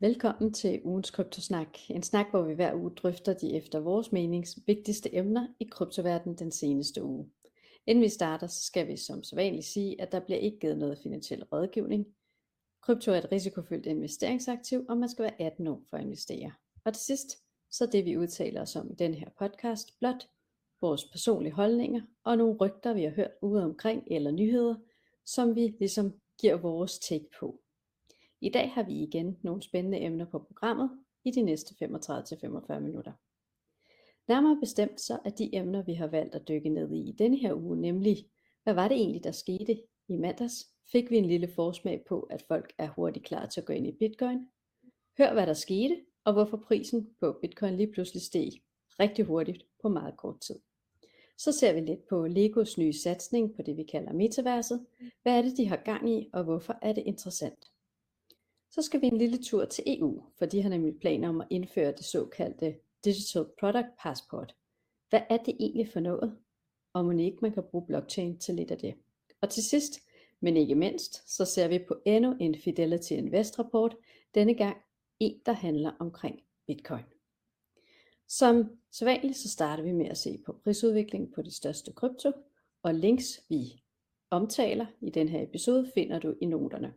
Velkommen 0.00 0.52
til 0.52 0.80
ugens 0.84 1.10
Kryptosnak. 1.10 1.68
En 1.90 2.02
snak, 2.02 2.26
hvor 2.30 2.42
vi 2.42 2.54
hver 2.54 2.74
uge 2.74 2.90
drøfter 2.90 3.34
de 3.34 3.54
efter 3.54 3.80
vores 3.80 4.12
menings 4.12 4.58
vigtigste 4.66 5.14
emner 5.14 5.48
i 5.60 5.64
kryptoverdenen 5.64 6.38
den 6.38 6.52
seneste 6.52 7.02
uge. 7.02 7.30
Inden 7.86 8.04
vi 8.04 8.08
starter, 8.08 8.46
så 8.46 8.62
skal 8.62 8.88
vi 8.88 8.96
som 8.96 9.22
sædvanligt 9.22 9.66
sige, 9.66 10.00
at 10.00 10.12
der 10.12 10.20
bliver 10.20 10.38
ikke 10.38 10.58
givet 10.58 10.78
noget 10.78 10.98
finansiel 11.02 11.44
rådgivning. 11.44 12.06
Krypto 12.82 13.10
er 13.10 13.16
et 13.16 13.32
risikofyldt 13.32 13.86
investeringsaktiv, 13.86 14.84
og 14.88 14.96
man 14.96 15.08
skal 15.08 15.22
være 15.22 15.42
18 15.42 15.66
år 15.66 15.82
for 15.90 15.96
at 15.96 16.02
investere. 16.02 16.52
Og 16.84 16.94
til 16.94 17.02
sidst, 17.02 17.38
så 17.70 17.86
det 17.86 18.04
vi 18.04 18.16
udtaler 18.16 18.62
os 18.62 18.76
om 18.76 18.90
i 18.90 18.94
den 18.94 19.14
her 19.14 19.28
podcast, 19.38 19.98
blot 19.98 20.28
vores 20.80 21.04
personlige 21.04 21.52
holdninger 21.52 22.02
og 22.24 22.38
nogle 22.38 22.56
rygter, 22.56 22.94
vi 22.94 23.02
har 23.02 23.10
hørt 23.10 23.32
ude 23.42 23.64
omkring, 23.64 24.02
eller 24.06 24.30
nyheder, 24.30 24.74
som 25.26 25.54
vi 25.54 25.76
ligesom 25.78 26.12
giver 26.40 26.56
vores 26.56 26.98
take 26.98 27.28
på. 27.40 27.63
I 28.44 28.48
dag 28.48 28.70
har 28.70 28.82
vi 28.82 29.02
igen 29.02 29.38
nogle 29.42 29.62
spændende 29.62 30.00
emner 30.00 30.24
på 30.24 30.38
programmet 30.38 30.90
i 31.24 31.30
de 31.30 31.42
næste 31.42 31.74
35-45 31.84 32.78
minutter. 32.78 33.12
Nærmere 34.28 34.60
bestemt 34.60 35.00
så 35.00 35.18
er 35.24 35.30
de 35.30 35.54
emner, 35.56 35.82
vi 35.82 35.94
har 35.94 36.06
valgt 36.06 36.34
at 36.34 36.48
dykke 36.48 36.68
ned 36.68 36.92
i 36.92 37.08
i 37.08 37.12
denne 37.12 37.36
her 37.36 37.54
uge, 37.54 37.80
nemlig, 37.80 38.16
hvad 38.62 38.74
var 38.74 38.88
det 38.88 38.96
egentlig, 38.96 39.24
der 39.24 39.32
skete 39.32 39.82
i 40.08 40.16
mandags? 40.16 40.66
Fik 40.92 41.10
vi 41.10 41.16
en 41.16 41.24
lille 41.24 41.48
forsmag 41.48 42.04
på, 42.08 42.20
at 42.20 42.42
folk 42.42 42.72
er 42.78 42.88
hurtigt 42.88 43.26
klar 43.26 43.46
til 43.46 43.60
at 43.60 43.66
gå 43.66 43.72
ind 43.72 43.86
i 43.86 43.96
Bitcoin? 43.98 44.38
Hør, 45.18 45.32
hvad 45.32 45.46
der 45.46 45.54
skete, 45.54 46.00
og 46.24 46.32
hvorfor 46.32 46.56
prisen 46.56 47.08
på 47.20 47.38
Bitcoin 47.42 47.76
lige 47.76 47.92
pludselig 47.92 48.22
steg 48.22 48.50
rigtig 49.00 49.24
hurtigt 49.24 49.66
på 49.82 49.88
meget 49.88 50.16
kort 50.16 50.40
tid. 50.40 50.58
Så 51.38 51.52
ser 51.52 51.72
vi 51.72 51.80
lidt 51.80 52.08
på 52.08 52.26
Legos 52.26 52.78
nye 52.78 52.92
satsning 52.92 53.56
på 53.56 53.62
det, 53.62 53.76
vi 53.76 53.82
kalder 53.82 54.12
metaverset. 54.12 54.86
Hvad 55.22 55.38
er 55.38 55.42
det, 55.42 55.56
de 55.56 55.68
har 55.68 55.82
gang 55.84 56.10
i, 56.10 56.30
og 56.32 56.44
hvorfor 56.44 56.78
er 56.82 56.92
det 56.92 57.02
interessant? 57.06 57.73
Så 58.74 58.82
skal 58.82 59.00
vi 59.00 59.06
en 59.06 59.18
lille 59.18 59.38
tur 59.38 59.64
til 59.64 59.84
EU, 59.86 60.22
for 60.38 60.46
de 60.46 60.62
har 60.62 60.70
nemlig 60.70 60.98
planer 61.00 61.28
om 61.28 61.40
at 61.40 61.46
indføre 61.50 61.92
det 61.92 62.04
såkaldte 62.04 62.76
Digital 63.04 63.46
Product 63.60 63.86
Passport. 63.98 64.54
Hvad 65.10 65.20
er 65.30 65.36
det 65.36 65.56
egentlig 65.60 65.88
for 65.88 66.00
noget? 66.00 66.38
Og 66.92 67.04
man 67.04 67.20
ikke 67.20 67.38
man 67.42 67.52
kan 67.52 67.62
bruge 67.70 67.86
blockchain 67.86 68.38
til 68.38 68.54
lidt 68.54 68.70
af 68.70 68.78
det. 68.78 68.94
Og 69.40 69.50
til 69.50 69.64
sidst, 69.64 70.00
men 70.40 70.56
ikke 70.56 70.74
mindst, 70.74 71.36
så 71.36 71.44
ser 71.44 71.68
vi 71.68 71.78
på 71.78 71.96
endnu 72.04 72.36
en 72.40 72.54
Fidelity 72.54 73.12
Invest 73.12 73.58
rapport, 73.58 73.96
denne 74.34 74.54
gang 74.54 74.76
en, 75.20 75.40
der 75.46 75.52
handler 75.52 75.92
omkring 75.98 76.42
Bitcoin. 76.66 77.04
Som 78.28 78.78
sædvanligt 78.92 79.38
så 79.38 79.48
starter 79.48 79.82
vi 79.82 79.92
med 79.92 80.06
at 80.06 80.18
se 80.18 80.38
på 80.46 80.52
prisudviklingen 80.64 81.32
på 81.32 81.42
de 81.42 81.50
største 81.50 81.92
krypto, 81.92 82.32
og 82.82 82.94
links 82.94 83.40
vi 83.48 83.82
omtaler 84.30 84.86
i 85.00 85.10
den 85.10 85.28
her 85.28 85.42
episode 85.42 85.90
finder 85.94 86.18
du 86.18 86.34
i 86.40 86.46
noterne. 86.46 86.94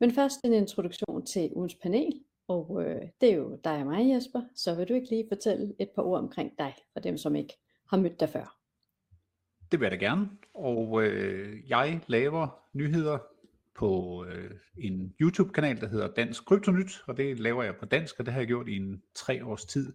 Men 0.00 0.10
først 0.10 0.44
en 0.44 0.52
introduktion 0.52 1.26
til 1.26 1.50
ugens 1.52 1.74
panel, 1.74 2.20
og 2.48 2.82
øh, 2.84 3.02
det 3.20 3.30
er 3.30 3.36
jo 3.36 3.60
dig 3.64 3.78
og 3.78 3.86
mig 3.86 4.10
Jesper, 4.10 4.42
så 4.54 4.74
vil 4.74 4.88
du 4.88 4.94
ikke 4.94 5.10
lige 5.10 5.28
fortælle 5.28 5.74
et 5.78 5.90
par 5.94 6.02
ord 6.02 6.18
omkring 6.18 6.52
dig, 6.58 6.74
for 6.92 7.00
dem 7.00 7.18
som 7.18 7.36
ikke 7.36 7.54
har 7.90 7.96
mødt 7.96 8.20
dig 8.20 8.28
før. 8.28 8.56
Det 9.72 9.80
vil 9.80 9.86
jeg 9.86 10.00
da 10.00 10.06
gerne, 10.06 10.30
og 10.54 11.02
øh, 11.02 11.68
jeg 11.68 12.00
laver 12.06 12.48
nyheder 12.72 13.18
på 13.78 14.24
øh, 14.28 14.50
en 14.78 15.14
YouTube-kanal, 15.20 15.80
der 15.80 15.88
hedder 15.88 16.08
Dansk 16.08 16.44
Kryptonyt, 16.44 17.02
og 17.06 17.16
det 17.16 17.40
laver 17.40 17.62
jeg 17.62 17.76
på 17.76 17.86
dansk, 17.86 18.18
og 18.18 18.26
det 18.26 18.32
har 18.32 18.40
jeg 18.40 18.46
gjort 18.46 18.68
i 18.68 18.76
en 18.76 19.02
tre 19.14 19.44
års 19.44 19.64
tid. 19.64 19.92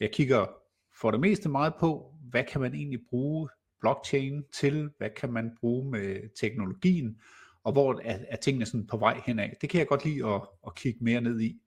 Jeg 0.00 0.12
kigger 0.12 0.46
for 1.00 1.10
det 1.10 1.20
meste 1.20 1.48
meget 1.48 1.74
på, 1.80 2.14
hvad 2.30 2.44
kan 2.44 2.60
man 2.60 2.74
egentlig 2.74 3.00
bruge 3.10 3.48
blockchain 3.80 4.44
til, 4.52 4.90
hvad 4.98 5.10
kan 5.10 5.32
man 5.32 5.56
bruge 5.60 5.90
med 5.90 6.36
teknologien, 6.40 7.20
og 7.64 7.72
hvor 7.72 8.00
er, 8.04 8.18
er 8.28 8.36
tingene 8.36 8.66
sådan 8.66 8.86
på 8.86 8.96
vej 8.96 9.20
henad. 9.26 9.48
Det 9.60 9.70
kan 9.70 9.78
jeg 9.78 9.86
godt 9.86 10.04
lide 10.04 10.26
at, 10.26 10.40
at 10.66 10.74
kigge 10.74 11.04
mere 11.04 11.20
ned 11.20 11.40
i. 11.40 11.60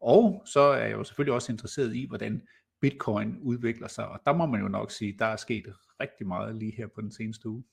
Og 0.00 0.42
så 0.46 0.60
er 0.60 0.82
jeg 0.82 0.92
jo 0.92 1.04
selvfølgelig 1.04 1.34
også 1.34 1.52
interesseret 1.52 1.96
i, 1.96 2.06
hvordan 2.08 2.42
Bitcoin 2.80 3.38
udvikler 3.42 3.88
sig, 3.88 4.08
og 4.08 4.20
der 4.26 4.32
må 4.32 4.46
man 4.46 4.60
jo 4.60 4.68
nok 4.68 4.90
sige, 4.90 5.16
der 5.18 5.24
er 5.24 5.36
sket 5.36 5.66
rigtig 6.00 6.26
meget 6.26 6.56
lige 6.56 6.76
her 6.76 6.86
på 6.86 7.00
den 7.00 7.12
seneste 7.12 7.48
uge. 7.48 7.64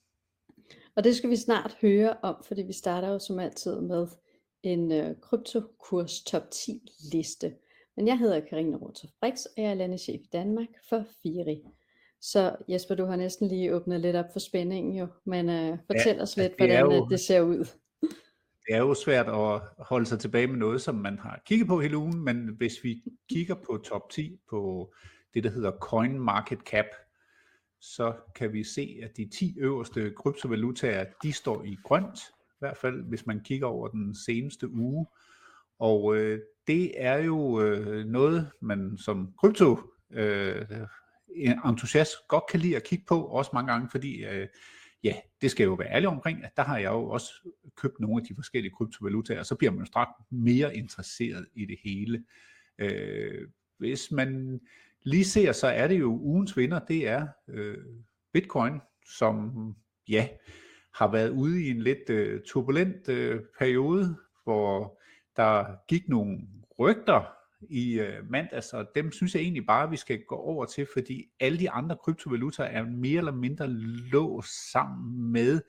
Og 0.96 1.04
det 1.04 1.16
skal 1.16 1.30
vi 1.30 1.36
snart 1.36 1.78
høre 1.82 2.18
om, 2.22 2.36
fordi 2.48 2.62
vi 2.62 2.74
starter 2.74 3.08
jo 3.08 3.20
som 3.20 3.40
altid 3.40 3.82
med 3.82 4.08
en 4.64 4.92
øh, 4.92 5.16
kryptokurs 5.22 6.24
top 6.24 6.52
10 6.52 6.82
liste. 7.14 7.56
Men 7.96 8.08
jeg 8.08 8.18
hedder 8.18 8.40
Karina 8.40 8.78
Rotter 8.78 9.08
Brix, 9.22 9.46
og 9.46 9.64
jeg 9.64 9.72
er 9.72 9.74
landeschef 9.74 10.22
i 10.22 10.30
Danmark 10.34 10.68
for 10.90 11.06
FIRI. 11.24 11.64
Så 12.32 12.56
Jesper, 12.70 12.96
du 12.96 13.06
har 13.06 13.16
næsten 13.16 13.48
lige 13.48 13.76
åbnet 13.76 14.02
lidt 14.02 14.16
op 14.16 14.26
for 14.34 14.40
spændingen 14.40 14.96
jo, 14.96 15.08
men 15.26 15.50
uh, 15.50 15.78
fortæl 15.88 16.16
ja, 16.16 16.22
os 16.22 16.38
lidt, 16.38 16.52
det 16.60 16.60
hvordan 16.60 16.86
jo, 16.86 17.08
det 17.10 17.20
ser 17.20 17.42
ud. 17.42 17.66
Det 18.68 18.76
er 18.76 18.80
jo 18.80 18.94
svært 18.94 19.28
at 19.28 19.62
holde 19.80 20.06
sig 20.06 20.20
tilbage 20.20 20.48
med 20.48 20.58
noget, 20.58 20.82
som 20.82 20.96
man 20.96 21.20
har 21.20 21.42
kigget 21.46 21.68
på 21.68 21.82
hele 21.82 21.98
ugen, 21.98 22.20
men 22.24 22.48
hvis 22.58 22.84
vi 22.84 23.04
kigger 23.30 23.56
på 23.56 23.78
top 23.78 24.10
10 24.10 24.40
på 24.50 24.94
det, 25.34 25.44
der 25.44 25.50
hedder 25.50 25.72
Coin 25.72 26.20
Market 26.20 26.60
Cap, 26.60 26.86
så 27.82 28.14
kan 28.36 28.54
vi 28.54 28.64
se, 28.64 29.00
at 29.04 29.18
de 29.18 29.30
10 29.30 29.56
øverste 29.60 30.14
kryptovalutaer, 30.18 31.06
de 31.24 31.34
står 31.34 31.64
i 31.64 31.78
grønt, 31.84 32.20
i 32.30 32.60
hvert 32.60 32.78
fald 32.78 33.10
hvis 33.10 33.26
man 33.26 33.40
kigger 33.40 33.68
over 33.68 33.88
den 33.88 34.16
seneste 34.16 34.70
uge. 34.70 35.06
Og 35.80 36.16
øh, 36.16 36.40
det 36.68 37.04
er 37.04 37.18
jo 37.18 37.62
øh, 37.62 38.06
noget, 38.06 38.52
man 38.62 38.98
som 38.98 39.34
krypto 39.40 39.78
øh, 40.12 40.66
Øh, 41.36 41.70
entusiast 41.70 42.12
godt 42.28 42.44
kan 42.50 42.60
lide 42.60 42.76
at 42.76 42.84
kigge 42.84 43.06
på, 43.08 43.26
også 43.26 43.52
mange 43.54 43.72
gange, 43.72 43.90
fordi 43.90 44.26
øh, 44.26 44.48
ja, 45.04 45.16
det 45.42 45.52
skal 45.52 45.64
jeg 45.64 45.70
jo 45.70 45.74
være 45.74 45.92
ærlig 45.92 46.10
omkring, 46.10 46.44
at 46.44 46.52
der 46.58 46.64
har 46.64 46.78
jeg 46.78 46.92
jo 46.92 47.10
også 47.10 47.34
købt 47.76 48.00
nogle 48.00 48.22
af 48.22 48.28
de 48.28 48.36
forskellige 48.36 48.72
kryptovalutaer, 48.72 49.40
og 49.40 49.46
så 49.46 49.56
bliver 49.56 49.72
man 49.72 49.80
jo 49.80 49.86
straks 49.86 50.12
mere 50.30 50.76
interesseret 50.76 51.48
i 51.56 51.66
det 51.66 51.78
hele. 51.84 52.24
Øh, 52.80 53.48
hvis 53.78 54.12
man 54.12 54.60
lige 55.02 55.26
ser, 55.26 55.52
så 55.52 55.68
er 55.68 55.88
det 55.88 56.00
jo 56.00 56.20
ugens 56.20 56.58
vinder, 56.58 56.80
det 56.80 57.08
er 57.08 57.28
øh, 57.48 57.78
Bitcoin, 58.34 58.74
som 59.18 59.52
ja, 60.10 60.28
har 60.94 61.12
været 61.12 61.30
ude 61.30 61.64
i 61.64 61.70
en 61.70 61.82
lidt 61.82 62.10
øh, 62.10 62.42
turbulent 62.46 63.10
øh, 63.10 63.42
periode, 63.60 64.16
hvor 64.44 65.00
der 65.36 65.66
gik 65.88 66.10
nogle 66.10 66.38
rygter 66.80 67.37
i 67.62 68.00
øh, 68.00 68.30
mandags, 68.30 68.74
og 68.74 68.88
dem 68.96 69.12
synes 69.12 69.36
jeg 69.36 69.42
egentlig 69.42 69.66
bare, 69.66 69.90
vi 69.90 69.98
skal 69.98 70.24
gå 70.24 70.36
over 70.36 70.66
til, 70.66 70.88
fordi 70.94 71.26
alle 71.40 71.60
de 71.60 71.70
andre 71.70 71.98
kryptovalutaer 72.04 72.68
er 72.68 72.84
mere 72.84 73.18
eller 73.18 73.32
mindre 73.32 73.68
låst 74.12 74.72
sammen 74.72 75.32
med 75.32 75.62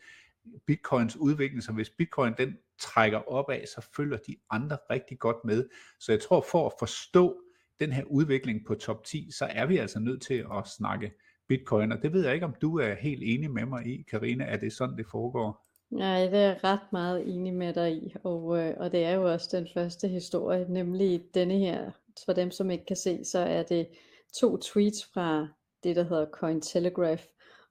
bitcoins 0.67 1.17
udvikling, 1.17 1.63
så 1.63 1.73
hvis 1.73 1.91
bitcoin 1.91 2.35
den 2.39 2.57
trækker 2.79 3.19
opad, 3.19 3.67
så 3.67 3.89
følger 3.97 4.17
de 4.17 4.37
andre 4.51 4.79
rigtig 4.91 5.19
godt 5.19 5.37
med. 5.45 5.69
Så 6.01 6.13
jeg 6.13 6.21
tror, 6.21 6.45
for 6.51 6.67
at 6.67 6.73
forstå 6.79 7.41
den 7.81 7.93
her 7.93 8.05
udvikling 8.05 8.67
på 8.67 8.75
top 8.75 9.05
10, 9.05 9.31
så 9.31 9.45
er 9.45 9.67
vi 9.67 9.77
altså 9.77 10.01
nødt 10.01 10.23
til 10.23 10.45
at 10.57 10.67
snakke 10.79 11.13
bitcoin, 11.49 11.93
og 11.93 12.03
det 12.03 12.13
ved 12.13 12.25
jeg 12.25 12.35
ikke, 12.35 12.47
om 12.47 12.55
du 12.63 12.79
er 12.79 12.95
helt 12.95 13.23
enig 13.23 13.51
med 13.51 13.67
mig 13.67 13.87
i, 13.87 14.03
Karina, 14.11 14.45
er 14.45 14.57
det 14.57 14.73
sådan, 14.73 14.97
det 14.97 15.07
foregår? 15.07 15.68
Nej, 15.91 16.21
det 16.25 16.35
er 16.35 16.39
jeg 16.39 16.65
ret 16.65 16.93
meget 16.93 17.29
enig 17.35 17.55
med 17.55 17.75
dig 17.75 17.93
i, 17.93 18.15
og, 18.25 18.59
øh, 18.59 18.75
og 18.77 18.93
det 18.93 19.05
er 19.05 19.13
jo 19.13 19.33
også 19.33 19.57
den 19.57 19.69
første 19.75 20.09
historie, 20.09 20.67
nemlig 20.69 21.35
denne 21.35 21.59
her, 21.59 21.91
for 22.25 22.33
dem 22.33 22.51
som 22.51 22.71
ikke 22.71 22.87
kan 22.87 22.97
se, 22.97 23.25
så 23.25 23.39
er 23.39 23.63
det 23.63 23.89
to 24.35 24.57
tweets 24.57 25.05
fra 25.05 25.49
det, 25.85 25.97
der 25.97 26.03
hedder 26.03 26.27
Cointelegraph, 26.31 27.23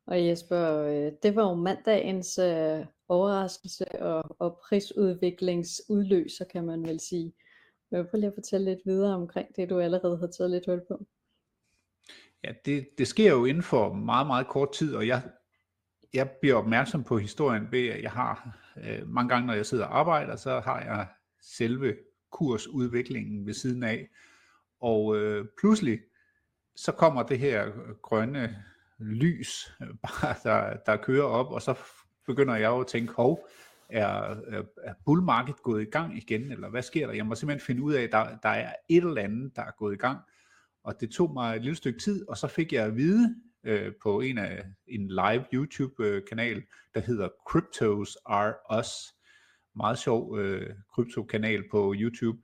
og 0.08 0.26
Jesper, 0.26 0.78
øh, 0.78 1.12
det 1.24 1.36
var 1.36 1.50
jo 1.50 1.56
mandagens 1.56 2.38
øh, 2.38 2.86
overraskelse 3.08 4.02
og, 4.02 4.36
og 4.40 4.60
prisudviklingsudløser, 4.68 6.46
kan 6.46 6.66
man 6.66 6.84
vel 6.84 7.00
sige. 7.00 7.34
Jeg 7.92 8.00
vil 8.00 8.10
lige 8.14 8.28
at 8.28 8.34
fortælle 8.34 8.66
lidt 8.66 8.80
videre 8.86 9.16
omkring 9.16 9.56
det, 9.56 9.70
du 9.70 9.80
allerede 9.80 10.18
har 10.18 10.28
taget 10.28 10.52
lidt 10.52 10.66
hul 10.66 10.82
på. 10.88 11.06
Ja, 12.44 12.54
det, 12.66 12.88
det 12.98 13.08
sker 13.08 13.32
jo 13.32 13.46
inden 13.46 13.64
for 13.64 13.94
meget, 13.94 14.28
meget 14.28 14.48
kort 14.48 14.72
tid, 14.72 14.96
og 14.96 15.08
jeg 15.08 15.22
jeg 16.14 16.30
bliver 16.42 16.56
opmærksom 16.56 17.04
på 17.04 17.18
historien 17.18 17.68
ved, 17.72 17.88
at 17.88 18.04
jeg 18.04 18.12
har 18.12 18.58
øh, 18.78 19.10
mange 19.10 19.30
gange, 19.30 19.48
når 19.48 19.54
jeg 19.54 19.66
sidder 19.66 19.86
og 19.86 20.00
arbejder, 20.00 20.36
så 20.36 20.60
har 20.60 20.80
jeg 20.80 21.08
selve 21.42 21.96
kursudviklingen 22.32 23.46
ved 23.46 23.54
siden 23.54 23.84
af. 23.84 24.08
Og 24.82 25.18
øh, 25.18 25.46
pludselig, 25.60 26.00
så 26.76 26.92
kommer 26.92 27.24
det 27.24 27.40
her 27.40 27.72
grønne 28.02 28.64
lys, 29.00 29.72
bare 30.04 30.36
der, 30.44 30.78
der 30.86 30.98
kører 30.98 31.26
op, 31.26 31.52
og 31.52 31.62
så 31.62 31.78
begynder 32.26 32.56
jeg 32.56 32.68
jo 32.68 32.80
at 32.80 32.88
tænke, 32.88 33.14
hov, 33.14 33.48
er, 33.90 34.36
er 34.84 34.94
bull 35.06 35.22
market 35.22 35.56
gået 35.64 35.82
i 35.82 35.90
gang 35.90 36.18
igen, 36.18 36.52
eller 36.52 36.70
hvad 36.70 36.82
sker 36.82 37.08
der? 37.08 37.14
Jeg 37.14 37.26
må 37.26 37.36
simpelthen 37.36 37.66
finde 37.66 37.82
ud 37.82 37.94
af, 37.94 38.04
at 38.04 38.12
der, 38.12 38.38
der 38.44 38.50
er 38.50 38.74
et 38.90 39.04
eller 39.04 39.22
andet, 39.22 39.56
der 39.56 39.62
er 39.62 39.72
gået 39.78 39.94
i 39.94 39.98
gang. 39.98 40.20
Og 40.84 41.02
det 41.02 41.12
tog 41.12 41.34
mig 41.34 41.56
et 41.56 41.62
lille 41.62 41.76
stykke 41.76 42.00
tid, 42.00 42.30
og 42.30 42.38
så 42.38 42.48
fik 42.48 42.74
jeg 42.74 42.86
at 42.86 42.96
vide 42.96 43.36
øh, 43.68 43.92
på 44.04 44.20
en 44.22 44.38
af 44.38 44.64
en 44.88 45.08
live 45.08 45.46
YouTube 45.54 46.06
øh, 46.06 46.22
kanal, 46.30 46.64
der 46.96 47.02
hedder 47.02 47.30
Cryptos 47.48 48.18
Are 48.26 48.80
Us. 48.80 48.90
Meget 49.76 50.00
sjov 50.00 50.40
øh, 50.40 50.76
kryptokanal 50.94 51.64
på 51.72 51.94
YouTube. 51.98 52.40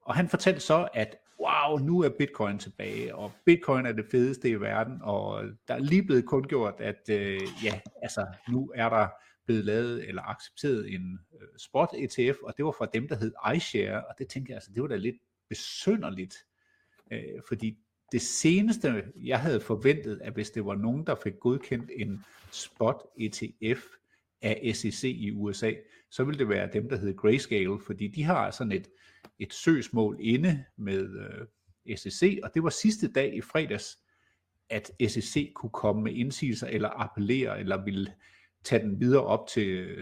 Og 0.00 0.14
han 0.14 0.28
fortalte 0.28 0.60
så, 0.60 0.88
at 0.94 1.16
wow, 1.40 1.78
nu 1.78 2.02
er 2.02 2.08
Bitcoin 2.18 2.58
tilbage, 2.58 3.14
og 3.14 3.32
Bitcoin 3.44 3.86
er 3.86 3.92
det 3.92 4.06
fedeste 4.10 4.48
i 4.48 4.60
verden, 4.60 4.98
og 5.02 5.44
der 5.68 5.74
er 5.74 5.78
lige 5.78 6.02
blevet 6.02 6.26
kundgjort, 6.26 6.74
at 6.78 7.08
øh, 7.10 7.40
ja, 7.64 7.80
altså 8.02 8.26
nu 8.48 8.72
er 8.74 8.88
der 8.88 9.08
blevet 9.46 9.64
lavet 9.64 10.08
eller 10.08 10.22
accepteret 10.22 10.94
en 10.94 11.18
øh, 11.40 11.48
spot 11.58 11.88
ETF, 11.94 12.38
og 12.42 12.54
det 12.56 12.64
var 12.64 12.74
fra 12.78 12.88
dem, 12.94 13.08
der 13.08 13.16
hed 13.16 13.32
iShare, 13.56 14.06
og 14.06 14.14
det 14.18 14.28
tænkte 14.28 14.50
jeg, 14.50 14.56
altså, 14.56 14.70
det 14.74 14.82
var 14.82 14.88
da 14.88 14.96
lidt 14.96 15.16
besynderligt, 15.48 16.36
øh, 17.12 17.42
fordi 17.48 17.78
det 18.12 18.22
seneste, 18.22 19.04
jeg 19.16 19.40
havde 19.40 19.60
forventet, 19.60 20.20
at 20.22 20.32
hvis 20.32 20.50
det 20.50 20.66
var 20.66 20.74
nogen, 20.74 21.06
der 21.06 21.14
fik 21.14 21.38
godkendt 21.40 21.90
en 21.96 22.24
spot 22.50 23.02
ETF 23.18 23.84
af 24.42 24.70
SEC 24.74 25.04
i 25.04 25.30
USA, 25.30 25.72
så 26.10 26.24
ville 26.24 26.38
det 26.38 26.48
være 26.48 26.70
dem, 26.72 26.88
der 26.88 26.96
hed 26.96 27.16
Grayscale, 27.16 27.80
fordi 27.86 28.08
de 28.08 28.22
har 28.22 28.36
altså 28.36 28.58
sådan 28.58 28.72
et, 28.72 28.88
et 29.38 29.52
søgsmål 29.52 30.16
inde 30.20 30.64
med 30.76 31.08
øh, 31.86 31.96
SEC, 31.96 32.38
og 32.42 32.54
det 32.54 32.62
var 32.62 32.70
sidste 32.70 33.12
dag 33.12 33.36
i 33.36 33.40
fredags, 33.40 33.98
at 34.70 34.90
SEC 35.08 35.52
kunne 35.54 35.70
komme 35.70 36.02
med 36.02 36.12
indsigelser 36.12 36.66
eller 36.66 36.88
appellere, 36.88 37.60
eller 37.60 37.84
ville 37.84 38.12
tage 38.64 38.82
den 38.82 39.00
videre 39.00 39.22
op 39.22 39.48
til, 39.48 39.96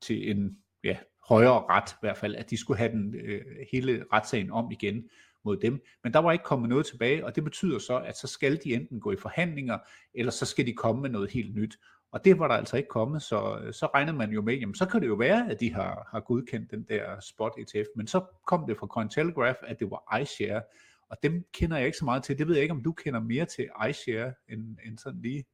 til 0.00 0.30
en 0.30 0.58
ja, 0.84 0.96
højere 1.28 1.64
ret, 1.68 1.90
i 1.90 2.00
hvert 2.00 2.16
fald, 2.16 2.34
at 2.34 2.50
de 2.50 2.56
skulle 2.56 2.78
have 2.78 2.92
den 2.92 3.14
øh, 3.14 3.44
hele 3.72 4.04
retssagen 4.12 4.50
om 4.50 4.70
igen 4.70 5.08
mod 5.48 5.56
dem. 5.56 5.80
Men 6.04 6.12
der 6.12 6.18
var 6.18 6.32
ikke 6.32 6.44
kommet 6.44 6.68
noget 6.68 6.86
tilbage, 6.86 7.24
og 7.26 7.36
det 7.36 7.44
betyder 7.44 7.78
så, 7.78 7.98
at 7.98 8.16
så 8.16 8.26
skal 8.26 8.60
de 8.64 8.74
enten 8.74 9.00
gå 9.00 9.12
i 9.12 9.16
forhandlinger, 9.16 9.78
eller 10.14 10.32
så 10.32 10.46
skal 10.46 10.66
de 10.66 10.72
komme 10.72 11.02
med 11.02 11.10
noget 11.10 11.30
helt 11.30 11.54
nyt. 11.54 11.78
Og 12.12 12.24
det 12.24 12.38
var 12.38 12.48
der 12.48 12.54
altså 12.54 12.76
ikke 12.76 12.88
kommet, 12.88 13.22
så, 13.22 13.68
så 13.72 13.86
regnede 13.94 14.16
man 14.16 14.30
jo 14.30 14.42
med, 14.42 14.54
jamen 14.54 14.74
så 14.74 14.86
kan 14.86 15.00
det 15.00 15.06
jo 15.06 15.14
være, 15.14 15.50
at 15.50 15.60
de 15.60 15.74
har, 15.74 16.08
har 16.10 16.20
godkendt 16.20 16.70
den 16.70 16.86
der 16.88 17.20
spot 17.20 17.52
ETF, 17.58 17.88
men 17.96 18.06
så 18.06 18.24
kom 18.46 18.66
det 18.66 18.76
fra 18.78 18.86
Cointelegraph, 18.86 19.58
at 19.62 19.80
det 19.80 19.90
var 19.90 20.18
iShare, 20.20 20.62
og 21.10 21.16
dem 21.22 21.44
kender 21.52 21.76
jeg 21.76 21.86
ikke 21.86 21.98
så 21.98 22.04
meget 22.04 22.22
til. 22.22 22.38
Det 22.38 22.46
ved 22.48 22.54
jeg 22.54 22.62
ikke, 22.62 22.74
om 22.74 22.82
du 22.82 22.92
kender 22.92 23.20
mere 23.20 23.44
til 23.44 23.68
iShare 23.90 24.32
end, 24.48 24.76
end 24.86 24.98
sådan 24.98 25.20
lige. 25.22 25.44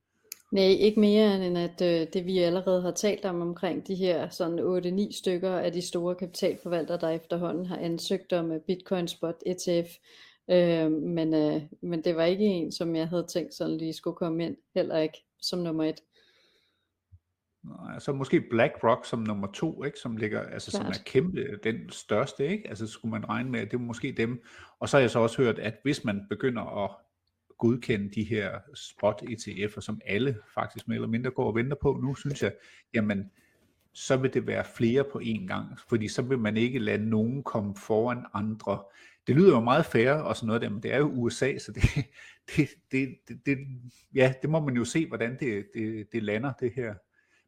Nej, 0.55 0.65
ikke 0.65 1.01
mere 1.01 1.47
end 1.47 1.59
at 1.59 1.83
øh, 1.83 2.07
det 2.13 2.27
vi 2.27 2.39
allerede 2.39 2.83
har 2.83 2.91
talt 2.91 3.25
om 3.25 3.41
omkring 3.41 3.87
de 3.87 3.95
her 3.95 4.29
sådan 4.29 4.59
8-9 5.09 5.19
stykker 5.19 5.51
af 5.51 5.73
de 5.73 5.83
store 5.83 6.15
kapitalforvaltere, 6.15 6.99
der 7.01 7.09
efterhånden 7.09 7.67
har 7.67 7.77
ansøgt 7.77 8.33
om 8.33 8.51
uh, 8.51 8.57
Bitcoin 8.67 9.09
Spot 9.09 9.35
ETF. 9.47 9.89
Øh, 10.51 10.93
men, 10.93 11.35
øh, 11.35 11.63
men 11.83 12.05
det 12.05 12.17
var 12.17 12.25
ikke 12.25 12.45
en, 12.45 12.73
som 12.73 12.97
jeg 12.97 13.09
havde 13.09 13.27
tænkt 13.27 13.55
sådan 13.55 13.77
lige 13.77 13.93
skulle 13.93 14.17
komme 14.17 14.45
ind, 14.45 14.57
heller 14.75 14.99
ikke 14.99 15.25
som 15.41 15.59
nummer 15.59 15.85
et. 15.85 16.01
Nej, 17.65 17.99
så 17.99 18.13
måske 18.13 18.41
BlackRock 18.51 19.07
som 19.07 19.19
nummer 19.19 19.53
to, 19.53 19.85
ikke? 19.85 19.99
som 19.99 20.17
ligger, 20.17 20.43
altså 20.43 20.71
som 20.71 20.87
er 20.87 21.03
kæmpe, 21.07 21.59
den 21.65 21.91
største, 21.91 22.49
ikke? 22.49 22.69
Altså 22.69 22.87
skulle 22.87 23.11
man 23.11 23.29
regne 23.29 23.51
med, 23.51 23.61
at 23.61 23.71
det 23.71 23.77
er 23.77 23.81
måske 23.81 24.15
dem. 24.17 24.43
Og 24.81 24.89
så 24.89 24.97
har 24.97 25.01
jeg 25.01 25.11
så 25.11 25.19
også 25.19 25.43
hørt, 25.43 25.59
at 25.59 25.75
hvis 25.83 26.05
man 26.05 26.27
begynder 26.31 26.85
at 26.85 26.91
godkende 27.59 28.11
de 28.15 28.25
her 28.25 28.59
spot 28.75 29.23
ETF'er, 29.23 29.81
som 29.81 30.01
alle 30.07 30.37
faktisk 30.55 30.89
mere 30.89 30.97
eller 30.97 31.09
mindre 31.09 31.31
går 31.31 31.47
og 31.47 31.55
venter 31.55 31.77
på 31.83 32.01
nu, 32.03 32.15
synes 32.15 32.43
jeg, 32.43 32.53
jamen 32.95 33.31
så 33.93 34.17
vil 34.17 34.35
det 34.35 34.47
være 34.47 34.65
flere 34.65 35.05
på 35.13 35.21
én 35.25 35.47
gang, 35.47 35.79
fordi 35.89 36.09
så 36.09 36.23
vil 36.23 36.39
man 36.39 36.57
ikke 36.57 36.79
lade 36.79 37.11
nogen 37.11 37.43
komme 37.43 37.75
foran 37.77 38.25
andre. 38.35 38.83
Det 39.27 39.37
lyder 39.37 39.51
jo 39.51 39.61
meget 39.61 39.87
fair 39.87 40.13
og 40.13 40.37
sådan 40.37 40.47
noget 40.47 40.63
der, 40.63 40.69
men 40.69 40.83
det 40.83 40.93
er 40.93 40.99
jo 40.99 41.07
USA, 41.07 41.59
så 41.59 41.73
det, 41.73 41.83
det, 42.57 42.69
det, 42.93 43.17
det, 43.29 43.47
det 43.47 43.59
ja, 44.15 44.35
det 44.43 44.51
må 44.51 44.61
man 44.61 44.77
jo 44.77 44.85
se, 44.85 45.09
hvordan 45.09 45.39
det, 45.41 45.67
det, 45.75 46.13
det 46.13 46.23
lander 46.23 46.53
det 46.53 46.73
her. 46.77 46.95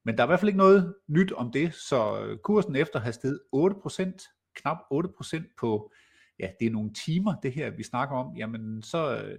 Men 0.04 0.16
der 0.16 0.22
er 0.22 0.26
i 0.26 0.30
hvert 0.30 0.40
fald 0.40 0.48
ikke 0.48 0.58
noget 0.58 0.94
nyt 1.08 1.32
om 1.32 1.52
det, 1.52 1.74
så 1.74 2.20
kursen 2.42 2.76
efter 2.76 3.00
har 3.00 3.10
steget 3.10 3.40
8%, 3.56 4.52
knap 4.54 4.78
8% 4.94 5.54
på, 5.58 5.92
ja, 6.38 6.48
det 6.60 6.66
er 6.66 6.70
nogle 6.70 6.92
timer, 6.92 7.34
det 7.42 7.52
her 7.52 7.70
vi 7.70 7.82
snakker 7.82 8.16
om, 8.16 8.36
jamen 8.36 8.82
så, 8.82 9.32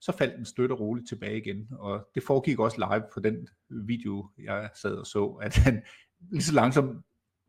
så 0.00 0.12
faldt 0.12 0.36
den 0.36 0.44
støtte 0.44 0.74
roligt 0.74 1.08
tilbage 1.08 1.36
igen, 1.36 1.68
og 1.70 2.08
det 2.14 2.22
foregik 2.22 2.58
også 2.58 2.76
live 2.78 3.04
på 3.14 3.20
den 3.20 3.48
video, 3.68 4.28
jeg 4.38 4.70
sad 4.74 4.94
og 4.94 5.06
så, 5.06 5.26
at 5.26 5.56
han 5.56 5.82
lige 6.30 6.42
så 6.42 6.54
langsomt 6.54 7.04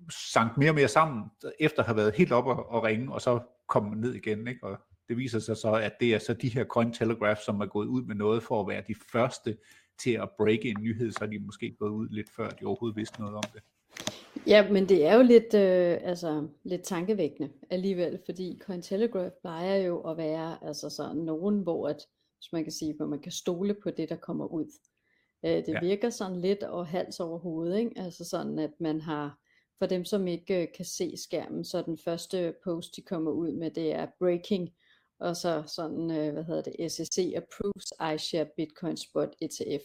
sank 0.10 0.58
mere 0.58 0.72
og 0.72 0.76
mere 0.76 0.88
sammen, 0.88 1.24
efter 1.60 1.80
at 1.80 1.86
have 1.86 1.98
været 1.98 2.16
helt 2.16 2.32
oppe 2.32 2.52
og, 2.52 2.84
ringe, 2.84 3.14
og 3.14 3.22
så 3.22 3.40
kom 3.68 3.86
man 3.86 3.98
ned 3.98 4.14
igen, 4.14 4.48
ikke? 4.48 4.64
og 4.64 4.78
det 5.08 5.18
viser 5.18 5.40
sig 5.40 5.58
så, 5.58 5.74
at 5.74 5.94
det 6.00 6.14
er 6.14 6.20
så 6.20 6.34
de 6.34 6.50
her 6.50 6.66
Coin 6.66 6.94
Telegraph, 6.94 7.40
som 7.46 7.62
er 7.62 7.66
gået 7.66 7.88
ud 7.88 8.04
med 8.04 8.16
noget 8.16 8.44
for 8.44 8.62
at 8.62 8.68
være 8.68 8.84
de 8.88 8.96
første 9.12 9.58
til 10.00 10.12
at 10.12 10.30
breake 10.38 10.70
en 10.70 10.78
nyhed, 10.80 11.12
så 11.12 11.20
er 11.22 11.30
de 11.30 11.40
måske 11.40 11.76
gået 11.80 11.90
ud 11.90 12.10
lidt 12.10 12.30
før 12.36 12.50
de 12.50 12.66
overhovedet 12.66 12.98
vidste 12.98 13.22
noget 13.22 13.36
om 13.36 13.44
det. 13.54 13.62
Ja, 14.48 14.72
men 14.72 14.90
det 14.90 15.06
er 15.06 15.16
jo 15.16 15.22
lidt, 15.22 15.54
øh, 15.54 15.98
altså, 16.02 16.48
lidt 16.64 16.84
tankevækkende 16.84 17.50
alligevel, 17.70 18.20
fordi 18.26 18.60
Cointelegraph 18.62 19.36
plejer 19.42 19.76
jo 19.76 20.02
at 20.02 20.18
være 20.18 20.58
altså 20.62 20.90
sådan 20.90 21.18
nogen, 21.18 21.60
hvor 21.60 21.88
at, 21.88 22.08
hvis 22.38 22.52
man 22.54 22.64
kan 22.64 22.72
sige, 22.72 22.94
hvor 22.98 23.06
man 23.06 23.20
kan 23.20 23.32
stole 23.32 23.76
på 23.84 23.90
det, 23.90 24.10
der 24.10 24.16
kommer 24.16 24.46
ud. 24.46 24.72
Øh, 25.46 25.52
det 25.52 25.68
ja. 25.68 25.80
virker 25.82 26.10
sådan 26.10 26.42
lidt 26.42 26.64
og 26.64 26.88
hals 26.88 27.20
over 27.20 27.40
hovedet, 27.40 27.78
ikke? 27.78 27.92
altså 27.96 28.26
sådan, 28.26 28.60
at 28.60 28.72
man 28.80 29.02
har, 29.02 29.40
for 29.80 29.86
dem 29.86 30.06
som 30.06 30.28
ikke 30.28 30.62
øh, 30.62 30.68
kan 30.76 30.86
se 30.86 31.18
skærmen, 31.18 31.66
så 31.66 31.82
den 31.82 31.98
første 31.98 32.54
post, 32.64 32.96
de 32.96 33.02
kommer 33.02 33.32
ud 33.32 33.52
med, 33.52 33.72
det 33.72 33.92
er 33.94 34.08
breaking, 34.20 34.70
og 35.20 35.36
så 35.36 35.64
sådan, 35.68 36.12
øh, 36.12 36.34
hvad 36.34 36.44
hedder 36.44 36.62
det, 36.62 36.92
SEC 36.92 37.34
approves 37.38 38.16
iShare 38.16 38.48
Bitcoin 38.58 38.98
Spot 38.98 39.36
ETF. 39.42 39.84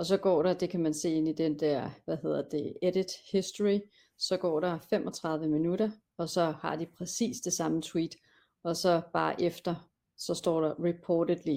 Og 0.00 0.06
så 0.06 0.16
går 0.16 0.42
der, 0.42 0.54
det 0.54 0.70
kan 0.70 0.82
man 0.82 0.94
se 0.94 1.10
ind 1.10 1.28
i 1.28 1.32
den 1.32 1.58
der, 1.58 1.90
hvad 2.04 2.16
hedder 2.16 2.42
det, 2.42 2.76
edit 2.82 3.12
history, 3.32 3.78
så 4.18 4.36
går 4.36 4.60
der 4.60 4.78
35 4.90 5.48
minutter, 5.48 5.90
og 6.18 6.28
så 6.28 6.44
har 6.44 6.76
de 6.76 6.86
præcis 6.86 7.40
det 7.40 7.52
samme 7.52 7.82
tweet, 7.82 8.16
og 8.64 8.76
så 8.76 9.02
bare 9.12 9.42
efter, 9.42 9.90
så 10.18 10.34
står 10.34 10.60
der 10.60 10.84
reportedly. 10.84 11.56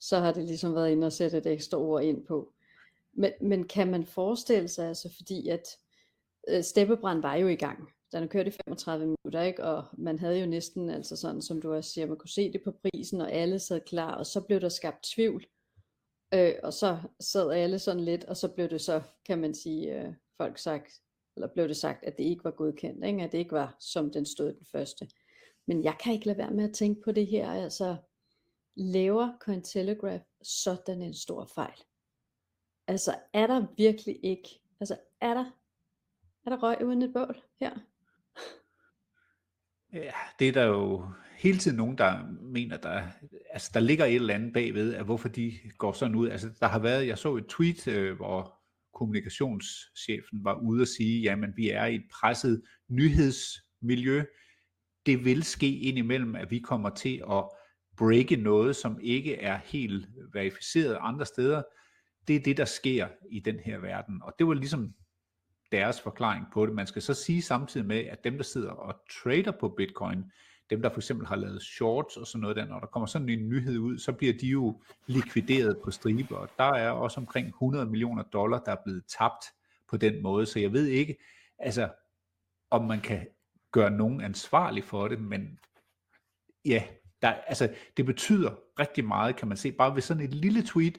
Så 0.00 0.18
har 0.18 0.32
det 0.32 0.44
ligesom 0.44 0.74
været 0.74 0.90
inde 0.90 1.06
og 1.06 1.12
sætte 1.12 1.38
et 1.38 1.46
ekstra 1.46 1.78
ord 1.78 2.02
ind 2.02 2.26
på. 2.26 2.52
Men, 3.12 3.32
men 3.40 3.68
kan 3.68 3.90
man 3.90 4.06
forestille 4.06 4.68
sig, 4.68 4.88
altså 4.88 5.08
fordi 5.16 5.48
at 5.48 5.68
øh, 6.48 6.62
Steppebrand 6.62 7.22
var 7.22 7.34
jo 7.34 7.48
i 7.48 7.56
gang, 7.56 7.88
den 8.12 8.20
har 8.20 8.26
kørt 8.26 8.46
i 8.46 8.50
35 8.50 9.06
minutter, 9.06 9.42
ikke? 9.42 9.64
og 9.64 9.84
man 9.98 10.18
havde 10.18 10.40
jo 10.40 10.46
næsten, 10.46 10.90
altså 10.90 11.16
sådan 11.16 11.42
som 11.42 11.60
du 11.62 11.74
også 11.74 11.90
siger, 11.90 12.06
man 12.06 12.18
kunne 12.18 12.28
se 12.28 12.52
det 12.52 12.62
på 12.64 12.72
prisen, 12.82 13.20
og 13.20 13.32
alle 13.32 13.58
sad 13.58 13.80
klar, 13.80 14.14
og 14.14 14.26
så 14.26 14.40
blev 14.40 14.60
der 14.60 14.68
skabt 14.68 15.04
tvivl, 15.14 15.46
øh, 16.34 16.54
og 16.62 16.72
så 16.72 16.98
sad 17.20 17.50
alle 17.50 17.78
sådan 17.78 18.04
lidt, 18.04 18.24
og 18.24 18.36
så 18.36 18.48
blev 18.48 18.68
det 18.68 18.80
så, 18.80 19.02
kan 19.24 19.38
man 19.38 19.54
sige, 19.54 20.00
øh, 20.00 20.14
folk 20.36 20.58
sagt, 20.58 21.00
eller 21.36 21.48
blev 21.48 21.68
det 21.68 21.76
sagt, 21.76 22.04
at 22.04 22.18
det 22.18 22.24
ikke 22.24 22.44
var 22.44 22.50
godkendt, 22.50 23.04
ikke? 23.04 23.22
at 23.22 23.32
det 23.32 23.38
ikke 23.38 23.52
var, 23.52 23.76
som 23.80 24.10
den 24.10 24.26
stod 24.26 24.52
den 24.52 24.66
første. 24.72 25.08
Men 25.66 25.84
jeg 25.84 25.96
kan 26.02 26.12
ikke 26.12 26.26
lade 26.26 26.38
være 26.38 26.50
med 26.50 26.64
at 26.68 26.74
tænke 26.74 27.02
på 27.02 27.12
det 27.12 27.26
her, 27.26 27.50
altså 27.50 27.96
laver 28.76 29.38
Cointelegraph 29.40 30.24
sådan 30.42 31.02
en 31.02 31.14
stor 31.14 31.44
fejl? 31.54 31.80
Altså 32.86 33.18
er 33.32 33.46
der 33.46 33.66
virkelig 33.76 34.20
ikke, 34.22 34.60
altså 34.80 34.96
er 35.20 35.34
der, 35.34 35.44
er 36.46 36.50
der 36.50 36.62
røg 36.62 36.84
uden 36.84 37.02
et 37.02 37.12
bål 37.12 37.42
her? 37.60 37.78
Ja, 39.92 40.12
det 40.38 40.48
er 40.48 40.52
der 40.52 40.64
jo 40.64 41.08
hele 41.36 41.58
tiden 41.58 41.76
nogen, 41.76 41.98
der 41.98 42.18
mener, 42.42 42.76
der, 42.76 43.02
altså, 43.50 43.70
der 43.74 43.80
ligger 43.80 44.04
et 44.04 44.14
eller 44.14 44.34
andet 44.34 44.52
bagved, 44.52 44.94
at 44.94 45.04
hvorfor 45.04 45.28
de 45.28 45.52
går 45.78 45.92
sådan 45.92 46.14
ud. 46.14 46.28
Altså, 46.28 46.50
der 46.60 46.66
har 46.66 46.78
været, 46.78 47.06
jeg 47.06 47.18
så 47.18 47.36
et 47.36 47.46
tweet, 47.46 47.88
øh, 47.88 48.16
hvor 48.16 48.56
kommunikationschefen 48.94 50.44
var 50.44 50.54
ude 50.54 50.82
og 50.82 50.88
sige, 50.88 51.22
jamen 51.22 51.52
vi 51.56 51.70
er 51.70 51.84
i 51.84 51.94
et 51.94 52.04
presset 52.12 52.62
nyhedsmiljø. 52.88 54.24
Det 55.06 55.24
vil 55.24 55.42
ske 55.42 55.78
indimellem, 55.78 56.36
at 56.36 56.50
vi 56.50 56.58
kommer 56.58 56.90
til 56.90 57.22
at 57.30 57.44
breake 57.96 58.36
noget, 58.36 58.76
som 58.76 58.98
ikke 59.02 59.34
er 59.36 59.58
helt 59.64 60.08
verificeret 60.32 60.98
andre 61.00 61.26
steder. 61.26 61.62
Det 62.28 62.36
er 62.36 62.40
det, 62.40 62.56
der 62.56 62.64
sker 62.64 63.08
i 63.30 63.40
den 63.40 63.58
her 63.64 63.78
verden. 63.78 64.22
Og 64.22 64.34
det 64.38 64.46
var 64.46 64.54
ligesom 64.54 64.94
deres 65.72 66.00
forklaring 66.00 66.46
på 66.52 66.66
det. 66.66 66.74
Man 66.74 66.86
skal 66.86 67.02
så 67.02 67.14
sige 67.14 67.42
samtidig 67.42 67.86
med, 67.86 67.98
at 67.98 68.24
dem, 68.24 68.36
der 68.36 68.44
sidder 68.44 68.70
og 68.70 68.94
trader 69.22 69.52
på 69.60 69.68
bitcoin, 69.68 70.24
dem, 70.70 70.82
der 70.82 70.88
for 70.88 70.98
eksempel 70.98 71.26
har 71.26 71.36
lavet 71.36 71.62
shorts 71.62 72.16
og 72.16 72.26
sådan 72.26 72.40
noget 72.40 72.56
der, 72.56 72.66
når 72.66 72.80
der 72.80 72.86
kommer 72.86 73.06
sådan 73.06 73.28
en 73.28 73.48
nyhed 73.48 73.78
ud, 73.78 73.98
så 73.98 74.12
bliver 74.12 74.32
de 74.32 74.46
jo 74.46 74.80
likvideret 75.06 75.78
på 75.84 75.90
striber, 75.90 76.36
og 76.36 76.48
der 76.58 76.64
er 76.64 76.90
også 76.90 77.20
omkring 77.20 77.48
100 77.48 77.86
millioner 77.86 78.22
dollar, 78.22 78.58
der 78.58 78.72
er 78.72 78.82
blevet 78.84 79.04
tabt 79.18 79.44
på 79.88 79.96
den 79.96 80.22
måde, 80.22 80.46
så 80.46 80.60
jeg 80.60 80.72
ved 80.72 80.86
ikke, 80.86 81.16
altså, 81.58 81.88
om 82.70 82.84
man 82.84 83.00
kan 83.00 83.26
gøre 83.72 83.90
nogen 83.90 84.20
ansvarlig 84.20 84.84
for 84.84 85.08
det, 85.08 85.20
men 85.20 85.58
ja, 86.64 86.82
der, 87.22 87.28
altså, 87.28 87.74
det 87.96 88.06
betyder 88.06 88.50
rigtig 88.78 89.04
meget, 89.04 89.36
kan 89.36 89.48
man 89.48 89.56
se, 89.56 89.72
bare 89.72 89.94
ved 89.94 90.02
sådan 90.02 90.22
et 90.22 90.34
lille 90.34 90.62
tweet, 90.62 90.98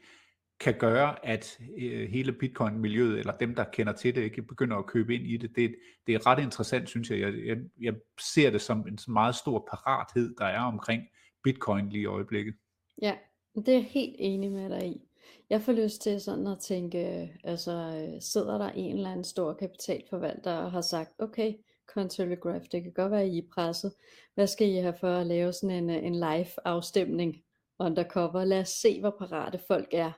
kan 0.59 0.75
gøre, 0.79 1.25
at 1.25 1.59
øh, 1.77 2.09
hele 2.09 2.31
Bitcoin-miljøet, 2.31 3.19
eller 3.19 3.37
dem, 3.37 3.55
der 3.55 3.63
kender 3.63 3.93
til 3.93 4.15
det, 4.15 4.21
ikke 4.21 4.41
begynder 4.41 4.77
at 4.77 4.85
købe 4.85 5.15
ind 5.15 5.27
i 5.27 5.37
det. 5.37 5.55
Det, 5.55 5.75
det 6.07 6.15
er 6.15 6.27
ret 6.27 6.43
interessant, 6.43 6.89
synes 6.89 7.09
jeg. 7.09 7.19
Jeg, 7.19 7.33
jeg. 7.45 7.57
jeg 7.81 7.93
ser 8.19 8.49
det 8.49 8.61
som 8.61 8.87
en 8.87 8.99
meget 9.07 9.35
stor 9.35 9.67
parathed, 9.71 10.35
der 10.35 10.45
er 10.45 10.61
omkring 10.61 11.03
Bitcoin 11.43 11.89
lige 11.89 12.01
i 12.01 12.05
øjeblikket. 12.05 12.55
Ja, 13.01 13.15
det 13.55 13.67
er 13.67 13.73
jeg 13.73 13.83
helt 13.83 14.15
enig 14.19 14.51
med 14.51 14.69
dig 14.69 14.87
i. 14.87 15.01
Jeg 15.49 15.61
får 15.61 15.71
lyst 15.71 16.01
til 16.01 16.21
sådan 16.21 16.47
at 16.47 16.59
tænke, 16.59 17.31
altså 17.43 18.05
sidder 18.19 18.57
der 18.57 18.69
en 18.69 18.95
eller 18.95 19.11
anden 19.11 19.23
stor 19.23 19.53
kapitalforvalter 19.53 20.53
og 20.53 20.71
har 20.71 20.81
sagt, 20.81 21.11
okay, 21.19 21.53
Cointelegraph, 21.87 22.65
det 22.71 22.83
kan 22.83 22.91
godt 22.91 23.11
være, 23.11 23.27
I 23.27 23.37
er 23.37 23.47
presset. 23.53 23.93
Hvad 24.35 24.47
skal 24.47 24.69
I 24.69 24.75
have 24.75 24.95
for 24.99 25.07
at 25.17 25.27
lave 25.27 25.53
sådan 25.53 25.83
en, 25.83 25.89
en 25.89 26.15
live 26.15 26.65
afstemning 26.65 27.35
undercover? 27.79 28.45
Lad 28.45 28.59
os 28.59 28.69
se, 28.69 28.99
hvor 28.99 29.15
parate 29.19 29.59
folk 29.67 29.87
er 29.91 30.11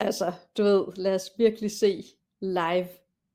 Altså, 0.00 0.32
du 0.56 0.62
ved, 0.62 0.86
lad 0.96 1.14
os 1.14 1.30
virkelig 1.38 1.70
se 1.70 2.04
live, 2.40 2.88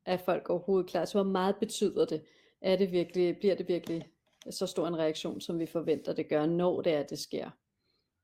at 0.06 0.22
folk 0.22 0.50
overhovedet 0.50 0.90
klar. 0.90 1.06
Så 1.06 1.24
hvor 1.24 1.32
meget 1.32 1.56
betyder 1.56 2.06
det? 2.06 2.22
Er 2.62 2.76
det 2.76 2.92
virkelig, 2.92 3.38
bliver 3.38 3.56
det 3.56 3.68
virkelig 3.68 4.10
så 4.50 4.68
stor 4.68 4.88
en 4.88 4.98
reaktion, 4.98 5.42
som 5.42 5.60
vi 5.60 5.66
forventer 5.66 6.14
det 6.14 6.30
gør, 6.30 6.46
når 6.46 6.82
det 6.82 6.94
er, 6.94 7.04
det 7.04 7.20
sker? 7.20 7.50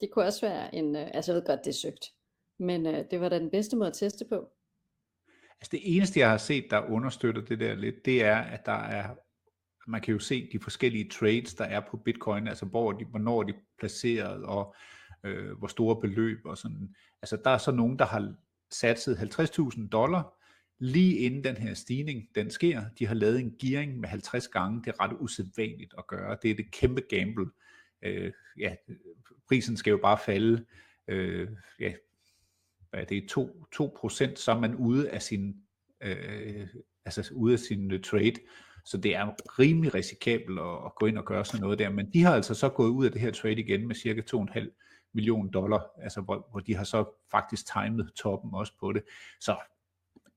Det 0.02 0.12
kunne 0.12 0.26
også 0.26 0.42
være 0.42 0.76
en, 0.76 0.96
øh, 0.96 1.08
altså 1.14 1.32
jeg 1.32 1.36
ved 1.36 1.46
godt, 1.46 1.60
det 1.66 1.70
er 1.70 1.74
søgt, 1.74 2.06
men 2.60 2.86
øh, 2.86 3.06
det 3.12 3.22
var 3.22 3.30
da 3.30 3.40
den 3.40 3.50
bedste 3.50 3.76
måde 3.76 3.88
at 3.88 3.94
teste 3.94 4.26
på. 4.26 4.50
Altså 5.62 5.70
det 5.72 5.80
eneste, 5.96 6.20
jeg 6.20 6.30
har 6.30 6.38
set, 6.38 6.66
der 6.70 6.92
understøtter 6.92 7.42
det 7.42 7.60
der 7.60 7.76
lidt, 7.76 8.06
det 8.06 8.24
er, 8.24 8.38
at 8.38 8.66
der 8.66 8.72
er, 8.84 9.16
man 9.88 10.02
kan 10.02 10.14
jo 10.14 10.20
se 10.20 10.50
de 10.54 10.60
forskellige 10.60 11.10
trades, 11.10 11.54
der 11.54 11.66
er 11.66 11.80
på 11.92 11.98
Bitcoin, 11.98 12.48
altså 12.48 12.66
hvor 12.66 12.92
de, 12.92 13.06
hvornår 13.06 13.44
de 13.44 13.52
er 13.52 13.58
placeret, 13.80 14.46
og 14.46 14.76
øh, 15.24 15.58
hvor 15.58 15.68
store 15.68 16.02
beløb 16.02 16.40
og 16.46 16.58
sådan. 16.58 16.96
Altså 17.22 17.38
der 17.44 17.50
er 17.50 17.58
så 17.58 17.72
nogen, 17.72 18.00
der 18.00 18.06
har 18.06 18.34
satset 18.72 19.16
50.000 19.16 19.88
dollar, 19.88 20.34
lige 20.80 21.18
inden 21.18 21.44
den 21.44 21.58
her 21.58 21.74
stigning, 21.74 22.28
den 22.36 22.52
sker. 22.52 22.84
De 23.00 23.08
har 23.08 23.16
lavet 23.16 23.40
en 23.40 23.56
gearing 23.62 24.00
med 24.00 24.10
50 24.10 24.48
gange. 24.48 24.82
Det 24.84 24.88
er 24.88 25.04
ret 25.04 25.18
usædvanligt 25.20 25.94
at 25.98 26.08
gøre. 26.08 26.38
Det 26.42 26.52
er 26.52 26.56
det 26.56 26.72
kæmpe 26.72 27.02
gamble. 27.10 27.46
Øh, 28.02 28.32
ja, 28.58 28.76
prisen 29.48 29.78
skal 29.78 29.92
jo 29.92 29.98
bare 29.98 30.18
falde. 30.26 30.66
Øh, 31.08 31.50
ja, 31.80 31.94
hvad 32.90 33.02
er 33.02 33.06
det, 33.06 33.30
2, 33.30 33.66
2%, 33.76 34.36
så 34.36 34.52
er 34.52 34.60
man 34.60 34.76
ude 34.76 35.10
af 35.10 35.22
sin, 35.22 35.56
øh, 36.04 36.68
altså 37.06 37.30
ude 37.34 37.54
af 37.54 37.60
sin 37.60 37.92
øh, 37.92 38.02
trade. 38.02 38.36
Så 38.86 38.98
det 38.98 39.16
er 39.16 39.60
rimelig 39.60 39.94
risikabelt 39.94 40.60
at, 40.60 40.86
at 40.86 40.96
gå 40.96 41.06
ind 41.06 41.18
og 41.18 41.26
gøre 41.26 41.46
sådan 41.46 41.62
noget 41.62 41.80
der. 41.80 41.90
Men 41.90 42.14
de 42.14 42.24
har 42.24 42.36
altså 42.36 42.54
så 42.54 42.70
gået 42.70 42.90
ud 42.90 43.06
af 43.06 43.12
det 43.12 43.22
her 43.22 43.32
trade 43.32 43.60
igen 43.60 43.88
med 43.88 43.96
cirka 43.96 44.22
2,5 44.36 44.70
million 45.14 45.52
dollar, 45.52 45.92
altså 45.98 46.22
hvor, 46.22 46.48
hvor 46.52 46.60
de 46.60 46.76
har 46.76 46.84
så 46.84 47.06
faktisk 47.32 47.66
timet 47.74 48.14
toppen 48.16 48.54
også 48.54 48.74
på 48.80 48.92
det. 48.92 49.04
Så 49.40 49.56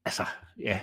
altså, 0.05 0.23
ja, 0.59 0.81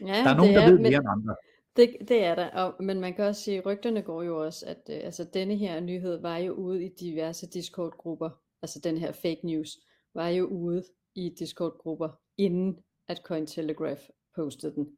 ja 0.00 0.06
der 0.06 0.30
er 0.30 0.36
nogen, 0.36 0.54
der 0.54 0.60
er, 0.60 0.70
ved 0.70 0.78
mere 0.78 0.96
end 0.96 1.08
andre. 1.08 1.36
Det, 1.76 1.96
det 2.08 2.24
er 2.24 2.34
der, 2.34 2.50
og, 2.50 2.84
men 2.84 3.00
man 3.00 3.14
kan 3.14 3.24
også 3.24 3.42
sige, 3.42 3.58
at 3.58 3.66
rygterne 3.66 4.02
går 4.02 4.22
jo 4.22 4.44
også, 4.44 4.66
at 4.66 4.90
øh, 4.90 5.00
altså, 5.04 5.24
denne 5.34 5.56
her 5.56 5.80
nyhed 5.80 6.20
var 6.20 6.36
jo 6.36 6.52
ude 6.52 6.84
i 6.84 6.88
diverse 7.00 7.46
Discord-grupper, 7.46 8.30
altså 8.62 8.80
den 8.80 8.98
her 8.98 9.12
fake 9.12 9.40
news, 9.42 9.78
var 10.14 10.28
jo 10.28 10.46
ude 10.46 10.84
i 11.14 11.34
Discord-grupper, 11.38 12.08
inden 12.36 12.78
at 13.08 13.20
Cointelegraph 13.24 14.00
postede 14.34 14.74
den. 14.74 14.88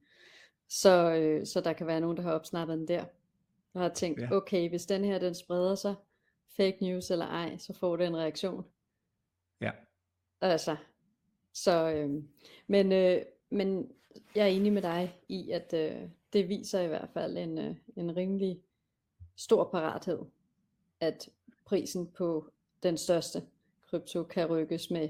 Så, 0.69 1.15
øh, 1.15 1.47
så 1.47 1.61
der 1.61 1.73
kan 1.73 1.87
være 1.87 2.01
nogen, 2.01 2.17
der 2.17 2.23
har 2.23 2.33
opsnappet 2.33 2.79
den 2.79 2.89
der, 2.89 3.05
og 3.75 3.81
har 3.81 3.89
tænkt, 3.89 4.21
ja. 4.21 4.33
okay, 4.33 4.69
hvis 4.69 4.87
den 4.87 5.05
her 5.05 5.19
den 5.19 5.35
spreder 5.35 5.75
sig, 5.75 5.95
fake 6.57 6.79
news 6.81 7.11
eller 7.11 7.27
ej, 7.27 7.59
så 7.59 7.73
får 7.73 7.97
det 7.97 8.07
en 8.07 8.17
reaktion. 8.17 8.65
Ja. 9.61 9.71
Altså, 10.41 10.77
så, 11.53 11.91
øh, 11.91 12.23
men, 12.67 12.93
øh, 12.93 13.23
men 13.51 13.93
jeg 14.35 14.43
er 14.43 14.51
enig 14.51 14.73
med 14.73 14.83
dig 14.83 15.19
i, 15.29 15.51
at 15.51 15.75
øh, 15.75 16.09
det 16.33 16.49
viser 16.49 16.81
i 16.81 16.87
hvert 16.87 17.09
fald 17.13 17.39
en, 17.39 17.59
øh, 17.59 17.75
en 17.97 18.17
rimelig 18.17 18.61
stor 19.37 19.65
parathed, 19.65 20.19
at 21.01 21.29
prisen 21.65 22.07
på 22.07 22.51
den 22.83 22.99
største 22.99 23.43
krypto 23.87 24.23
kan 24.23 24.47
rykkes 24.47 24.91
med 24.91 25.09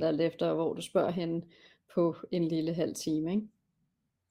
8-10% 0.00 0.04
alt 0.04 0.20
efter, 0.20 0.54
hvor 0.54 0.72
du 0.72 0.82
spørger 0.82 1.10
hende 1.10 1.46
på 1.94 2.16
en 2.30 2.44
lille 2.44 2.74
halv 2.74 2.94
time. 2.94 3.30
Ikke? 3.30 3.48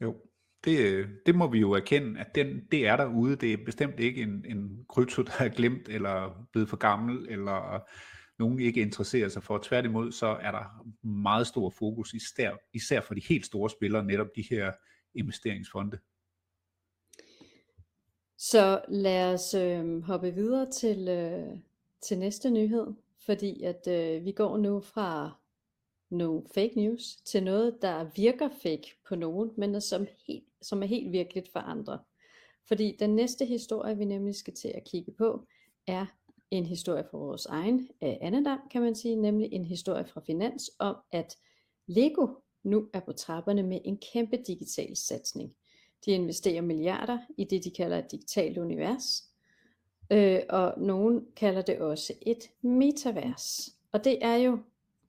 Jo, 0.01 0.15
det, 0.63 1.07
det 1.25 1.35
må 1.35 1.47
vi 1.47 1.59
jo 1.59 1.71
erkende, 1.71 2.19
at 2.19 2.35
den, 2.35 2.61
det 2.71 2.87
er 2.87 2.97
derude. 2.97 3.35
Det 3.35 3.53
er 3.53 3.65
bestemt 3.65 3.99
ikke 3.99 4.21
en, 4.21 4.45
en 4.47 4.85
krypto, 4.89 5.21
der 5.21 5.33
er 5.39 5.49
glemt, 5.49 5.89
eller 5.89 6.47
blevet 6.51 6.69
for 6.69 6.77
gammel, 6.77 7.27
eller 7.29 7.83
nogen 8.39 8.59
ikke 8.59 8.81
interesserer 8.81 9.29
sig 9.29 9.43
for. 9.43 9.57
Tværtimod 9.63 10.11
så 10.11 10.27
er 10.27 10.51
der 10.51 10.85
meget 11.07 11.47
stor 11.47 11.69
fokus, 11.69 12.13
især, 12.13 12.51
især 12.73 13.01
for 13.01 13.13
de 13.13 13.21
helt 13.29 13.45
store 13.45 13.69
spillere, 13.69 14.05
netop 14.05 14.27
de 14.35 14.45
her 14.49 14.71
investeringsfonde. 15.15 15.97
Så 18.37 18.81
lad 18.87 19.33
os 19.33 19.53
øh, 19.53 20.01
hoppe 20.01 20.33
videre 20.33 20.71
til, 20.71 21.07
øh, 21.07 21.57
til 22.01 22.19
næste 22.19 22.49
nyhed, 22.49 22.87
fordi 23.25 23.63
at 23.63 23.87
øh, 23.87 24.25
vi 24.25 24.31
går 24.31 24.57
nu 24.57 24.81
fra 24.81 25.31
nogle 26.09 26.43
fake 26.55 26.73
news 26.75 27.15
til 27.15 27.43
noget, 27.43 27.77
der 27.81 28.09
virker 28.15 28.49
fake 28.63 28.95
på 29.07 29.15
nogen, 29.15 29.51
men 29.57 29.81
som, 29.81 30.07
helt, 30.27 30.43
som 30.63 30.83
er 30.83 30.87
helt 30.87 31.11
virkeligt 31.11 31.51
for 31.51 31.59
andre. 31.59 31.99
Fordi 32.67 32.95
den 32.99 33.15
næste 33.15 33.45
historie, 33.45 33.97
vi 33.97 34.05
nemlig 34.05 34.35
skal 34.35 34.53
til 34.53 34.67
at 34.67 34.83
kigge 34.83 35.11
på, 35.11 35.47
er 35.87 36.05
en 36.51 36.65
historie 36.65 37.03
fra 37.11 37.17
vores 37.17 37.45
egen 37.45 37.89
øh, 38.03 38.13
andedam, 38.21 38.59
kan 38.71 38.81
man 38.81 38.95
sige, 38.95 39.15
nemlig 39.15 39.53
en 39.53 39.65
historie 39.65 40.05
fra 40.05 40.21
Finans 40.25 40.71
om, 40.79 40.95
at 41.11 41.37
Lego 41.87 42.27
nu 42.63 42.89
er 42.93 42.99
på 42.99 43.11
trapperne 43.11 43.63
med 43.63 43.79
en 43.85 43.97
kæmpe 44.13 44.37
digital 44.47 44.97
satsning. 44.97 45.55
De 46.05 46.11
investerer 46.11 46.61
milliarder 46.61 47.17
i 47.37 47.43
det, 47.43 47.63
de 47.63 47.71
kalder 47.71 47.97
et 47.97 48.11
digitalt 48.11 48.57
univers, 48.57 49.23
øh, 50.11 50.39
og 50.49 50.73
nogen 50.77 51.25
kalder 51.35 51.61
det 51.61 51.79
også 51.79 52.13
et 52.21 52.51
metavers. 52.61 53.69
Og 53.91 54.03
det 54.03 54.25
er 54.25 54.35
jo, 54.35 54.59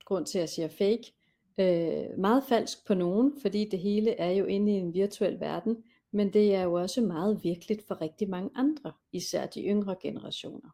grund 0.05 0.25
til 0.25 0.37
at 0.37 0.41
jeg 0.41 0.49
siger 0.49 0.67
fake, 0.67 1.13
øh, 1.57 2.19
meget 2.19 2.43
falsk 2.49 2.87
på 2.87 2.93
nogen, 2.93 3.33
fordi 3.41 3.69
det 3.69 3.79
hele 3.79 4.11
er 4.11 4.31
jo 4.31 4.45
inde 4.45 4.71
i 4.71 4.75
en 4.75 4.93
virtuel 4.93 5.39
verden, 5.39 5.83
men 6.11 6.33
det 6.33 6.55
er 6.55 6.61
jo 6.61 6.73
også 6.73 7.01
meget 7.01 7.43
virkeligt 7.43 7.87
for 7.87 8.01
rigtig 8.01 8.29
mange 8.29 8.49
andre, 8.55 8.91
især 9.11 9.45
de 9.45 9.61
yngre 9.63 9.95
generationer. 10.01 10.69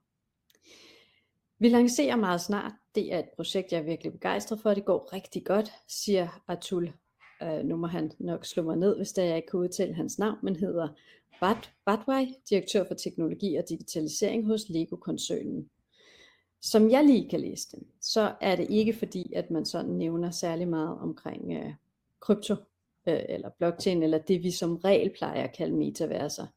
Vi 1.60 1.70
lancerer 1.70 2.16
meget 2.16 2.42
snart. 2.42 2.72
Det 2.96 3.14
er 3.14 3.20
et 3.20 3.30
projekt, 3.36 3.72
jeg 3.72 3.80
er 3.80 3.84
virkelig 3.84 4.12
begejstret 4.12 4.60
for. 4.60 4.74
Det 4.74 4.86
går 4.86 5.14
rigtig 5.14 5.46
godt, 5.46 5.72
siger 5.88 6.44
Atul. 6.48 6.94
Øh, 7.44 7.64
nu 7.64 7.76
må 7.76 7.88
han 7.88 8.12
nok 8.20 8.46
slå 8.46 8.64
mig 8.64 8.78
ned, 8.78 8.98
hvis 8.98 9.12
der 9.12 9.24
jeg 9.24 9.36
ikke 9.36 9.48
kan 9.48 9.60
udtale 9.60 9.94
hans 9.94 10.20
navn, 10.20 10.38
men 10.44 10.56
hedder 10.56 10.88
Bad, 11.42 11.56
Badwai, 11.86 12.34
direktør 12.50 12.84
for 12.88 12.94
teknologi 12.94 13.56
og 13.56 13.64
digitalisering 13.70 14.46
hos 14.46 14.70
Lego-koncernen. 14.70 15.70
Som 16.62 16.92
jeg 16.92 17.04
lige 17.04 17.30
kan 17.30 17.40
læse 17.40 17.68
dem, 17.72 17.88
så 18.02 18.36
er 18.42 18.56
det 18.56 18.68
ikke 18.70 18.94
fordi, 18.94 19.34
at 19.34 19.52
man 19.52 19.66
sådan 19.66 19.92
nævner 19.92 20.32
særlig 20.32 20.68
meget 20.68 21.00
omkring 21.00 21.54
øh, 21.54 21.74
krypto, 22.20 22.56
øh, 23.08 23.22
eller 23.30 23.50
blockchain, 23.50 24.04
eller 24.04 24.18
det 24.18 24.44
vi 24.44 24.52
som 24.52 24.76
regel 24.76 25.14
plejer 25.18 25.44
at 25.44 25.56
kalde 25.56 25.76
metaverser. 25.76 26.48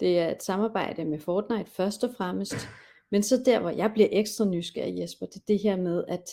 Det 0.00 0.18
er 0.18 0.30
et 0.30 0.42
samarbejde 0.42 1.04
med 1.04 1.18
Fortnite 1.18 1.70
først 1.70 2.04
og 2.04 2.14
fremmest, 2.16 2.54
men 3.10 3.22
så 3.22 3.42
der, 3.46 3.60
hvor 3.60 3.70
jeg 3.70 3.90
bliver 3.92 4.08
ekstra 4.12 4.44
nysgerrig, 4.44 4.98
Jesper, 4.98 5.26
det 5.26 5.36
er 5.36 5.44
det 5.48 5.58
her 5.58 5.76
med, 5.76 6.04
at 6.08 6.30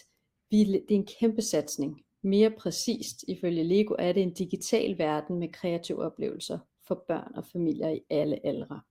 vi, 0.50 0.64
det 0.64 0.92
er 0.92 0.96
en 0.96 1.08
kæmpe 1.20 1.42
satsning. 1.42 2.02
Mere 2.22 2.52
præcist, 2.52 3.24
ifølge 3.28 3.64
Lego, 3.64 3.96
er 4.00 4.12
det 4.12 4.24
en 4.24 4.34
digital 4.34 4.98
verden 4.98 5.40
med 5.40 5.52
kreative 5.52 6.04
oplevelser 6.04 6.60
for 6.88 7.04
børn 7.08 7.32
og 7.36 7.46
familier 7.46 7.90
i 7.90 8.02
alle 8.10 8.46
aldre. 8.46 8.82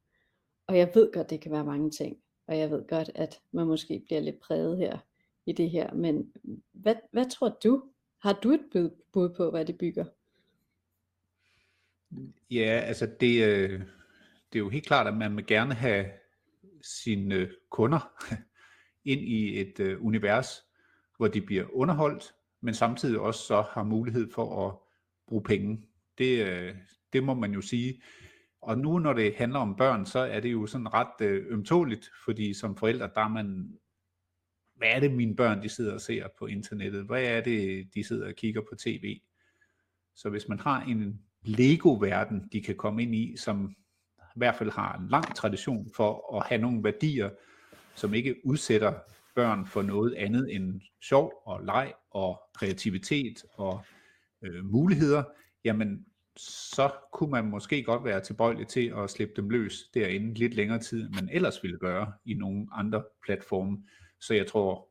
Og 0.67 0.79
jeg 0.79 0.91
ved 0.95 1.13
godt, 1.13 1.31
det 1.31 1.41
kan 1.41 1.53
være 1.53 1.65
mange 1.65 1.91
ting, 1.91 2.17
og 2.49 2.59
jeg 2.59 2.71
ved 2.71 2.87
godt, 2.89 3.11
at 3.15 3.41
man 3.53 3.67
måske 3.67 4.03
bliver 4.07 4.21
lidt 4.21 4.41
præget 4.41 4.79
her 4.79 4.99
i 5.47 5.53
det 5.53 5.71
her, 5.71 5.95
men 5.95 6.33
hvad, 6.73 6.95
hvad 7.13 7.31
tror 7.31 7.59
du? 7.65 7.83
Har 8.19 8.33
du 8.33 8.51
et 8.51 8.93
bud 9.13 9.29
på, 9.37 9.51
hvad 9.51 9.65
det 9.65 9.79
bygger? 9.79 10.05
Ja, 12.51 12.83
altså 12.87 13.07
det, 13.21 13.45
øh, 13.45 13.81
det 14.53 14.59
er 14.59 14.59
jo 14.59 14.69
helt 14.69 14.87
klart, 14.87 15.07
at 15.07 15.17
man 15.17 15.37
vil 15.37 15.47
gerne 15.47 15.75
have 15.75 16.07
sine 16.83 17.35
øh, 17.35 17.51
kunder 17.71 18.25
ind 19.13 19.21
i 19.21 19.61
et 19.61 19.81
øh, 19.81 20.05
univers, 20.05 20.65
hvor 21.17 21.29
de 21.29 21.41
bliver 21.41 21.65
underholdt, 21.73 22.35
men 22.61 22.75
samtidig 22.75 23.21
også 23.21 23.41
så 23.41 23.63
har 23.71 23.83
mulighed 23.83 24.31
for 24.33 24.67
at 24.67 24.75
bruge 25.27 25.43
penge. 25.43 25.85
Det, 26.19 26.47
øh, 26.47 26.75
det 27.13 27.25
må 27.25 27.35
man 27.35 27.53
jo 27.53 27.61
sige. 27.61 28.03
Og 28.63 28.79
nu 28.79 28.99
når 28.99 29.13
det 29.13 29.35
handler 29.35 29.59
om 29.59 29.77
børn, 29.77 30.07
så 30.07 30.19
er 30.19 30.41
det 30.41 30.53
jo 30.53 30.67
sådan 30.67 30.95
ret 30.95 31.21
øh, 31.21 31.47
ømtåligt, 31.49 32.11
fordi 32.25 32.55
som 32.55 32.77
forældre, 32.77 33.11
der 33.15 33.21
er 33.21 33.29
man, 33.29 33.79
hvad 34.75 34.89
er 34.89 35.01
det 35.01 35.13
mine 35.13 35.37
børn, 35.37 35.63
de 35.63 35.69
sidder 35.69 35.95
og 35.95 36.01
ser 36.01 36.29
på 36.39 36.47
internettet? 36.47 37.07
Hvad 37.07 37.25
er 37.25 37.41
det, 37.41 37.89
de 37.95 38.05
sidder 38.05 38.29
og 38.29 38.35
kigger 38.35 38.61
på 38.61 38.75
tv? 38.79 39.21
Så 40.15 40.31
hvis 40.31 40.49
man 40.49 40.59
har 40.59 40.83
en 40.83 41.23
Lego-verden, 41.43 42.49
de 42.53 42.63
kan 42.63 42.77
komme 42.77 43.03
ind 43.03 43.15
i, 43.15 43.37
som 43.37 43.75
i 44.19 44.39
hvert 44.39 44.57
fald 44.57 44.71
har 44.71 44.99
en 44.99 45.09
lang 45.09 45.35
tradition 45.37 45.91
for 45.97 46.37
at 46.37 46.47
have 46.47 46.61
nogle 46.61 46.85
værdier, 46.85 47.31
som 47.95 48.15
ikke 48.15 48.35
udsætter 48.45 48.95
børn 49.35 49.67
for 49.67 49.83
noget 49.83 50.15
andet 50.15 50.55
end 50.55 50.81
sjov 51.01 51.43
og 51.47 51.65
leg 51.65 51.93
og 52.11 52.41
kreativitet 52.55 53.45
og 53.53 53.85
øh, 54.43 54.65
muligheder, 54.65 55.23
jamen 55.65 56.07
så 56.41 56.91
kunne 57.13 57.31
man 57.31 57.45
måske 57.45 57.83
godt 57.83 58.05
være 58.05 58.21
tilbøjelig 58.21 58.67
til 58.69 58.93
at 58.97 59.11
slippe 59.11 59.35
dem 59.37 59.51
løs 59.51 59.85
derinde 59.95 60.35
lidt 60.35 60.55
længere 60.55 60.79
tid, 60.79 61.07
end 61.07 61.15
man 61.15 61.29
ellers 61.33 61.63
ville 61.63 61.79
gøre 61.79 62.13
i 62.25 62.35
nogle 62.35 62.67
andre 62.73 63.03
platforme. 63.25 63.79
Så 64.21 64.35
jeg 64.35 64.47
tror 64.47 64.89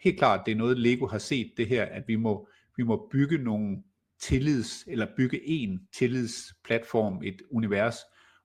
helt 0.00 0.18
klart, 0.18 0.46
det 0.46 0.52
er 0.52 0.56
noget 0.56 0.78
Lego 0.78 1.06
har 1.06 1.18
set 1.18 1.52
det 1.56 1.66
her, 1.68 1.84
at 1.84 2.02
vi 2.06 2.16
må, 2.16 2.48
vi 2.76 2.82
må 2.82 3.08
bygge 3.12 3.38
nogle 3.38 3.82
tillids, 4.20 4.84
eller 4.86 5.06
bygge 5.16 5.48
en 5.48 5.88
tillidsplatform, 5.92 7.22
et 7.22 7.42
univers, 7.50 7.96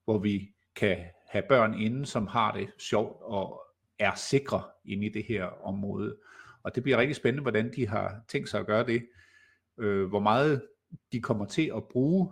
hvor 0.04 0.18
vi 0.18 0.48
kan 0.76 0.98
have 1.28 1.44
børn 1.48 1.74
inde, 1.80 2.06
som 2.06 2.26
har 2.26 2.52
det 2.52 2.68
sjovt 2.78 3.22
og 3.22 3.60
er 3.98 4.14
sikre 4.14 4.62
inde 4.84 5.06
i 5.06 5.08
det 5.08 5.24
her 5.24 5.44
område. 5.44 6.16
Og 6.62 6.74
det 6.74 6.82
bliver 6.82 6.98
rigtig 6.98 7.16
spændende, 7.16 7.42
hvordan 7.42 7.72
de 7.76 7.88
har 7.88 8.24
tænkt 8.28 8.48
sig 8.48 8.60
at 8.60 8.66
gøre 8.66 8.86
det. 8.86 9.08
Øh, 9.78 10.08
hvor 10.08 10.20
meget 10.20 10.62
de 11.12 11.20
kommer 11.20 11.44
til 11.44 11.72
at 11.76 11.84
bruge 11.84 12.30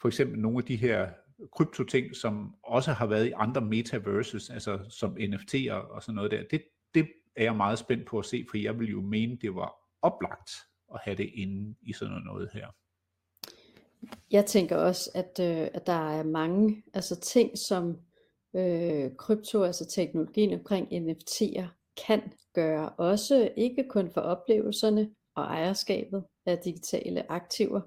for 0.00 0.08
eksempel 0.08 0.38
nogle 0.38 0.58
af 0.58 0.64
de 0.64 0.76
her 0.76 1.08
kryptoting, 1.52 2.16
som 2.16 2.54
også 2.62 2.92
har 2.92 3.06
været 3.06 3.26
i 3.26 3.32
andre 3.36 3.60
metaverses, 3.60 4.50
altså 4.50 4.78
som 4.88 5.16
NFT'er 5.16 5.72
og 5.72 6.02
sådan 6.02 6.14
noget 6.14 6.30
der. 6.30 6.42
Det, 6.50 6.62
det 6.94 7.08
er 7.36 7.42
jeg 7.42 7.56
meget 7.56 7.78
spændt 7.78 8.06
på 8.06 8.18
at 8.18 8.24
se, 8.24 8.46
for 8.50 8.56
jeg 8.56 8.78
vil 8.78 8.90
jo 8.90 9.00
mene, 9.00 9.36
det 9.36 9.54
var 9.54 9.74
oplagt 10.02 10.50
at 10.94 11.00
have 11.02 11.16
det 11.16 11.30
inde 11.34 11.74
i 11.82 11.92
sådan 11.92 12.22
noget 12.24 12.50
her. 12.52 12.66
Jeg 14.30 14.46
tænker 14.46 14.76
også, 14.76 15.10
at, 15.14 15.40
øh, 15.40 15.68
at 15.74 15.86
der 15.86 16.10
er 16.18 16.22
mange 16.22 16.82
altså 16.94 17.20
ting, 17.20 17.58
som 17.58 17.96
øh, 18.56 19.16
krypto, 19.16 19.62
altså 19.62 19.86
teknologien 19.86 20.54
omkring 20.54 20.88
NFT'er, 20.92 21.66
kan 22.06 22.32
gøre. 22.54 22.88
Også 22.88 23.50
ikke 23.56 23.88
kun 23.88 24.10
for 24.10 24.20
oplevelserne 24.20 25.10
og 25.34 25.44
ejerskabet 25.44 26.24
af 26.46 26.58
digitale 26.58 27.32
aktiver, 27.32 27.80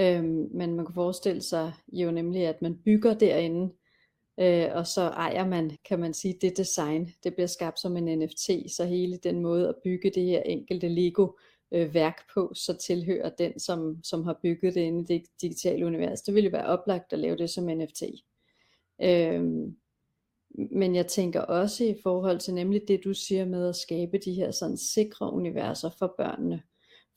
øhm, 0.00 0.48
men 0.50 0.74
man 0.74 0.86
kan 0.86 0.94
forestille 0.94 1.42
sig 1.42 1.72
jo 1.92 2.10
nemlig, 2.10 2.46
at 2.46 2.62
man 2.62 2.78
bygger 2.84 3.14
derinde, 3.14 3.74
øh, 4.40 4.66
og 4.74 4.86
så 4.86 5.00
ejer 5.00 5.46
man, 5.46 5.70
kan 5.88 6.00
man 6.00 6.14
sige, 6.14 6.38
det 6.40 6.56
design. 6.56 7.10
Det 7.24 7.34
bliver 7.34 7.46
skabt 7.46 7.80
som 7.80 7.96
en 7.96 8.18
NFT, 8.18 8.50
så 8.76 8.84
hele 8.84 9.16
den 9.16 9.40
måde 9.40 9.68
at 9.68 9.74
bygge 9.84 10.10
det 10.10 10.22
her 10.22 10.42
enkelte 10.42 10.88
Lego 10.88 11.28
øh, 11.72 11.94
værk 11.94 12.20
på, 12.34 12.52
så 12.54 12.76
tilhører 12.76 13.30
den, 13.38 13.58
som, 13.58 13.98
som 14.04 14.24
har 14.24 14.38
bygget 14.42 14.74
det 14.74 14.80
inde 14.80 15.00
i 15.00 15.18
det 15.18 15.26
digitale 15.40 15.86
univers. 15.86 16.22
Det 16.22 16.34
ville 16.34 16.50
jo 16.50 16.56
være 16.56 16.66
oplagt 16.66 17.12
at 17.12 17.18
lave 17.18 17.36
det 17.36 17.50
som 17.50 17.64
NFT. 17.64 18.02
Øhm, 19.02 19.76
men 20.70 20.94
jeg 20.94 21.06
tænker 21.06 21.40
også 21.40 21.84
i 21.84 21.96
forhold 22.02 22.38
til 22.38 22.54
nemlig 22.54 22.82
det, 22.88 23.00
du 23.04 23.14
siger 23.14 23.44
med 23.44 23.68
at 23.68 23.76
skabe 23.76 24.18
de 24.18 24.32
her 24.32 24.50
sådan 24.50 24.76
sikre 24.76 25.32
universer 25.32 25.90
for 25.98 26.14
børnene. 26.18 26.62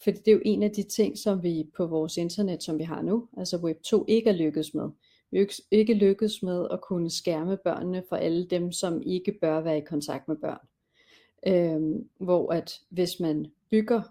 Fordi 0.03 0.17
det 0.17 0.27
er 0.27 0.35
jo 0.35 0.41
en 0.45 0.63
af 0.63 0.71
de 0.71 0.83
ting, 0.83 1.17
som 1.17 1.43
vi 1.43 1.69
på 1.77 1.87
vores 1.87 2.17
internet, 2.17 2.63
som 2.63 2.79
vi 2.79 2.83
har 2.83 3.01
nu, 3.01 3.27
altså 3.37 3.57
Web 3.57 3.81
2, 3.81 4.05
ikke 4.07 4.29
er 4.29 4.33
lykkedes 4.33 4.73
med. 4.73 4.89
Vi 5.31 5.39
er 5.39 5.61
ikke 5.71 5.93
lykkedes 5.93 6.43
med 6.43 6.67
at 6.71 6.81
kunne 6.81 7.09
skærme 7.09 7.57
børnene 7.57 8.03
for 8.09 8.15
alle 8.15 8.45
dem, 8.45 8.71
som 8.71 9.01
ikke 9.05 9.37
bør 9.41 9.61
være 9.61 9.77
i 9.77 9.85
kontakt 9.85 10.27
med 10.27 10.35
børn. 10.35 10.67
Øhm, 11.47 12.09
hvor 12.17 12.53
at 12.53 12.73
hvis 12.89 13.19
man 13.19 13.45
bygger 13.71 14.01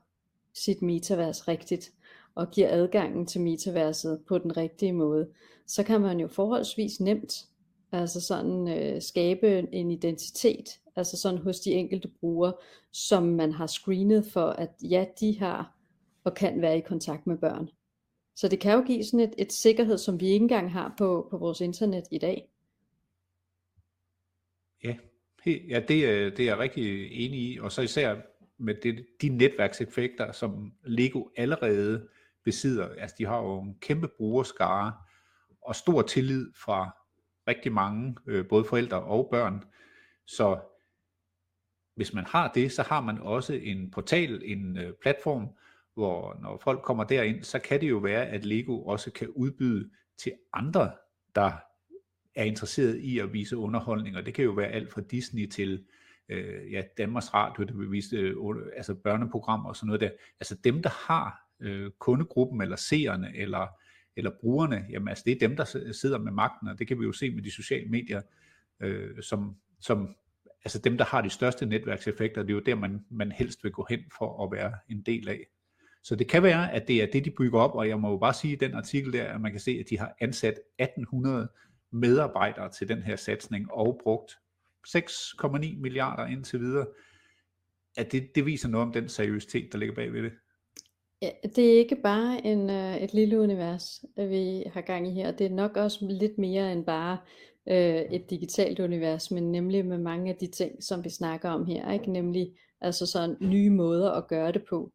sit 0.54 0.82
metavers 0.82 1.48
rigtigt, 1.48 1.92
og 2.36 2.50
giver 2.50 2.68
adgangen 2.70 3.26
til 3.26 3.40
metaverset 3.40 4.20
på 4.28 4.38
den 4.38 4.56
rigtige 4.56 4.92
måde, 4.92 5.28
så 5.66 5.82
kan 5.82 6.00
man 6.00 6.20
jo 6.20 6.28
forholdsvis 6.28 7.00
nemt 7.00 7.46
altså 7.92 8.20
sådan 8.20 8.68
øh, 8.68 9.02
skabe 9.02 9.74
en 9.74 9.90
identitet, 9.90 10.80
altså 10.96 11.16
sådan 11.16 11.38
hos 11.38 11.60
de 11.60 11.70
enkelte 11.70 12.08
brugere, 12.08 12.52
som 12.92 13.22
man 13.22 13.52
har 13.52 13.66
screenet 13.66 14.26
for, 14.26 14.46
at 14.46 14.70
ja, 14.82 15.04
de 15.20 15.38
har 15.38 15.75
og 16.26 16.34
kan 16.34 16.62
være 16.62 16.78
i 16.78 16.80
kontakt 16.80 17.26
med 17.26 17.38
børn. 17.38 17.68
Så 18.36 18.48
det 18.48 18.60
kan 18.60 18.72
jo 18.72 18.84
give 18.86 19.04
sådan 19.04 19.20
et, 19.20 19.34
et 19.38 19.52
sikkerhed, 19.52 19.98
som 19.98 20.20
vi 20.20 20.26
ikke 20.26 20.42
engang 20.42 20.72
har 20.72 20.94
på, 20.98 21.28
på 21.30 21.38
vores 21.38 21.60
internet 21.60 22.04
i 22.10 22.18
dag. 22.18 22.48
Ja, 24.84 24.96
ja 25.46 25.80
det, 25.80 25.88
det 26.36 26.40
er 26.40 26.44
jeg 26.44 26.58
rigtig 26.58 27.12
enig 27.12 27.40
i, 27.40 27.58
og 27.58 27.72
så 27.72 27.82
især 27.82 28.16
med 28.58 28.74
det, 28.74 29.06
de 29.22 29.28
netværkseffekter, 29.28 30.32
som 30.32 30.72
Lego 30.84 31.24
allerede 31.36 32.08
besidder. 32.44 32.88
Altså 32.88 33.16
de 33.18 33.26
har 33.26 33.38
jo 33.38 33.60
en 33.60 33.78
kæmpe 33.80 34.08
brugerskare 34.08 34.92
og 35.62 35.76
stor 35.76 36.02
tillid 36.02 36.52
fra 36.64 36.96
rigtig 37.48 37.72
mange, 37.72 38.16
øh, 38.26 38.48
både 38.48 38.64
forældre 38.64 39.02
og 39.02 39.28
børn. 39.30 39.64
Så 40.26 40.58
hvis 41.94 42.12
man 42.12 42.24
har 42.24 42.52
det, 42.52 42.72
så 42.72 42.82
har 42.82 43.00
man 43.00 43.18
også 43.18 43.52
en 43.52 43.90
portal, 43.90 44.42
en 44.44 44.78
øh, 44.78 44.92
platform, 45.02 45.48
hvor 45.96 46.38
når 46.42 46.60
folk 46.64 46.82
kommer 46.82 47.04
derind, 47.04 47.42
så 47.42 47.58
kan 47.58 47.80
det 47.80 47.90
jo 47.90 47.98
være, 47.98 48.26
at 48.26 48.44
Lego 48.44 48.82
også 48.82 49.10
kan 49.10 49.28
udbyde 49.28 49.90
til 50.18 50.32
andre, 50.52 50.92
der 51.34 51.52
er 52.34 52.44
interesseret 52.44 52.96
i 52.96 53.18
at 53.18 53.32
vise 53.32 53.56
underholdning, 53.56 54.16
og 54.16 54.26
det 54.26 54.34
kan 54.34 54.44
jo 54.44 54.50
være 54.50 54.68
alt 54.68 54.92
fra 54.92 55.00
Disney 55.00 55.46
til 55.46 55.84
øh, 56.28 56.72
ja, 56.72 56.82
Danmarks 56.98 57.34
Radio, 57.34 57.64
der 57.64 57.74
vil 57.74 57.92
vise 57.92 58.16
øh, 58.16 58.36
altså 58.76 58.94
børneprogrammer 58.94 59.68
og 59.68 59.76
sådan 59.76 59.86
noget 59.86 60.00
der. 60.00 60.10
Altså 60.40 60.54
dem, 60.64 60.82
der 60.82 60.90
har 60.90 61.40
øh, 61.60 61.90
kundegruppen, 61.98 62.60
eller 62.62 62.76
seerne, 62.76 63.36
eller, 63.36 63.66
eller 64.16 64.30
brugerne, 64.40 64.86
jamen 64.90 65.08
altså 65.08 65.24
det 65.26 65.32
er 65.32 65.48
dem, 65.48 65.56
der 65.56 65.92
sidder 65.92 66.18
med 66.18 66.32
magten, 66.32 66.68
og 66.68 66.78
det 66.78 66.88
kan 66.88 67.00
vi 67.00 67.04
jo 67.04 67.12
se 67.12 67.30
med 67.30 67.42
de 67.42 67.50
sociale 67.50 67.88
medier, 67.88 68.22
øh, 68.80 69.22
som, 69.22 69.56
som 69.80 70.16
altså 70.64 70.78
dem, 70.78 70.98
der 70.98 71.04
har 71.04 71.20
de 71.20 71.30
største 71.30 71.66
netværkseffekter, 71.66 72.42
det 72.42 72.50
er 72.50 72.54
jo 72.54 72.60
der, 72.60 72.74
man, 72.74 73.04
man 73.10 73.32
helst 73.32 73.64
vil 73.64 73.72
gå 73.72 73.86
hen 73.90 74.00
for 74.18 74.44
at 74.44 74.52
være 74.52 74.72
en 74.88 75.02
del 75.02 75.28
af. 75.28 75.46
Så 76.06 76.16
det 76.16 76.28
kan 76.28 76.42
være, 76.42 76.72
at 76.72 76.88
det 76.88 77.02
er 77.02 77.06
det, 77.06 77.24
de 77.24 77.30
bygger 77.30 77.60
op, 77.60 77.74
og 77.74 77.88
jeg 77.88 78.00
må 78.00 78.10
jo 78.10 78.16
bare 78.16 78.34
sige 78.34 78.52
i 78.52 78.56
den 78.56 78.74
artikel 78.74 79.12
der, 79.12 79.24
at 79.24 79.40
man 79.40 79.50
kan 79.50 79.60
se, 79.60 79.70
at 79.70 79.90
de 79.90 79.98
har 79.98 80.14
ansat 80.20 80.60
1800 80.78 81.48
medarbejdere 81.92 82.70
til 82.70 82.88
den 82.88 83.02
her 83.02 83.16
satsning 83.16 83.72
og 83.72 84.00
brugt 84.02 84.32
6,9 84.88 85.80
milliarder 85.80 86.26
indtil 86.26 86.60
videre. 86.60 86.86
At 87.96 88.12
det, 88.12 88.34
det 88.34 88.46
viser 88.46 88.68
noget 88.68 88.86
om 88.86 88.92
den 88.92 89.08
seriøsitet, 89.08 89.72
der 89.72 89.78
ligger 89.78 89.94
bagved 89.94 90.22
det. 90.22 90.32
Ja, 91.22 91.30
det 91.56 91.72
er 91.72 91.78
ikke 91.78 91.96
bare 92.02 92.46
en, 92.46 92.70
øh, 92.70 92.96
et 92.96 93.14
lille 93.14 93.40
univers, 93.40 94.04
øh, 94.18 94.30
vi 94.30 94.64
har 94.72 94.80
gang 94.80 95.08
i 95.08 95.10
her. 95.10 95.32
Det 95.32 95.46
er 95.46 95.54
nok 95.54 95.76
også 95.76 95.98
lidt 96.10 96.38
mere 96.38 96.72
end 96.72 96.84
bare 96.84 97.18
øh, 97.68 98.02
et 98.12 98.30
digitalt 98.30 98.80
univers, 98.80 99.30
men 99.30 99.52
nemlig 99.52 99.86
med 99.86 99.98
mange 99.98 100.30
af 100.30 100.36
de 100.36 100.46
ting, 100.46 100.82
som 100.82 101.04
vi 101.04 101.10
snakker 101.10 101.50
om 101.50 101.66
her. 101.66 101.92
Ikke? 101.92 102.12
Nemlig 102.12 102.52
altså 102.80 103.06
sådan 103.06 103.36
nye 103.40 103.70
måder 103.70 104.10
at 104.10 104.28
gøre 104.28 104.52
det 104.52 104.64
på 104.68 104.92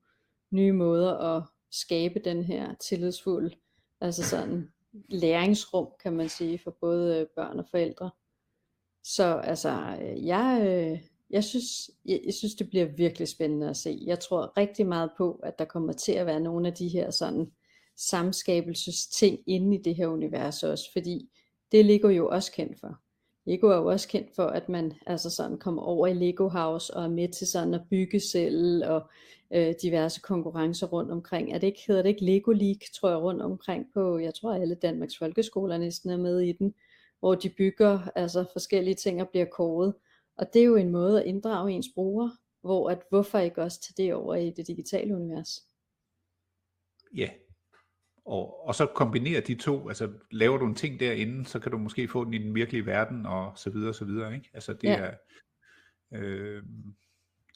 nye 0.52 0.72
måder 0.72 1.18
at 1.18 1.44
skabe 1.72 2.20
den 2.20 2.44
her 2.44 2.76
tillidsfulde, 2.76 3.56
altså 4.02 4.24
sådan 4.24 4.72
læringsrum, 5.10 5.88
kan 6.04 6.14
man 6.14 6.30
sige, 6.30 6.60
for 6.60 6.72
både 6.82 7.20
øh, 7.20 7.28
børn 7.36 7.60
og 7.60 7.66
forældre. 7.72 8.12
Så 9.04 9.42
altså, 9.44 9.98
øh, 10.02 10.26
jeg, 10.26 10.62
øh, 10.66 11.00
jeg, 11.30 11.44
synes, 11.44 11.92
jeg, 12.06 12.22
jeg 12.26 12.34
synes, 12.34 12.56
det 12.56 12.70
bliver 12.70 12.86
virkelig 12.86 13.28
spændende 13.28 13.70
at 13.70 13.78
se. 13.78 14.00
Jeg 14.06 14.20
tror 14.20 14.58
rigtig 14.58 14.88
meget 14.88 15.12
på, 15.18 15.40
at 15.44 15.60
der 15.60 15.66
kommer 15.66 15.94
til 15.94 16.12
at 16.12 16.26
være 16.26 16.40
nogle 16.40 16.68
af 16.68 16.74
de 16.74 16.88
her 16.88 17.12
sådan 17.12 17.52
samskabelses 17.98 19.08
ting 19.08 19.40
inde 19.48 19.78
i 19.78 19.82
det 19.82 19.96
her 19.96 20.08
univers 20.08 20.64
også, 20.64 20.92
fordi 20.94 21.30
det 21.72 21.86
ligger 21.86 22.10
jo 22.10 22.30
også 22.30 22.52
kendt 22.52 22.80
for. 22.80 23.00
Lego 23.46 23.68
er 23.68 23.76
jo 23.76 23.86
også 23.86 24.08
kendt 24.08 24.36
for, 24.36 24.44
at 24.44 24.70
man 24.70 24.94
altså 25.08 25.30
sådan 25.30 25.58
kommer 25.58 25.82
over 25.82 26.08
i 26.08 26.14
Lego 26.14 26.48
House 26.48 26.94
og 26.94 27.04
er 27.04 27.10
med 27.10 27.30
til 27.30 27.48
sådan 27.48 27.74
at 27.74 27.82
bygge 27.90 28.20
selv 28.20 28.86
og 28.86 29.10
øh, 29.54 29.74
diverse 29.82 30.22
konkurrencer 30.22 30.88
rundt 30.88 31.12
omkring. 31.12 31.52
Er 31.54 31.58
det 31.58 31.68
ikke, 31.68 31.84
hedder 31.88 32.02
det 32.02 32.10
ikke 32.10 32.26
Lego 32.26 32.52
League, 32.52 32.88
tror 32.96 33.10
jeg, 33.10 33.18
rundt 33.18 33.42
omkring 33.42 33.86
på, 33.94 34.18
jeg 34.18 34.34
tror 34.34 34.54
alle 34.54 34.76
Danmarks 34.76 35.18
folkeskoler 35.18 35.78
næsten 35.78 36.10
er 36.10 36.18
med 36.18 36.40
i 36.40 36.52
den, 36.52 36.74
hvor 37.20 37.36
de 37.36 37.50
bygger 37.50 38.00
altså 38.16 38.46
forskellige 38.54 38.96
ting 38.96 39.22
og 39.22 39.30
bliver 39.30 39.46
kåret. 39.46 39.94
Og 40.38 40.54
det 40.54 40.62
er 40.62 40.66
jo 40.66 40.76
en 40.76 40.90
måde 40.90 41.22
at 41.22 41.28
inddrage 41.28 41.72
ens 41.72 41.88
brugere, 41.96 42.32
hvor 42.62 42.90
at 42.90 43.02
hvorfor 43.10 43.40
ikke 43.40 43.62
også 43.62 43.82
tage 43.82 44.06
det 44.06 44.14
over 44.14 44.36
i 44.36 44.50
det 44.50 44.68
digitale 44.68 45.16
univers? 45.16 45.64
Ja, 47.16 47.30
og, 48.32 48.68
og 48.68 48.76
så 48.76 48.86
kombinere 48.86 49.42
de 49.42 49.56
to, 49.56 49.88
altså 49.88 50.10
laver 50.32 50.58
du 50.58 50.66
en 50.66 50.76
ting 50.76 51.00
derinde, 51.00 51.46
så 51.46 51.60
kan 51.60 51.72
du 51.72 51.78
måske 51.78 52.08
få 52.08 52.26
den 52.26 52.34
i 52.34 52.38
den 52.38 52.56
virkelige 52.56 52.86
verden, 52.86 53.26
og 53.26 53.52
så 53.56 53.70
videre, 53.70 53.94
så 53.94 54.06
videre, 54.06 54.36
ikke? 54.36 54.50
Altså 54.54 54.74
det 54.74 54.88
ja. 54.88 54.96
er, 54.96 55.14
øh, 56.14 56.64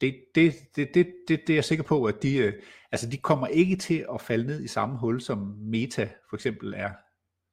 det, 0.01 0.15
det, 0.35 0.53
det, 0.75 0.89
det, 0.93 1.13
det, 1.27 1.39
det 1.47 1.49
er 1.49 1.55
jeg 1.55 1.63
sikker 1.63 1.83
på, 1.83 2.05
at 2.05 2.23
de, 2.23 2.37
øh, 2.37 2.53
altså 2.91 3.09
de 3.09 3.17
kommer 3.17 3.47
ikke 3.47 3.75
til 3.75 4.05
at 4.13 4.21
falde 4.21 4.45
ned 4.47 4.63
i 4.63 4.67
samme 4.67 4.97
hul, 4.97 5.21
som 5.21 5.37
Meta 5.59 6.09
for 6.29 6.35
eksempel 6.35 6.73
er, 6.77 6.91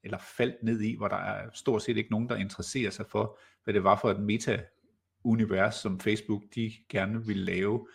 eller 0.05 0.19
faldt 0.37 0.63
ned 0.63 0.81
i, 0.81 0.97
hvor 0.97 1.09
der 1.09 1.17
er 1.17 1.49
stort 1.55 1.83
set 1.83 1.97
ikke 1.97 2.11
nogen, 2.11 2.29
der 2.29 2.37
interesserer 2.37 2.91
sig 2.91 3.07
for, 3.09 3.39
hvad 3.65 3.75
det 3.75 3.85
var 3.85 3.97
for 3.97 4.11
et 4.11 4.21
meta-univers, 4.21 5.75
som 5.75 6.01
Facebook 6.01 6.43
de 6.55 6.73
gerne 6.89 7.27
vil 7.27 7.37
lave. 7.39 7.89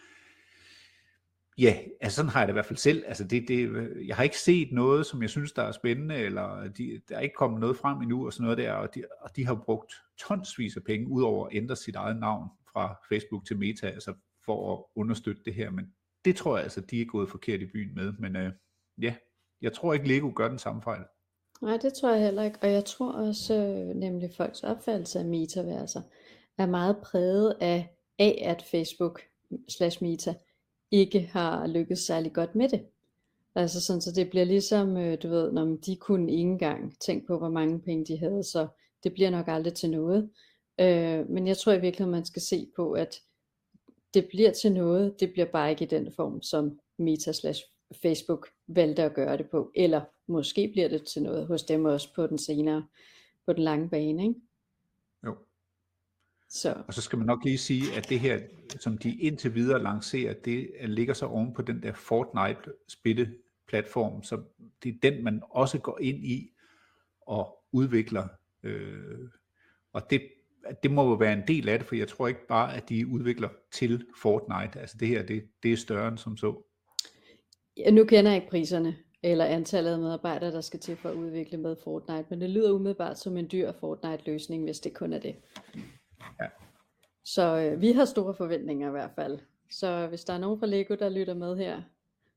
Ja, 1.58 1.78
altså 2.02 2.16
sådan 2.16 2.30
har 2.30 2.40
jeg 2.40 2.48
det 2.48 2.52
i 2.52 2.56
hvert 2.56 2.66
fald 2.66 2.78
selv. 2.78 3.04
Altså 3.08 3.24
det, 3.24 3.48
det, 3.48 3.70
øh, 3.70 4.08
jeg 4.08 4.16
har 4.16 4.24
ikke 4.24 4.40
set 4.40 4.72
noget, 4.72 5.06
som 5.06 5.22
jeg 5.22 5.30
synes, 5.30 5.52
der 5.52 5.62
er 5.62 5.72
spændende, 5.72 6.16
eller 6.16 6.68
de, 6.78 7.02
der 7.10 7.16
er 7.16 7.20
ikke 7.20 7.36
kommet 7.36 7.60
noget 7.60 7.78
frem 7.78 8.02
endnu, 8.02 8.26
og 8.26 8.34
sådan 8.34 8.44
noget 8.44 8.58
der, 8.58 8.74
og 8.74 8.96
de, 8.96 9.04
og 9.22 9.36
de 9.36 9.46
har 9.46 9.56
brugt 9.66 9.94
tonsvis 10.18 10.78
af 10.78 10.84
penge, 10.84 11.10
udover 11.10 11.48
at 11.48 11.56
ændre 11.56 11.76
sit 11.76 11.96
eget 11.96 12.20
navn 12.20 12.50
fra 12.74 12.96
Facebook 13.10 13.46
til 13.46 13.58
Meta, 13.58 13.88
altså 13.88 14.14
for 14.46 14.74
at 14.74 14.84
understøtte 14.96 15.42
det 15.46 15.54
her, 15.54 15.72
men 15.72 15.86
det 16.26 16.36
tror 16.36 16.56
jeg 16.56 16.64
altså, 16.64 16.82
de 16.82 17.02
er 17.02 17.06
gået 17.06 17.30
forkert 17.30 17.62
i 17.62 17.66
byen 17.66 17.96
med, 17.96 18.14
men 18.20 18.36
øh, 18.36 18.52
ja, 19.02 19.16
jeg 19.62 19.74
tror 19.74 19.94
ikke 19.94 20.08
Lego 20.08 20.32
gør 20.36 20.48
den 20.48 20.60
samme 20.60 20.82
fejl. 20.82 21.02
Nej, 21.62 21.78
det 21.78 21.94
tror 21.94 22.12
jeg 22.12 22.24
heller 22.24 22.44
ikke, 22.44 22.60
og 22.62 22.72
jeg 22.72 22.86
tror 22.86 23.12
også 23.12 23.56
øh, 23.56 23.96
nemlig 23.96 24.30
folks 24.38 24.64
opfattelse 24.64 25.20
af 25.20 25.26
metaverser 25.26 26.02
er 26.58 26.66
meget 26.66 26.98
præget 26.98 27.58
af, 27.62 27.98
af 28.20 28.44
at 28.46 28.64
Facebook 28.72 29.22
slash 29.70 30.04
meta 30.04 30.36
ikke 30.92 31.30
har 31.34 31.68
lykkes 31.68 32.00
særlig 32.00 32.34
godt 32.34 32.56
med 32.56 32.70
det. 32.70 32.86
Altså 33.56 33.82
sådan, 33.82 34.02
så 34.02 34.12
det 34.12 34.30
bliver 34.30 34.46
ligesom, 34.46 34.98
øh, 34.98 35.18
du 35.24 35.28
ved, 35.30 35.52
når 35.52 35.78
de 35.86 35.96
kunne 35.96 36.32
ikke 36.32 36.42
engang 36.42 37.00
tænke 37.00 37.28
på, 37.28 37.38
hvor 37.38 37.50
mange 37.50 37.80
penge 37.80 38.06
de 38.06 38.18
havde, 38.18 38.44
så 38.44 38.68
det 39.04 39.14
bliver 39.14 39.30
nok 39.30 39.48
aldrig 39.48 39.74
til 39.74 39.90
noget. 39.90 40.30
Øh, 40.80 41.30
men 41.30 41.48
jeg 41.48 41.58
tror 41.58 41.72
i 41.74 41.82
virkeligheden, 41.82 42.12
man 42.12 42.26
skal 42.26 42.42
se 42.42 42.68
på, 42.76 42.92
at 42.92 43.16
det 44.14 44.28
bliver 44.30 44.52
til 44.52 44.72
noget, 44.72 45.20
det 45.20 45.32
bliver 45.32 45.46
bare 45.46 45.70
ikke 45.70 45.86
i 45.86 45.88
den 45.88 46.12
form, 46.12 46.42
som 46.42 46.80
Meta 46.98 47.32
slash 47.32 47.62
Facebook 48.02 48.48
valgte 48.68 49.04
at 49.04 49.14
gøre 49.14 49.38
det 49.38 49.50
på, 49.50 49.72
eller 49.76 50.02
måske 50.28 50.70
bliver 50.74 50.88
det 50.88 51.04
til 51.04 51.24
noget 51.24 51.48
hos 51.48 51.64
dem 51.64 51.86
også 51.86 52.14
på 52.16 52.28
den 52.28 52.38
senere, 52.38 52.86
på 53.46 53.54
den 53.54 53.64
lange 53.64 53.90
bane, 53.90 54.28
ikke? 54.28 54.40
Så. 56.50 56.84
Og 56.88 56.94
så 56.94 57.02
skal 57.02 57.18
man 57.18 57.26
nok 57.26 57.44
lige 57.44 57.58
sige, 57.58 57.96
at 57.98 58.10
det 58.10 58.20
her, 58.20 58.40
som 58.80 58.98
de 58.98 59.16
indtil 59.16 59.56
videre 59.56 59.84
lancerer, 59.84 60.34
det 60.34 60.70
ligger 60.84 61.14
så 61.14 61.26
oven 61.26 61.54
på 61.54 61.62
den 61.62 61.84
der 61.84 61.94
Fortnite 61.94 62.74
spilleplatform, 62.88 64.24
så 64.24 64.42
det 64.84 64.90
er 64.90 65.10
den, 65.10 65.24
man 65.24 65.42
også 65.50 65.80
går 65.80 66.00
ind 66.02 66.26
i 66.26 66.52
og 67.22 67.58
udvikler. 67.72 68.28
Øh, 68.64 69.30
og 69.94 70.10
det, 70.10 70.22
det 70.84 70.92
må 70.92 71.10
jo 71.10 71.14
være 71.14 71.34
en 71.34 71.44
del 71.48 71.70
af 71.70 71.80
det, 71.80 71.88
for 71.88 71.96
jeg 71.96 72.08
tror 72.08 72.28
ikke 72.28 72.48
bare, 72.48 72.76
at 72.76 72.90
de 72.90 73.08
udvikler 73.08 73.50
til 73.72 74.06
Fortnite. 74.22 74.80
Altså 74.80 74.98
det 75.00 75.08
her, 75.08 75.24
det, 75.24 75.44
det 75.64 75.74
er 75.74 75.78
større 75.78 76.08
end 76.08 76.18
som 76.18 76.38
så. 76.38 76.64
Ja, 77.78 77.92
nu 77.92 78.04
kender 78.04 78.32
jeg 78.32 78.42
ikke 78.42 78.50
priserne, 78.50 78.96
eller 79.24 79.46
antallet 79.46 79.92
af 79.92 80.00
medarbejdere, 80.00 80.52
der 80.52 80.62
skal 80.62 80.80
til 80.80 80.96
for 80.96 81.10
at 81.10 81.16
udvikle 81.16 81.58
med 81.58 81.76
Fortnite, 81.84 82.26
men 82.30 82.42
det 82.42 82.50
lyder 82.50 82.72
umiddelbart 82.72 83.20
som 83.20 83.38
en 83.38 83.48
dyr 83.52 83.72
Fortnite-løsning, 83.72 84.64
hvis 84.64 84.80
det 84.80 84.94
kun 84.94 85.14
er 85.14 85.20
det. 85.20 85.36
Ja. 86.42 86.48
Så 87.26 87.58
øh, 87.58 87.82
vi 87.82 87.92
har 87.92 88.06
store 88.06 88.34
forventninger 88.34 88.88
i 88.88 88.92
hvert 88.92 89.12
fald. 89.16 89.40
Så 89.72 90.08
hvis 90.08 90.24
der 90.24 90.34
er 90.34 90.38
nogen 90.38 90.60
fra 90.60 90.66
Lego, 90.66 90.96
der 90.96 91.10
lytter 91.10 91.34
med 91.34 91.58
her, 91.58 91.82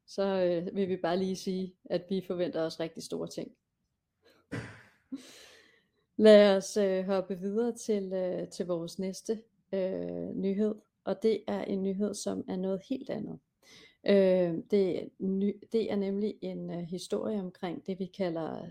så 0.07 0.22
øh, 0.22 0.76
vil 0.76 0.88
vi 0.88 0.96
bare 0.96 1.18
lige 1.18 1.37
sige, 1.37 1.74
at 1.85 2.03
vi 2.09 2.24
forventer 2.26 2.62
os 2.62 2.81
rigtig 2.81 3.03
store 3.03 3.29
ting. 3.29 3.53
Lad 6.16 6.57
os 6.57 6.76
øh, 6.76 7.05
hoppe 7.05 7.38
videre 7.38 7.72
til, 7.72 8.12
øh, 8.12 8.48
til 8.48 8.66
vores 8.66 8.98
næste 8.98 9.42
øh, 9.72 10.35
nyhed, 10.35 10.74
og 11.05 11.22
det 11.22 11.44
er 11.46 11.64
en 11.64 11.83
nyhed, 11.83 12.14
som 12.14 12.44
er 12.48 12.57
noget 12.57 12.81
helt 12.88 13.11
andet. 13.11 13.38
Øh, 14.07 14.55
det, 14.70 15.09
ny, 15.18 15.62
det 15.72 15.92
er 15.92 15.96
nemlig 15.96 16.35
en 16.40 16.70
øh, 16.70 16.81
historie 16.81 17.40
omkring 17.40 17.87
det, 17.87 17.98
vi 17.98 18.07
kalder 18.07 18.66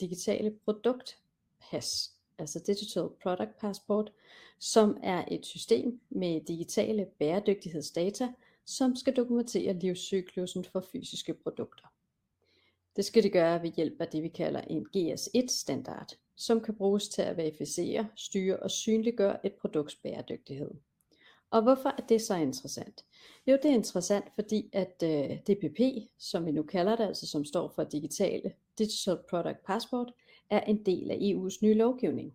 digitale 0.00 0.50
produktpas, 0.64 2.15
altså 2.38 2.58
Digital 2.66 3.08
Product 3.22 3.58
Passport, 3.60 4.12
som 4.58 4.96
er 5.02 5.24
et 5.30 5.46
system 5.46 6.00
med 6.10 6.40
digitale 6.40 7.06
bæredygtighedsdata, 7.18 8.32
som 8.64 8.96
skal 8.96 9.16
dokumentere 9.16 9.72
livscyklusen 9.72 10.64
for 10.64 10.80
fysiske 10.80 11.34
produkter. 11.34 11.86
Det 12.96 13.04
skal 13.04 13.22
det 13.22 13.32
gøre 13.32 13.62
ved 13.62 13.70
hjælp 13.70 14.00
af 14.00 14.08
det, 14.08 14.22
vi 14.22 14.28
kalder 14.28 14.60
en 14.60 14.86
GS1-standard, 14.96 16.16
som 16.36 16.60
kan 16.60 16.74
bruges 16.74 17.08
til 17.08 17.22
at 17.22 17.36
verificere, 17.36 18.08
styre 18.16 18.56
og 18.56 18.70
synliggøre 18.70 19.46
et 19.46 19.52
produkts 19.52 19.94
bæredygtighed. 19.94 20.70
Og 21.50 21.62
hvorfor 21.62 21.88
er 21.88 22.06
det 22.08 22.22
så 22.22 22.34
interessant? 22.34 23.04
Jo, 23.46 23.52
det 23.62 23.64
er 23.64 23.74
interessant, 23.74 24.24
fordi 24.34 24.70
at 24.72 25.02
øh, 25.04 25.38
DPP, 25.38 25.80
som 26.18 26.46
vi 26.46 26.52
nu 26.52 26.62
kalder 26.62 26.96
det, 26.96 27.04
altså 27.04 27.26
som 27.26 27.44
står 27.44 27.68
for 27.68 27.84
digitale 27.84 28.52
Digital 28.78 29.18
Product 29.30 29.64
Passport, 29.66 30.12
er 30.50 30.60
en 30.60 30.82
del 30.86 31.10
af 31.10 31.16
EU's 31.16 31.58
nye 31.62 31.74
lovgivning. 31.74 32.34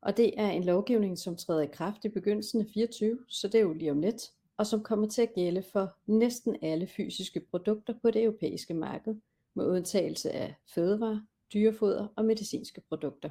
Og 0.00 0.16
det 0.16 0.40
er 0.40 0.50
en 0.50 0.64
lovgivning, 0.64 1.18
som 1.18 1.36
træder 1.36 1.62
i 1.62 1.66
kraft 1.72 2.04
i 2.04 2.08
begyndelsen 2.08 2.60
af 2.60 2.66
24, 2.74 3.18
så 3.28 3.48
det 3.48 3.54
er 3.54 3.62
jo 3.62 3.72
lige 3.72 3.90
om 3.90 4.00
lidt, 4.00 4.32
og 4.56 4.66
som 4.66 4.82
kommer 4.82 5.08
til 5.08 5.22
at 5.22 5.34
gælde 5.34 5.62
for 5.62 5.96
næsten 6.06 6.56
alle 6.62 6.86
fysiske 6.86 7.40
produkter 7.50 7.94
på 8.02 8.10
det 8.10 8.22
europæiske 8.22 8.74
marked, 8.74 9.14
med 9.54 9.66
undtagelse 9.66 10.30
af 10.30 10.54
fødevarer, 10.74 11.20
dyrefoder 11.52 12.08
og 12.16 12.24
medicinske 12.24 12.80
produkter. 12.80 13.30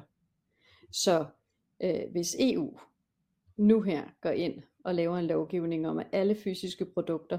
Så 0.92 1.26
øh, 1.82 2.10
hvis 2.10 2.36
EU 2.40 2.78
nu 3.56 3.82
her 3.82 4.04
går 4.20 4.30
ind 4.30 4.62
og 4.84 4.94
laver 4.94 5.18
en 5.18 5.26
lovgivning 5.26 5.88
om, 5.88 5.98
at 5.98 6.06
alle 6.12 6.34
fysiske 6.34 6.84
produkter 6.84 7.38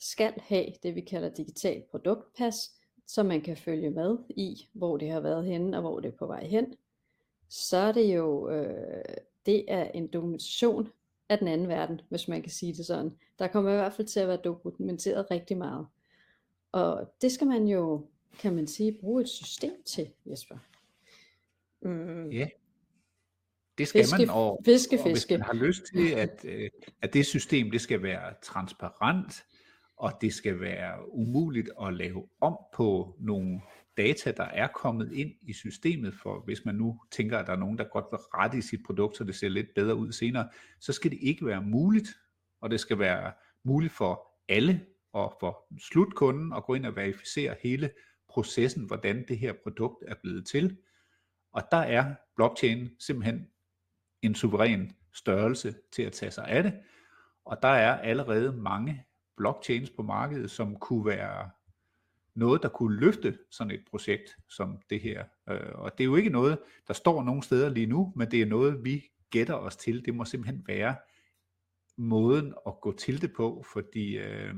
skal 0.00 0.32
have 0.40 0.66
det, 0.82 0.94
vi 0.94 1.00
kalder 1.00 1.28
digital 1.28 1.82
produktpas, 1.90 2.77
så 3.08 3.22
man 3.22 3.40
kan 3.40 3.56
følge 3.56 3.90
med 3.90 4.18
i, 4.28 4.68
hvor 4.72 4.96
det 4.96 5.10
har 5.10 5.20
været 5.20 5.46
henne 5.46 5.76
og 5.76 5.80
hvor 5.80 6.00
det 6.00 6.08
er 6.08 6.16
på 6.16 6.26
vej 6.26 6.44
hen, 6.44 6.74
så 7.48 7.76
er 7.76 7.92
det 7.92 8.14
jo, 8.16 8.50
øh, 8.50 9.04
det 9.46 9.64
er 9.68 9.84
en 9.84 10.06
dokumentation 10.06 10.88
af 11.28 11.38
den 11.38 11.48
anden 11.48 11.68
verden, 11.68 12.00
hvis 12.08 12.28
man 12.28 12.42
kan 12.42 12.50
sige 12.50 12.74
det 12.74 12.86
sådan. 12.86 13.16
Der 13.38 13.48
kommer 13.48 13.70
i 13.70 13.74
hvert 13.74 13.92
fald 13.92 14.06
til 14.06 14.20
at 14.20 14.28
være 14.28 14.36
dokumenteret 14.36 15.30
rigtig 15.30 15.56
meget. 15.56 15.86
Og 16.72 17.14
det 17.22 17.32
skal 17.32 17.46
man 17.46 17.66
jo, 17.68 18.06
kan 18.38 18.54
man 18.54 18.66
sige, 18.66 18.98
bruge 19.00 19.22
et 19.22 19.28
system 19.28 19.82
til, 19.84 20.10
Jesper. 20.26 20.56
Mm. 21.82 22.30
Ja, 22.30 22.48
det 23.78 23.88
skal 23.88 24.02
fiske, 24.02 24.18
man, 24.18 24.30
og, 24.30 24.60
fiske, 24.64 24.98
og 25.00 25.10
hvis 25.10 25.30
man 25.30 25.42
har 25.42 25.52
lyst 25.52 25.82
til, 25.94 26.10
at, 26.10 26.44
øh, 26.44 26.70
at 27.02 27.14
det 27.14 27.26
system 27.26 27.70
det 27.70 27.80
skal 27.80 28.02
være 28.02 28.34
transparent, 28.42 29.44
og 29.98 30.12
det 30.20 30.34
skal 30.34 30.60
være 30.60 31.14
umuligt 31.14 31.70
at 31.82 31.94
lave 31.94 32.28
om 32.40 32.58
på 32.74 33.16
nogle 33.20 33.60
data, 33.96 34.32
der 34.32 34.44
er 34.44 34.66
kommet 34.66 35.12
ind 35.12 35.30
i 35.42 35.52
systemet, 35.52 36.14
for 36.14 36.40
hvis 36.44 36.64
man 36.64 36.74
nu 36.74 37.00
tænker, 37.10 37.38
at 37.38 37.46
der 37.46 37.52
er 37.52 37.56
nogen, 37.56 37.78
der 37.78 37.84
godt 37.84 38.04
vil 38.10 38.18
rette 38.18 38.58
i 38.58 38.60
sit 38.60 38.80
produkt, 38.86 39.16
så 39.16 39.24
det 39.24 39.34
ser 39.34 39.48
lidt 39.48 39.74
bedre 39.74 39.94
ud 39.94 40.12
senere, 40.12 40.48
så 40.80 40.92
skal 40.92 41.10
det 41.10 41.18
ikke 41.22 41.46
være 41.46 41.62
muligt, 41.62 42.08
og 42.60 42.70
det 42.70 42.80
skal 42.80 42.98
være 42.98 43.32
muligt 43.64 43.92
for 43.92 44.28
alle 44.48 44.86
og 45.12 45.36
for 45.40 45.66
slutkunden 45.80 46.52
at 46.52 46.64
gå 46.64 46.74
ind 46.74 46.86
og 46.86 46.96
verificere 46.96 47.54
hele 47.62 47.90
processen, 48.28 48.84
hvordan 48.84 49.24
det 49.28 49.38
her 49.38 49.52
produkt 49.62 50.04
er 50.06 50.14
blevet 50.22 50.46
til. 50.46 50.76
Og 51.52 51.62
der 51.70 51.76
er 51.76 52.14
blockchain 52.36 52.90
simpelthen 52.98 53.48
en 54.22 54.34
suveræn 54.34 54.92
størrelse 55.14 55.74
til 55.92 56.02
at 56.02 56.12
tage 56.12 56.30
sig 56.30 56.48
af 56.48 56.62
det. 56.62 56.80
Og 57.44 57.58
der 57.62 57.68
er 57.68 57.98
allerede 57.98 58.52
mange 58.52 59.04
blockchains 59.38 59.90
på 59.90 60.02
markedet, 60.02 60.50
som 60.50 60.76
kunne 60.76 61.06
være 61.06 61.50
noget, 62.34 62.62
der 62.62 62.68
kunne 62.68 63.00
løfte 63.00 63.38
sådan 63.50 63.70
et 63.70 63.84
projekt 63.90 64.36
som 64.48 64.78
det 64.90 65.00
her. 65.00 65.24
Øh, 65.48 65.74
og 65.74 65.98
det 65.98 66.04
er 66.04 66.08
jo 66.08 66.16
ikke 66.16 66.30
noget, 66.30 66.58
der 66.88 66.94
står 66.94 67.22
nogen 67.22 67.42
steder 67.42 67.68
lige 67.68 67.86
nu, 67.86 68.12
men 68.16 68.30
det 68.30 68.42
er 68.42 68.46
noget, 68.46 68.84
vi 68.84 69.04
gætter 69.30 69.54
os 69.54 69.76
til. 69.76 70.04
Det 70.04 70.14
må 70.14 70.24
simpelthen 70.24 70.64
være 70.66 70.96
måden 71.96 72.54
at 72.66 72.80
gå 72.80 72.92
til 72.92 73.22
det 73.22 73.32
på, 73.32 73.64
fordi 73.72 74.16
øh, 74.16 74.54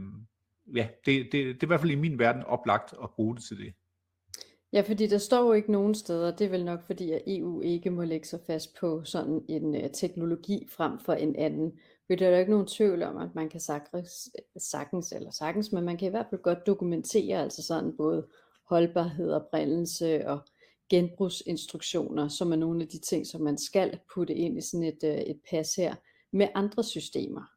ja, 0.75 0.89
det, 1.07 1.25
det, 1.25 1.33
det 1.33 1.63
er 1.63 1.67
i 1.67 1.67
hvert 1.67 1.81
fald 1.81 1.91
i 1.91 1.95
min 1.95 2.19
verden 2.19 2.43
oplagt 2.43 2.95
at 3.03 3.11
bruge 3.11 3.37
det 3.37 3.45
til 3.45 3.59
det. 3.59 3.73
Ja, 4.73 4.81
fordi 4.81 5.07
der 5.07 5.19
står 5.19 5.47
jo 5.47 5.53
ikke 5.53 5.73
nogen 5.73 5.95
steder, 5.95 6.37
det 6.37 6.45
er 6.45 6.51
vel 6.51 6.65
nok 6.65 6.83
fordi, 6.83 7.11
at 7.11 7.23
EU 7.27 7.61
ikke 7.61 7.91
må 7.91 8.05
lægge 8.05 8.27
sig 8.27 8.41
fast 8.47 8.77
på 8.81 9.05
sådan 9.05 9.45
en 9.49 9.75
øh, 9.75 9.91
teknologi 9.93 10.67
frem 10.69 10.99
for 10.99 11.13
en 11.13 11.37
anden. 11.37 11.79
For 12.11 12.17
der 12.17 12.27
er 12.27 12.31
jo 12.31 12.39
ikke 12.39 12.51
nogen 12.51 12.67
tvivl 12.67 13.03
om, 13.03 13.17
at 13.17 13.35
man 13.35 13.49
kan 13.49 13.61
sagtens, 13.61 14.31
sagtens, 14.57 15.13
eller 15.13 15.31
sagtens, 15.31 15.73
men 15.73 15.85
man 15.85 15.97
kan 15.97 16.09
i 16.09 16.11
hvert 16.11 16.27
fald 16.31 16.43
godt 16.43 16.67
dokumentere 16.67 17.43
altså 17.43 17.63
sådan 17.63 17.97
både 17.97 18.27
holdbarhed, 18.65 19.33
og 19.33 19.47
brændelse 19.51 20.29
og 20.29 20.41
genbrugsinstruktioner, 20.89 22.29
som 22.29 22.53
er 22.53 22.57
nogle 22.57 22.83
af 22.83 22.89
de 22.89 22.99
ting, 22.99 23.27
som 23.27 23.41
man 23.41 23.59
skal 23.59 23.99
putte 24.15 24.35
ind 24.35 24.59
i 24.59 24.61
sådan 24.61 24.85
et, 24.85 25.05
øh, 25.05 25.17
et 25.17 25.41
pas 25.51 25.75
her, 25.75 25.95
med 26.33 26.49
andre 26.55 26.85
systemer. 26.85 27.53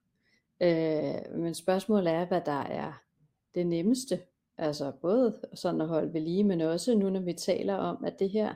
Øh, 0.61 1.39
men 1.39 1.53
spørgsmålet 1.53 2.13
er, 2.13 2.25
hvad 2.25 2.41
der 2.45 2.61
er 2.61 3.03
det 3.55 3.67
nemmeste 3.67 4.19
Altså 4.57 4.91
både 5.01 5.39
sådan 5.53 5.81
at 5.81 5.87
holde 5.87 6.13
ved 6.13 6.21
lige, 6.21 6.43
men 6.43 6.61
også 6.61 6.95
nu 6.95 7.09
når 7.09 7.19
vi 7.19 7.33
taler 7.33 7.75
om, 7.75 8.05
at 8.05 8.19
det 8.19 8.29
her 8.29 8.55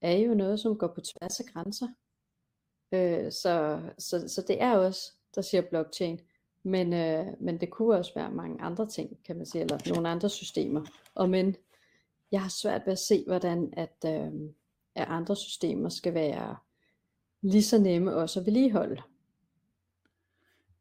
er 0.00 0.16
jo 0.16 0.34
noget, 0.34 0.60
som 0.60 0.78
går 0.78 0.86
på 0.86 1.00
tværs 1.00 1.40
af 1.40 1.46
grænser. 1.46 1.88
Øh, 2.92 3.32
så, 3.32 3.80
så, 3.98 4.28
så 4.28 4.44
det 4.48 4.62
er 4.62 4.76
også, 4.76 5.12
der 5.34 5.42
siger 5.42 5.60
blockchain, 5.60 6.20
men, 6.62 6.92
øh, 6.92 7.26
men 7.40 7.60
det 7.60 7.70
kunne 7.70 7.96
også 7.96 8.12
være 8.14 8.30
mange 8.30 8.62
andre 8.62 8.88
ting, 8.88 9.18
kan 9.24 9.36
man 9.36 9.46
sige, 9.46 9.62
eller 9.62 9.94
nogle 9.94 10.08
andre 10.08 10.28
systemer. 10.28 10.84
Og 11.14 11.30
men 11.30 11.56
jeg 12.32 12.42
har 12.42 12.48
svært 12.48 12.82
ved 12.86 12.92
at 12.92 12.98
se, 12.98 13.24
hvordan 13.26 13.72
at, 13.76 14.04
øh, 14.06 14.32
at 14.94 15.08
andre 15.08 15.36
systemer 15.36 15.88
skal 15.88 16.14
være 16.14 16.56
lige 17.42 17.62
så 17.62 17.78
nemme 17.78 18.16
også 18.16 18.40
at 18.40 18.46
vedligeholde. 18.46 19.02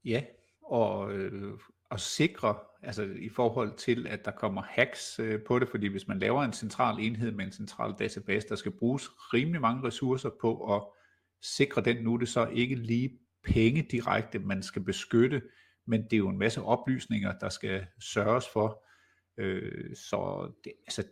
Ja, 0.05 0.23
og 0.61 1.13
øh, 1.13 1.53
og 1.93 1.99
sikre, 1.99 2.55
altså 2.83 3.03
i 3.03 3.29
forhold 3.29 3.77
til, 3.77 4.07
at 4.07 4.25
der 4.25 4.31
kommer 4.31 4.61
hacks 4.61 5.19
øh, 5.19 5.43
på 5.43 5.59
det, 5.59 5.69
fordi 5.69 5.87
hvis 5.87 6.07
man 6.07 6.19
laver 6.19 6.43
en 6.43 6.53
central 6.53 6.99
enhed 6.99 7.31
med 7.31 7.45
en 7.45 7.51
central 7.51 7.93
database, 7.99 8.47
der 8.49 8.55
skal 8.55 8.71
bruges 8.71 9.09
rimelig 9.33 9.61
mange 9.61 9.87
ressourcer 9.87 10.29
på 10.41 10.75
at 10.75 10.83
sikre 11.41 11.81
den, 11.81 12.03
nu 12.03 12.15
det 12.15 12.29
så 12.29 12.47
ikke 12.47 12.75
lige 12.75 13.19
penge 13.45 13.88
direkte, 13.91 14.39
man 14.39 14.63
skal 14.63 14.84
beskytte, 14.84 15.41
men 15.88 16.03
det 16.03 16.13
er 16.13 16.17
jo 16.17 16.29
en 16.29 16.38
masse 16.38 16.62
oplysninger, 16.62 17.39
der 17.39 17.49
skal 17.49 17.86
sørges 17.99 18.45
for. 18.53 18.86
Øh, 19.38 19.95
så 19.95 20.51
det, 20.63 20.73
altså, 20.88 21.03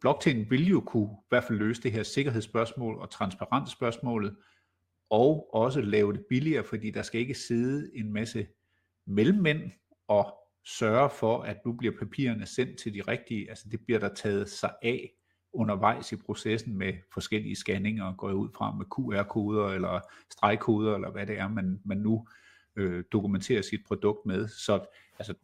blockchain 0.00 0.50
vil 0.50 0.68
jo 0.68 0.80
kunne 0.80 1.10
i 1.12 1.26
hvert 1.28 1.44
fald 1.44 1.58
løse 1.58 1.82
det 1.82 1.92
her 1.92 2.02
sikkerhedsspørgsmål 2.02 2.98
og 2.98 3.10
transparensspørgsmålet, 3.10 4.36
og 5.10 5.54
også 5.54 5.80
lave 5.80 6.12
det 6.12 6.24
billigere, 6.28 6.64
fordi 6.64 6.90
der 6.90 7.02
skal 7.02 7.20
ikke 7.20 7.34
sidde 7.34 7.90
en 7.94 8.12
masse 8.12 8.46
mellemmænd 9.06 9.70
og 10.08 10.34
sørge 10.64 11.10
for, 11.10 11.42
at 11.42 11.56
nu 11.66 11.72
bliver 11.72 11.94
papirerne 11.98 12.46
sendt 12.46 12.78
til 12.78 12.94
de 12.94 13.00
rigtige, 13.00 13.50
altså 13.50 13.68
det 13.68 13.80
bliver 13.84 13.98
der 13.98 14.14
taget 14.14 14.48
sig 14.48 14.74
af 14.82 15.17
undervejs 15.58 16.12
i 16.12 16.16
processen 16.16 16.78
med 16.78 16.92
forskellige 17.12 17.56
scanninger, 17.56 18.16
går 18.16 18.32
ud 18.32 18.48
fra 18.56 18.74
med 18.74 18.86
QR-koder 18.86 19.68
eller 19.68 20.00
stregkoder, 20.30 20.94
eller 20.94 21.10
hvad 21.10 21.26
det 21.26 21.38
er, 21.38 21.48
man, 21.48 21.80
man 21.84 21.96
nu 21.96 22.26
øh, 22.76 23.04
dokumenterer 23.12 23.62
sit 23.62 23.80
produkt 23.86 24.26
med. 24.26 24.48
Så 24.48 24.86
altså, 25.18 25.34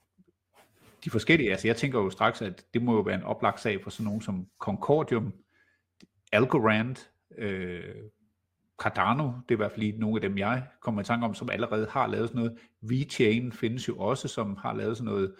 de 1.05 1.11
forskellige, 1.11 1.51
altså 1.51 1.69
jeg 1.69 1.77
tænker 1.77 1.99
jo 1.99 2.11
straks, 2.11 2.43
at 2.43 2.65
det 2.75 2.83
må 2.83 2.95
jo 2.95 3.01
være 3.01 3.15
en 3.15 3.23
oplagt 3.23 3.61
sag 3.61 3.83
for 3.83 3.91
sådan 3.91 4.05
nogen 4.05 4.21
som 4.21 4.47
Concordium, 4.59 5.33
Algorand, 6.33 6.97
øh, 7.39 7.95
Cardano, 8.79 9.25
det 9.25 9.49
er 9.49 9.53
i 9.53 9.57
hvert 9.57 9.71
fald 9.71 9.81
lige 9.81 9.99
nogle 9.99 10.17
af 10.17 10.21
dem, 10.21 10.39
jeg 10.39 10.67
kommer 10.81 11.01
i 11.01 11.05
tanke 11.05 11.27
om, 11.27 11.35
som 11.35 11.51
allerede 11.51 11.87
har 11.91 12.07
lavet 12.07 12.29
sådan 12.29 12.43
noget. 12.43 12.59
VeChain 12.81 13.53
findes 13.53 13.89
jo 13.89 13.99
også, 13.99 14.29
som 14.29 14.57
har 14.57 14.75
lavet 14.75 14.97
sådan 14.97 15.13
noget 15.13 15.35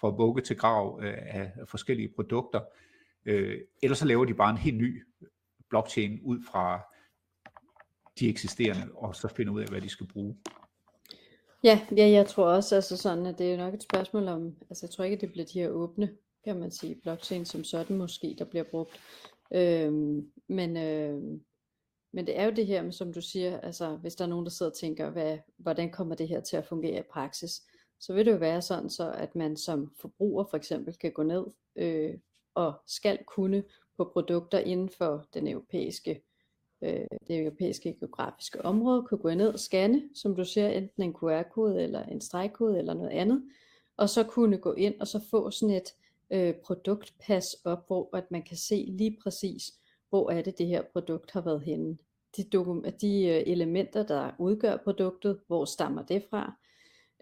fra 0.00 0.08
vugge 0.08 0.42
til 0.42 0.56
grav 0.56 1.00
øh, 1.02 1.14
af 1.18 1.52
forskellige 1.66 2.12
produkter. 2.16 2.60
Øh, 3.26 3.60
ellers 3.82 3.98
så 3.98 4.06
laver 4.06 4.24
de 4.24 4.34
bare 4.34 4.50
en 4.50 4.56
helt 4.56 4.76
ny 4.76 5.02
blockchain 5.68 6.20
ud 6.22 6.38
fra 6.50 6.80
de 8.20 8.28
eksisterende, 8.28 8.92
og 8.94 9.16
så 9.16 9.28
finder 9.28 9.52
ud 9.52 9.60
af, 9.60 9.68
hvad 9.68 9.80
de 9.80 9.88
skal 9.88 10.06
bruge. 10.06 10.36
Ja, 11.64 11.80
ja, 11.96 12.08
jeg 12.08 12.26
tror 12.26 12.44
også, 12.44 12.74
altså 12.74 12.96
sådan, 12.96 13.26
at 13.26 13.38
det 13.38 13.52
er 13.52 13.56
nok 13.56 13.74
et 13.74 13.82
spørgsmål 13.82 14.28
om, 14.28 14.56
altså 14.70 14.86
jeg 14.86 14.90
tror 14.90 15.04
ikke, 15.04 15.14
at 15.14 15.20
det 15.20 15.32
bliver 15.32 15.46
de 15.46 15.60
her 15.60 15.68
åbne, 15.68 16.16
kan 16.44 16.60
man 16.60 16.70
sige, 16.70 17.00
blockchain 17.02 17.44
som 17.44 17.64
sådan 17.64 17.96
måske, 17.96 18.36
der 18.38 18.44
bliver 18.44 18.64
brugt. 18.64 19.00
Øhm, 19.54 20.32
men, 20.48 20.76
øh, 20.76 21.22
men 22.12 22.26
det 22.26 22.38
er 22.38 22.44
jo 22.44 22.50
det 22.50 22.66
her 22.66 22.82
med, 22.82 22.92
som 22.92 23.12
du 23.12 23.20
siger, 23.20 23.60
altså 23.60 23.96
hvis 23.96 24.14
der 24.14 24.24
er 24.24 24.28
nogen, 24.28 24.44
der 24.44 24.50
sidder 24.50 24.72
og 24.72 24.78
tænker, 24.78 25.10
hvad, 25.10 25.38
hvordan 25.56 25.90
kommer 25.90 26.14
det 26.14 26.28
her 26.28 26.40
til 26.40 26.56
at 26.56 26.66
fungere 26.66 27.00
i 27.00 27.10
praksis, 27.10 27.62
så 28.00 28.12
vil 28.12 28.26
det 28.26 28.32
jo 28.32 28.36
være 28.36 28.62
sådan 28.62 28.90
så, 28.90 29.12
at 29.12 29.36
man 29.36 29.56
som 29.56 29.92
forbruger 30.00 30.44
for 30.50 30.56
eksempel 30.56 30.94
kan 30.94 31.12
gå 31.12 31.22
ned 31.22 31.44
øh, 31.76 32.14
og 32.54 32.74
skal 32.86 33.18
kunne 33.24 33.64
på 33.96 34.10
produkter 34.12 34.58
inden 34.58 34.88
for 34.88 35.24
den 35.34 35.48
europæiske 35.48 36.22
øh, 36.82 37.06
det 37.26 37.40
europæiske 37.40 37.96
geografiske 38.00 38.64
område, 38.64 39.02
kunne 39.02 39.18
gå 39.18 39.34
ned 39.34 39.48
og 39.48 39.58
scanne, 39.58 40.02
som 40.14 40.36
du 40.36 40.44
ser, 40.44 40.68
enten 40.68 41.02
en 41.02 41.14
QR-kode 41.14 41.82
eller 41.82 42.04
en 42.04 42.20
stregkode 42.20 42.78
eller 42.78 42.94
noget 42.94 43.10
andet, 43.10 43.42
og 43.96 44.08
så 44.08 44.24
kunne 44.24 44.58
gå 44.58 44.72
ind 44.72 45.00
og 45.00 45.06
så 45.06 45.20
få 45.30 45.50
sådan 45.50 45.76
et 45.76 45.94
øh, 46.30 46.54
produktpas 46.54 47.56
op, 47.64 47.86
hvor 47.86 48.16
at 48.16 48.30
man 48.30 48.42
kan 48.42 48.56
se 48.56 48.84
lige 48.88 49.18
præcis, 49.22 49.72
hvor 50.08 50.30
er 50.30 50.42
det 50.42 50.58
det 50.58 50.66
her 50.66 50.82
produkt 50.92 51.30
har 51.30 51.40
været 51.40 51.62
henne. 51.62 51.98
De, 52.36 52.42
dokum- 52.54 52.90
de 52.90 53.26
øh, 53.26 53.42
elementer, 53.46 54.02
der 54.02 54.30
udgør 54.38 54.76
produktet, 54.76 55.40
hvor 55.46 55.64
stammer 55.64 56.02
det 56.02 56.24
fra. 56.30 56.52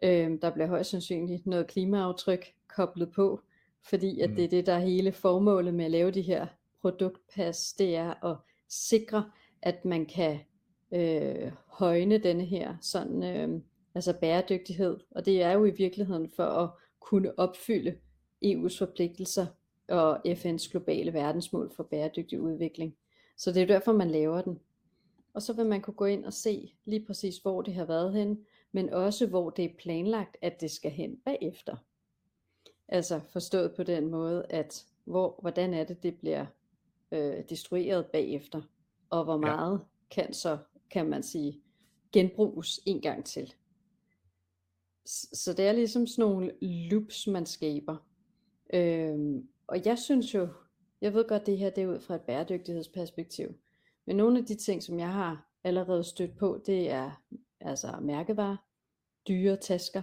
Øh, 0.02 0.38
der 0.42 0.50
bliver 0.50 0.66
højst 0.66 0.90
sandsynligt 0.90 1.46
noget 1.46 1.66
klimaaftryk 1.66 2.46
koblet 2.68 3.12
på, 3.12 3.40
fordi 3.82 4.20
at 4.20 4.30
mm. 4.30 4.36
det 4.36 4.44
er 4.44 4.48
det, 4.48 4.66
der 4.66 4.72
er 4.72 4.78
hele 4.78 5.12
formålet 5.12 5.74
med 5.74 5.84
at 5.84 5.90
lave 5.90 6.10
de 6.10 6.22
her 6.22 6.46
produktpas, 6.80 7.72
det 7.72 7.96
er 7.96 8.24
at 8.24 8.36
sikre, 8.68 9.30
at 9.62 9.84
man 9.84 10.06
kan 10.06 10.38
øh, 10.92 11.52
højne 11.66 12.18
denne 12.18 12.44
her 12.44 12.76
sådan, 12.80 13.22
øh, 13.22 13.60
altså 13.94 14.12
bæredygtighed. 14.20 14.96
Og 15.10 15.26
det 15.26 15.42
er 15.42 15.52
jo 15.52 15.64
i 15.64 15.70
virkeligheden 15.70 16.30
for 16.30 16.44
at 16.44 16.70
kunne 17.00 17.38
opfylde 17.38 17.94
EU's 18.44 18.78
forpligtelser 18.78 19.46
og 19.88 20.20
FN's 20.26 20.70
globale 20.70 21.12
verdensmål 21.12 21.72
for 21.76 21.82
bæredygtig 21.82 22.40
udvikling. 22.40 22.96
Så 23.36 23.52
det 23.52 23.62
er 23.62 23.66
derfor, 23.66 23.92
man 23.92 24.10
laver 24.10 24.40
den. 24.40 24.58
Og 25.34 25.42
så 25.42 25.52
vil 25.52 25.66
man 25.66 25.80
kunne 25.80 25.94
gå 25.94 26.04
ind 26.04 26.24
og 26.24 26.32
se 26.32 26.74
lige 26.84 27.06
præcis, 27.06 27.38
hvor 27.38 27.62
det 27.62 27.74
har 27.74 27.84
været 27.84 28.14
hen, 28.14 28.38
men 28.72 28.90
også 28.90 29.26
hvor 29.26 29.50
det 29.50 29.64
er 29.64 29.74
planlagt, 29.78 30.36
at 30.42 30.60
det 30.60 30.70
skal 30.70 30.90
hen 30.90 31.16
bagefter. 31.24 31.76
Altså 32.88 33.20
forstået 33.28 33.74
på 33.76 33.82
den 33.82 34.10
måde, 34.10 34.46
at 34.50 34.86
hvor, 35.04 35.38
hvordan 35.40 35.74
er 35.74 35.84
det, 35.84 36.02
det 36.02 36.18
bliver 36.18 36.46
øh, 37.12 37.44
destrueret 37.48 38.06
bagefter, 38.06 38.62
og 39.10 39.24
hvor 39.24 39.36
meget 39.36 39.72
ja. 39.72 39.84
kan 40.10 40.34
så, 40.34 40.58
kan 40.90 41.08
man 41.08 41.22
sige, 41.22 41.60
genbruges 42.12 42.80
en 42.86 43.00
gang 43.00 43.24
til. 43.24 43.54
Så 45.32 45.54
det 45.56 45.66
er 45.66 45.72
ligesom 45.72 46.06
sådan 46.06 46.30
nogle 46.30 46.52
loops, 46.62 47.26
man 47.26 47.46
skaber. 47.46 47.96
Øhm, 48.74 49.48
og 49.66 49.86
jeg 49.86 49.98
synes 49.98 50.34
jo, 50.34 50.48
jeg 51.00 51.14
ved 51.14 51.28
godt, 51.28 51.46
det 51.46 51.58
her 51.58 51.70
det 51.70 51.84
er 51.84 51.88
ud 51.88 52.00
fra 52.00 52.14
et 52.14 52.20
bæredygtighedsperspektiv, 52.20 53.54
men 54.06 54.16
nogle 54.16 54.38
af 54.38 54.44
de 54.44 54.54
ting, 54.54 54.82
som 54.82 54.98
jeg 54.98 55.12
har 55.12 55.50
allerede 55.64 56.04
stødt 56.04 56.36
på, 56.38 56.62
det 56.66 56.90
er 56.90 57.22
altså 57.60 57.96
mærkevarer, 58.00 58.56
dyre 59.28 59.56
tasker, 59.56 60.02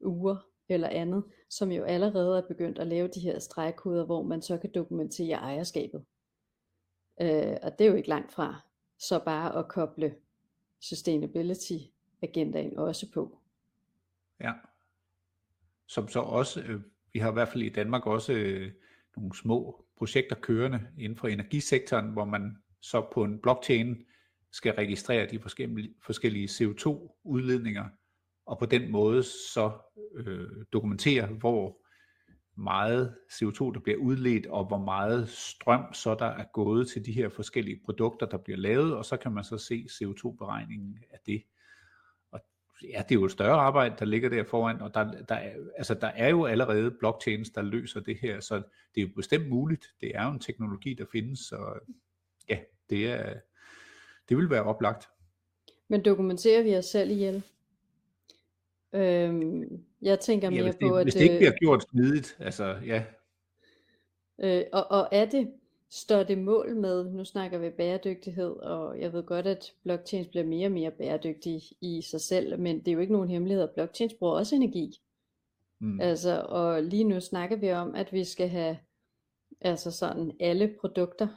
uger 0.00 0.36
eller 0.68 0.88
andet, 0.88 1.24
som 1.48 1.72
jo 1.72 1.84
allerede 1.84 2.38
er 2.38 2.48
begyndt 2.48 2.78
at 2.78 2.86
lave 2.86 3.08
de 3.08 3.20
her 3.20 3.38
stregkoder, 3.38 4.04
hvor 4.04 4.22
man 4.22 4.42
så 4.42 4.58
kan 4.58 4.70
dokumentere 4.74 5.36
ejerskabet. 5.36 6.04
Øh, 7.20 7.56
og 7.62 7.78
det 7.78 7.86
er 7.86 7.90
jo 7.90 7.94
ikke 7.94 8.08
langt 8.08 8.32
fra, 8.32 8.60
så 8.98 9.24
bare 9.24 9.58
at 9.58 9.68
koble 9.68 10.14
sustainability 10.80 11.78
agendaen 12.22 12.78
også 12.78 13.10
på. 13.10 13.38
Ja, 14.40 14.52
som 15.86 16.08
så 16.08 16.20
også, 16.20 16.60
øh, 16.60 16.80
vi 17.12 17.18
har 17.18 17.30
i 17.30 17.32
hvert 17.32 17.48
fald 17.48 17.62
i 17.62 17.68
Danmark 17.68 18.06
også 18.06 18.32
øh, 18.32 18.72
nogle 19.16 19.36
små 19.36 19.84
projekter 19.96 20.36
kørende 20.36 20.80
inden 20.98 21.18
for 21.18 21.28
energisektoren, 21.28 22.12
hvor 22.12 22.24
man 22.24 22.56
så 22.80 23.06
på 23.12 23.24
en 23.24 23.38
blockchain 23.38 24.04
skal 24.50 24.74
registrere 24.74 25.30
de 25.30 25.40
forskellige, 25.40 25.94
forskellige 26.00 26.46
CO2-udledninger, 26.46 27.84
og 28.46 28.58
på 28.58 28.66
den 28.66 28.90
måde 28.90 29.22
så 29.22 29.70
øh, 30.14 30.48
dokumentere, 30.72 31.26
hvor 31.26 31.78
meget 32.56 33.14
CO2 33.32 33.72
der 33.72 33.80
bliver 33.80 33.98
udledt, 33.98 34.46
og 34.46 34.64
hvor 34.64 34.78
meget 34.78 35.28
strøm 35.28 35.94
så 35.94 36.14
der 36.14 36.26
er 36.26 36.44
gået 36.52 36.88
til 36.88 37.06
de 37.06 37.12
her 37.12 37.28
forskellige 37.28 37.80
produkter, 37.84 38.26
der 38.26 38.36
bliver 38.36 38.58
lavet, 38.58 38.94
og 38.94 39.04
så 39.04 39.16
kan 39.16 39.32
man 39.32 39.44
så 39.44 39.58
se 39.58 39.86
CO2-beregningen 39.90 40.98
af 41.10 41.18
det. 41.26 41.42
Og 42.30 42.40
ja, 42.82 43.02
det 43.08 43.14
er 43.14 43.20
jo 43.20 43.24
et 43.24 43.32
større 43.32 43.60
arbejde, 43.60 43.96
der 43.98 44.04
ligger 44.04 44.28
der 44.28 44.44
foran, 44.44 44.80
og 44.80 44.94
der, 44.94 45.22
der, 45.22 45.34
er, 45.34 45.54
altså, 45.76 45.94
der 45.94 46.06
er 46.06 46.28
jo 46.28 46.44
allerede 46.44 46.90
blockchains, 46.90 47.50
der 47.50 47.62
løser 47.62 48.00
det 48.00 48.18
her, 48.22 48.40
så 48.40 48.56
det 48.94 49.02
er 49.02 49.06
jo 49.06 49.12
bestemt 49.16 49.48
muligt. 49.48 49.86
Det 50.00 50.12
er 50.14 50.24
jo 50.24 50.30
en 50.30 50.40
teknologi, 50.40 50.94
der 50.94 51.04
findes, 51.12 51.38
så 51.38 51.78
ja, 52.48 52.58
det, 52.90 53.06
er, 53.06 53.34
det 54.28 54.36
vil 54.36 54.50
være 54.50 54.62
oplagt. 54.62 55.08
Men 55.88 56.04
dokumenterer 56.04 56.62
vi 56.62 56.76
os 56.76 56.84
selv 56.84 57.10
ihjel? 57.10 57.42
Øhm, 58.96 59.84
jeg 60.02 60.20
tænker 60.20 60.50
mere 60.50 60.64
ja, 60.64 60.70
det, 60.70 60.78
på, 60.80 60.96
at... 60.96 61.04
Hvis 61.04 61.14
det 61.14 61.22
ikke 61.22 61.36
bliver 61.36 61.52
gjort 61.52 61.84
smidigt, 61.90 62.36
altså 62.40 62.76
ja. 62.86 63.04
Øh, 64.40 64.64
og, 64.72 64.86
og 64.90 65.08
er 65.12 65.24
det, 65.24 65.50
står 65.90 66.22
det 66.22 66.38
mål 66.38 66.76
med, 66.76 67.10
nu 67.10 67.24
snakker 67.24 67.58
vi 67.58 67.70
bæredygtighed, 67.70 68.50
og 68.50 69.00
jeg 69.00 69.12
ved 69.12 69.22
godt, 69.22 69.46
at 69.46 69.72
blockchains 69.82 70.28
bliver 70.28 70.44
mere 70.44 70.66
og 70.66 70.72
mere 70.72 70.90
bæredygtige 70.90 71.62
i 71.80 72.02
sig 72.02 72.20
selv, 72.20 72.60
men 72.60 72.78
det 72.78 72.88
er 72.88 72.92
jo 72.92 73.00
ikke 73.00 73.12
nogen 73.12 73.30
hemmelighed, 73.30 73.62
at 73.62 73.70
blockchains 73.70 74.14
bruger 74.14 74.32
også 74.32 74.56
energi. 74.56 75.00
Mm. 75.80 76.00
Altså, 76.00 76.46
og 76.48 76.82
lige 76.82 77.04
nu 77.04 77.20
snakker 77.20 77.56
vi 77.56 77.72
om, 77.72 77.94
at 77.94 78.12
vi 78.12 78.24
skal 78.24 78.48
have 78.48 78.78
altså 79.60 79.90
sådan 79.90 80.32
alle 80.40 80.74
produkter 80.80 81.28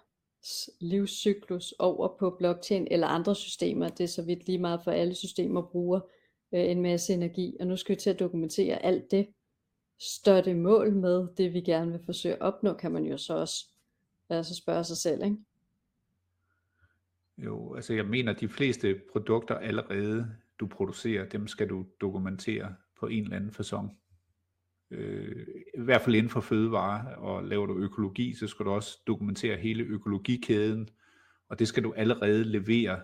livscyklus 0.79 1.73
over 1.79 2.17
på 2.19 2.35
blockchain 2.37 2.87
eller 2.91 3.07
andre 3.07 3.35
systemer. 3.35 3.89
Det 3.89 4.03
er 4.03 4.07
så 4.07 4.21
vidt 4.21 4.45
lige 4.45 4.57
meget 4.57 4.81
for 4.83 4.91
alle 4.91 5.15
systemer 5.15 5.61
bruger 5.61 5.99
øh, 6.53 6.71
en 6.71 6.81
masse 6.81 7.13
energi, 7.13 7.57
og 7.59 7.67
nu 7.67 7.75
skal 7.75 7.95
vi 7.95 7.99
til 7.99 8.09
at 8.09 8.19
dokumentere 8.19 8.85
alt 8.85 9.11
det. 9.11 9.27
Står 9.99 10.41
det 10.41 10.55
mål 10.55 10.95
med 10.95 11.27
det, 11.37 11.53
vi 11.53 11.61
gerne 11.61 11.91
vil 11.91 12.01
forsøge 12.05 12.35
at 12.35 12.41
opnå, 12.41 12.73
kan 12.73 12.91
man 12.91 13.05
jo 13.05 13.17
så 13.17 13.33
også 13.33 13.65
altså 14.29 14.55
spørge 14.55 14.83
sig 14.83 14.97
selv, 14.97 15.23
ikke? 15.23 15.37
Jo, 17.37 17.75
altså 17.75 17.93
jeg 17.93 18.05
mener, 18.05 18.33
at 18.33 18.39
de 18.39 18.49
fleste 18.49 19.01
produkter 19.11 19.55
allerede, 19.55 20.35
du 20.59 20.67
producerer, 20.67 21.29
dem 21.29 21.47
skal 21.47 21.69
du 21.69 21.85
dokumentere 22.01 22.75
på 22.99 23.07
en 23.07 23.23
eller 23.23 23.35
anden 23.35 23.51
façon. 23.51 23.95
Øh, 24.91 25.47
I 25.77 25.81
hvert 25.81 26.01
fald 26.01 26.15
inden 26.15 26.29
for 26.29 26.41
fødevare, 26.41 27.15
og 27.15 27.43
laver 27.43 27.65
du 27.65 27.77
økologi, 27.77 28.33
så 28.33 28.47
skal 28.47 28.65
du 28.65 28.71
også 28.71 28.99
dokumentere 29.07 29.57
hele 29.57 29.83
økologikæden, 29.83 30.89
og 31.49 31.59
det 31.59 31.67
skal 31.67 31.83
du 31.83 31.93
allerede 31.93 32.43
levere 32.43 33.01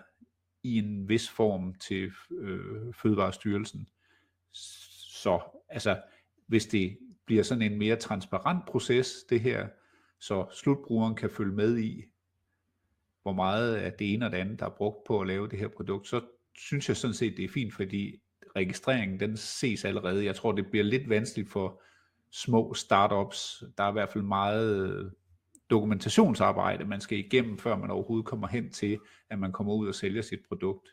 i 0.62 0.78
en 0.78 1.08
vis 1.08 1.30
form 1.30 1.74
til 1.74 2.12
øh, 2.30 2.94
Fødevarestyrelsen. 2.94 3.88
Så 4.52 5.40
altså, 5.68 6.02
hvis 6.46 6.66
det 6.66 6.98
bliver 7.26 7.42
sådan 7.42 7.72
en 7.72 7.78
mere 7.78 7.96
transparent 7.96 8.66
proces, 8.66 9.24
det 9.30 9.40
her, 9.40 9.68
så 10.20 10.46
slutbrugeren 10.52 11.14
kan 11.14 11.30
følge 11.30 11.52
med 11.52 11.78
i, 11.78 12.04
hvor 13.22 13.32
meget 13.32 13.76
af 13.76 13.92
det 13.92 14.14
ene 14.14 14.26
og 14.26 14.32
det 14.32 14.38
andet, 14.38 14.60
der 14.60 14.66
er 14.66 14.76
brugt 14.76 15.04
på 15.04 15.20
at 15.20 15.26
lave 15.26 15.48
det 15.48 15.58
her 15.58 15.68
produkt, 15.68 16.08
så 16.08 16.20
synes 16.58 16.88
jeg 16.88 16.96
sådan 16.96 17.14
set, 17.14 17.36
det 17.36 17.44
er 17.44 17.48
fint, 17.48 17.74
fordi 17.74 18.20
registreringen, 18.56 19.20
den 19.20 19.36
ses 19.36 19.84
allerede. 19.84 20.24
Jeg 20.24 20.36
tror, 20.36 20.52
det 20.52 20.70
bliver 20.70 20.84
lidt 20.84 21.08
vanskeligt 21.08 21.50
for 21.50 21.82
små 22.30 22.74
startups. 22.74 23.64
Der 23.78 23.84
er 23.84 23.88
i 23.88 23.92
hvert 23.92 24.08
fald 24.08 24.24
meget 24.24 25.12
dokumentationsarbejde, 25.70 26.84
man 26.84 27.00
skal 27.00 27.18
igennem, 27.18 27.58
før 27.58 27.76
man 27.76 27.90
overhovedet 27.90 28.26
kommer 28.26 28.46
hen 28.46 28.70
til, 28.70 28.98
at 29.30 29.38
man 29.38 29.52
kommer 29.52 29.74
ud 29.74 29.88
og 29.88 29.94
sælger 29.94 30.22
sit 30.22 30.40
produkt. 30.48 30.88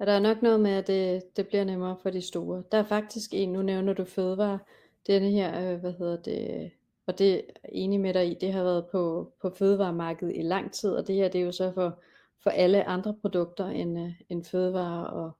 Ja, 0.00 0.04
der 0.04 0.12
er 0.12 0.20
nok 0.20 0.42
noget 0.42 0.60
med, 0.60 0.70
at 0.70 0.86
det, 0.86 1.36
det 1.36 1.48
bliver 1.48 1.64
nemmere 1.64 1.96
for 2.02 2.10
de 2.10 2.20
store. 2.20 2.62
Der 2.72 2.78
er 2.78 2.84
faktisk 2.84 3.30
en, 3.34 3.52
nu 3.52 3.62
nævner 3.62 3.92
du 3.92 4.04
fødevare, 4.04 4.58
denne 5.06 5.30
her, 5.30 5.72
øh, 5.72 5.80
hvad 5.80 5.92
hedder 5.92 6.16
det, 6.22 6.70
og 7.06 7.18
det 7.18 7.34
er 7.34 7.68
enig 7.72 8.00
med 8.00 8.14
dig 8.14 8.30
i, 8.30 8.34
det 8.40 8.52
har 8.52 8.62
været 8.62 8.86
på, 8.92 9.32
på 9.42 9.50
fødevaremarkedet 9.50 10.36
i 10.36 10.42
lang 10.42 10.72
tid, 10.72 10.90
og 10.90 11.06
det 11.06 11.14
her 11.14 11.28
det 11.28 11.40
er 11.40 11.44
jo 11.44 11.52
så 11.52 11.72
for, 11.72 12.02
for 12.42 12.50
alle 12.50 12.84
andre 12.84 13.14
produkter 13.20 13.66
end, 13.66 13.98
øh, 13.98 14.12
end 14.28 14.44
fødevare 14.44 15.06
og, 15.06 15.36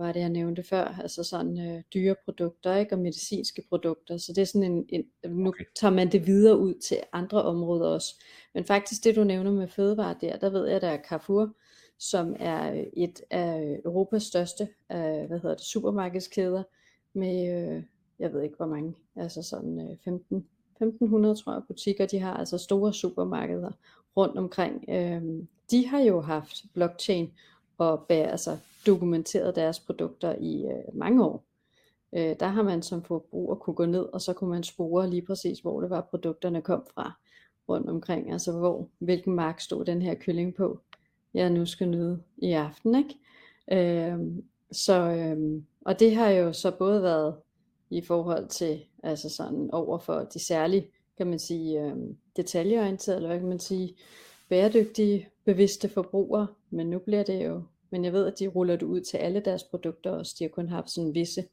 var 0.00 0.12
det, 0.12 0.20
jeg 0.20 0.28
nævnte 0.28 0.62
før, 0.62 0.84
altså 1.02 1.24
sådan 1.24 1.60
øh, 1.60 1.82
dyre 1.94 2.14
produkter 2.24 2.76
ikke? 2.76 2.94
og 2.94 2.98
medicinske 2.98 3.62
produkter. 3.68 4.16
Så 4.16 4.32
det 4.32 4.42
er 4.42 4.46
sådan 4.46 4.72
en, 4.72 4.86
en 4.88 5.04
nu 5.44 5.54
tager 5.74 5.92
man 5.92 6.12
det 6.12 6.26
videre 6.26 6.58
ud 6.58 6.74
til 6.74 6.96
andre 7.12 7.42
områder 7.42 7.88
også. 7.88 8.22
Men 8.54 8.64
faktisk 8.64 9.04
det, 9.04 9.16
du 9.16 9.24
nævner 9.24 9.52
med 9.52 9.68
fødevare 9.68 10.14
der, 10.20 10.36
der 10.36 10.50
ved 10.50 10.66
jeg, 10.66 10.80
der 10.80 10.88
er 10.88 11.02
Carrefour, 11.08 11.54
som 11.98 12.36
er 12.38 12.72
øh, 12.72 12.86
et 12.96 13.20
af 13.30 13.80
Europas 13.84 14.22
største 14.22 14.68
øh, 14.92 15.26
hvad 15.26 15.40
hedder 15.40 15.56
det, 15.56 15.64
supermarkedskæder 15.64 16.62
med, 17.14 17.54
øh, 17.54 17.82
jeg 18.18 18.32
ved 18.32 18.42
ikke 18.42 18.56
hvor 18.56 18.66
mange, 18.66 18.94
altså 19.16 19.42
sådan 19.42 19.80
øh, 19.80 19.96
15, 20.04 20.46
1500 20.70 21.34
tror 21.34 21.52
jeg 21.52 21.62
butikker, 21.66 22.06
de 22.06 22.18
har 22.18 22.34
altså 22.34 22.58
store 22.58 22.94
supermarkeder 22.94 23.70
rundt 24.16 24.38
omkring. 24.38 24.84
Øh, 24.88 25.22
de 25.70 25.86
har 25.86 26.00
jo 26.00 26.20
haft 26.20 26.64
blockchain 26.74 27.32
og 27.78 28.06
bæ- 28.12 28.14
altså 28.14 28.58
dokumenteret 28.86 29.56
deres 29.56 29.80
produkter 29.80 30.34
i 30.40 30.64
øh, 30.64 30.94
mange 30.94 31.24
år. 31.24 31.44
Øh, 32.12 32.36
der 32.40 32.46
har 32.46 32.62
man 32.62 32.82
som 32.82 33.02
forbruger 33.02 33.54
kunne 33.54 33.74
gå 33.74 33.86
ned, 33.86 34.02
og 34.12 34.20
så 34.20 34.32
kunne 34.32 34.50
man 34.50 34.62
spore 34.62 35.10
lige 35.10 35.22
præcis, 35.22 35.58
hvor 35.58 35.80
det 35.80 35.90
var 35.90 36.00
produkterne 36.00 36.62
kom 36.62 36.86
fra 36.94 37.12
rundt 37.68 37.90
omkring. 37.90 38.32
Altså 38.32 38.52
hvor, 38.52 38.88
hvilken 38.98 39.34
mark 39.34 39.60
stod 39.60 39.84
den 39.84 40.02
her 40.02 40.14
kylling 40.14 40.54
på, 40.54 40.80
jeg 41.34 41.50
nu 41.50 41.66
skal 41.66 41.88
nyde 41.88 42.22
i 42.38 42.52
aften. 42.52 42.94
Ikke? 42.94 43.16
Øh, 43.72 44.18
så, 44.72 44.94
øh, 44.94 45.62
og 45.80 46.00
det 46.00 46.14
har 46.14 46.30
jo 46.30 46.52
så 46.52 46.70
både 46.78 47.02
været 47.02 47.34
i 47.90 48.00
forhold 48.00 48.48
til, 48.48 48.80
altså 49.02 49.28
sådan 49.28 49.70
over 49.72 49.98
for 49.98 50.18
de 50.18 50.44
særlige, 50.44 50.90
kan 51.16 51.26
man 51.26 51.38
sige, 51.38 51.82
øh, 51.82 51.96
detaljeorienterede, 52.36 53.16
eller 53.16 53.28
hvad 53.28 53.38
kan 53.38 53.48
man 53.48 53.58
sige, 53.58 53.96
bæredygtige, 54.48 55.28
bevidste 55.44 55.88
forbrugere, 55.88 56.46
men 56.70 56.90
nu 56.90 56.98
bliver 56.98 57.22
det 57.22 57.44
jo, 57.44 57.62
men 57.90 58.04
jeg 58.04 58.12
ved, 58.12 58.26
at 58.26 58.38
de 58.38 58.46
ruller 58.46 58.76
det 58.76 58.86
ud 58.86 59.00
til 59.00 59.16
alle 59.16 59.40
deres 59.40 59.64
produkter 59.64 60.10
også, 60.10 60.36
de 60.38 60.44
har 60.44 60.48
kun 60.48 60.68
haft 60.68 60.90
sådan 60.90 61.14
visse 61.14 61.44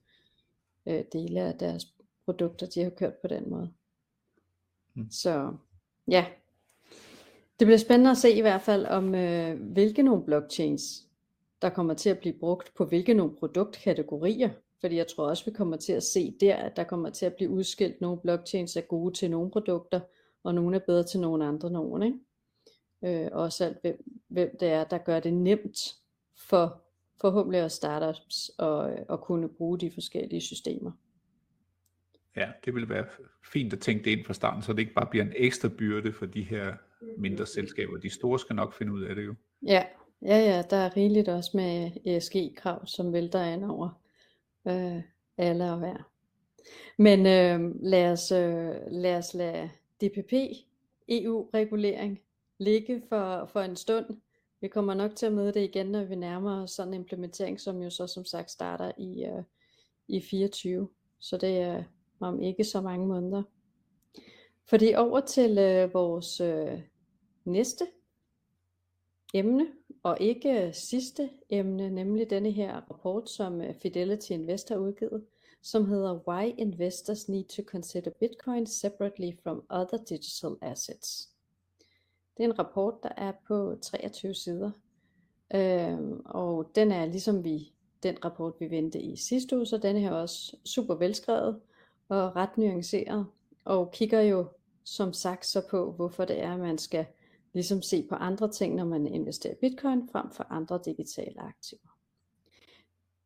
øh, 0.85 1.03
dele 1.13 1.41
af 1.41 1.57
deres 1.57 1.85
produkter, 2.25 2.67
de 2.67 2.83
har 2.83 2.89
kørt 2.89 3.13
på 3.13 3.27
den 3.27 3.49
måde. 3.49 3.73
Mm. 4.93 5.11
Så 5.11 5.53
ja, 6.07 6.25
det 7.59 7.67
bliver 7.67 7.77
spændende 7.77 8.11
at 8.11 8.17
se 8.17 8.31
i 8.31 8.41
hvert 8.41 8.61
fald 8.61 8.85
om 8.85 9.15
øh, 9.15 9.61
hvilke 9.61 10.03
nogle 10.03 10.23
blockchains, 10.23 11.07
der 11.61 11.69
kommer 11.69 11.93
til 11.93 12.09
at 12.09 12.19
blive 12.19 12.39
brugt 12.39 12.73
på 12.75 12.85
hvilke 12.85 13.13
nogle 13.13 13.35
produktkategorier. 13.35 14.49
Fordi 14.81 14.95
jeg 14.95 15.07
tror 15.07 15.29
også, 15.29 15.45
vi 15.45 15.51
kommer 15.51 15.77
til 15.77 15.93
at 15.93 16.03
se 16.03 16.37
der, 16.39 16.55
at 16.55 16.75
der 16.75 16.83
kommer 16.83 17.09
til 17.09 17.25
at 17.25 17.35
blive 17.35 17.49
udskilt 17.49 18.01
nogle 18.01 18.19
blockchains 18.19 18.75
er 18.75 18.81
gode 18.81 19.13
til 19.13 19.31
nogle 19.31 19.51
produkter, 19.51 19.99
og 20.43 20.55
nogle 20.55 20.75
er 20.75 20.81
bedre 20.87 21.03
til 21.03 21.19
nogle 21.19 21.45
andre 21.45 21.71
nogen. 21.71 22.03
Ikke? 22.03 23.23
Øh, 23.23 23.29
også 23.31 23.65
alt 23.65 23.77
hvem, 23.81 24.03
hvem 24.27 24.57
det 24.59 24.67
er, 24.67 24.83
der 24.83 24.97
gør 24.97 25.19
det 25.19 25.33
nemt 25.33 25.77
for 26.37 26.81
forhåbentlig 27.21 27.63
også 27.63 27.77
startups 27.77 28.51
at, 28.59 29.05
at 29.09 29.21
kunne 29.21 29.49
bruge 29.49 29.79
de 29.79 29.91
forskellige 29.91 30.41
systemer. 30.41 30.91
Ja, 32.35 32.51
det 32.65 32.73
ville 32.73 32.89
være 32.89 33.05
fint 33.43 33.73
at 33.73 33.79
tænke 33.79 34.05
det 34.05 34.11
ind 34.11 34.25
fra 34.25 34.33
starten, 34.33 34.61
så 34.61 34.73
det 34.73 34.79
ikke 34.79 34.93
bare 34.93 35.07
bliver 35.11 35.25
en 35.25 35.33
ekstra 35.35 35.69
byrde 35.77 36.13
for 36.13 36.25
de 36.25 36.43
her 36.43 36.73
mindre 37.17 37.45
selskaber. 37.45 37.97
De 37.97 38.09
store 38.09 38.39
skal 38.39 38.55
nok 38.55 38.73
finde 38.73 38.93
ud 38.93 39.03
af 39.03 39.15
det 39.15 39.25
jo. 39.25 39.35
Ja, 39.63 39.83
ja, 40.21 40.37
ja, 40.37 40.63
der 40.69 40.77
er 40.77 40.97
rigeligt 40.97 41.27
også 41.27 41.51
med 41.53 41.91
ESG-krav, 42.05 42.85
som 42.85 43.13
vælter 43.13 43.43
ind 43.43 43.65
over 43.65 44.01
øh, 44.67 45.01
alle 45.37 45.71
og 45.71 45.77
hver. 45.77 46.11
Men 46.97 47.19
øh, 47.19 47.75
lad, 47.81 48.11
os, 48.11 48.31
øh, 48.31 48.75
lad 48.91 49.17
os 49.17 49.33
lade 49.33 49.69
DPP, 50.01 50.33
EU-regulering, 51.09 52.19
ligge 52.57 53.03
for, 53.09 53.45
for 53.45 53.61
en 53.61 53.75
stund. 53.75 54.05
Vi 54.61 54.67
kommer 54.67 54.93
nok 54.93 55.15
til 55.15 55.25
at 55.25 55.33
møde 55.33 55.53
det 55.53 55.63
igen, 55.63 55.85
når 55.85 56.03
vi 56.03 56.15
nærmer 56.15 56.63
os 56.63 56.71
sådan 56.71 56.93
en 56.93 56.99
implementering, 56.99 57.59
som 57.59 57.81
jo 57.81 57.89
så 57.89 58.07
som 58.07 58.25
sagt 58.25 58.51
starter 58.51 58.91
i, 58.97 59.25
øh, 59.25 59.43
i 60.07 60.21
24. 60.21 60.89
Så 61.19 61.37
det 61.37 61.57
er 61.57 61.83
om 62.19 62.41
ikke 62.41 62.63
så 62.63 62.81
mange 62.81 63.07
måneder. 63.07 63.43
Fordi 64.65 64.93
over 64.95 65.19
til 65.19 65.57
øh, 65.57 65.93
vores 65.93 66.41
øh, 66.41 66.81
næste 67.45 67.87
emne, 69.33 69.67
og 70.03 70.17
ikke 70.19 70.67
øh, 70.67 70.73
sidste 70.73 71.29
emne, 71.49 71.89
nemlig 71.89 72.29
denne 72.29 72.51
her 72.51 72.75
rapport, 72.75 73.29
som 73.29 73.61
øh, 73.61 73.75
Fidelity 73.81 74.31
Invest 74.31 74.69
har 74.69 74.77
udgivet, 74.77 75.25
som 75.61 75.85
hedder 75.85 76.19
Why 76.27 76.53
Investors 76.57 77.29
Need 77.29 77.45
to 77.45 77.63
Consider 77.63 78.11
Bitcoin 78.19 78.67
Separately 78.67 79.31
from 79.43 79.65
Other 79.69 79.97
Digital 80.09 80.55
Assets. 80.61 81.36
Det 82.37 82.43
er 82.43 82.47
en 82.47 82.59
rapport, 82.59 83.03
der 83.03 83.09
er 83.17 83.31
på 83.47 83.75
23 83.81 84.33
sider, 84.33 84.71
øhm, 85.55 86.21
og 86.25 86.71
den 86.75 86.91
er 86.91 87.05
ligesom 87.05 87.43
vi, 87.43 87.73
den 88.03 88.25
rapport, 88.25 88.53
vi 88.59 88.69
vendte 88.69 88.99
i 88.99 89.15
sidste 89.15 89.57
uge, 89.57 89.65
så 89.65 89.77
den 89.77 89.95
her 89.95 90.11
er 90.11 90.15
også 90.15 90.57
super 90.65 90.95
velskrevet 90.95 91.59
og 92.09 92.35
ret 92.35 92.57
nuanceret, 92.57 93.25
og 93.65 93.91
kigger 93.91 94.21
jo 94.21 94.45
som 94.83 95.13
sagt 95.13 95.45
så 95.45 95.61
på, 95.69 95.91
hvorfor 95.91 96.25
det 96.25 96.43
er, 96.43 96.53
at 96.53 96.59
man 96.59 96.77
skal 96.77 97.05
ligesom 97.53 97.81
se 97.81 98.05
på 98.09 98.15
andre 98.15 98.51
ting, 98.51 98.75
når 98.75 98.85
man 98.85 99.07
investerer 99.07 99.53
i 99.53 99.57
bitcoin, 99.61 100.09
frem 100.11 100.31
for 100.31 100.47
andre 100.49 100.79
digitale 100.85 101.41
aktiver. 101.41 101.97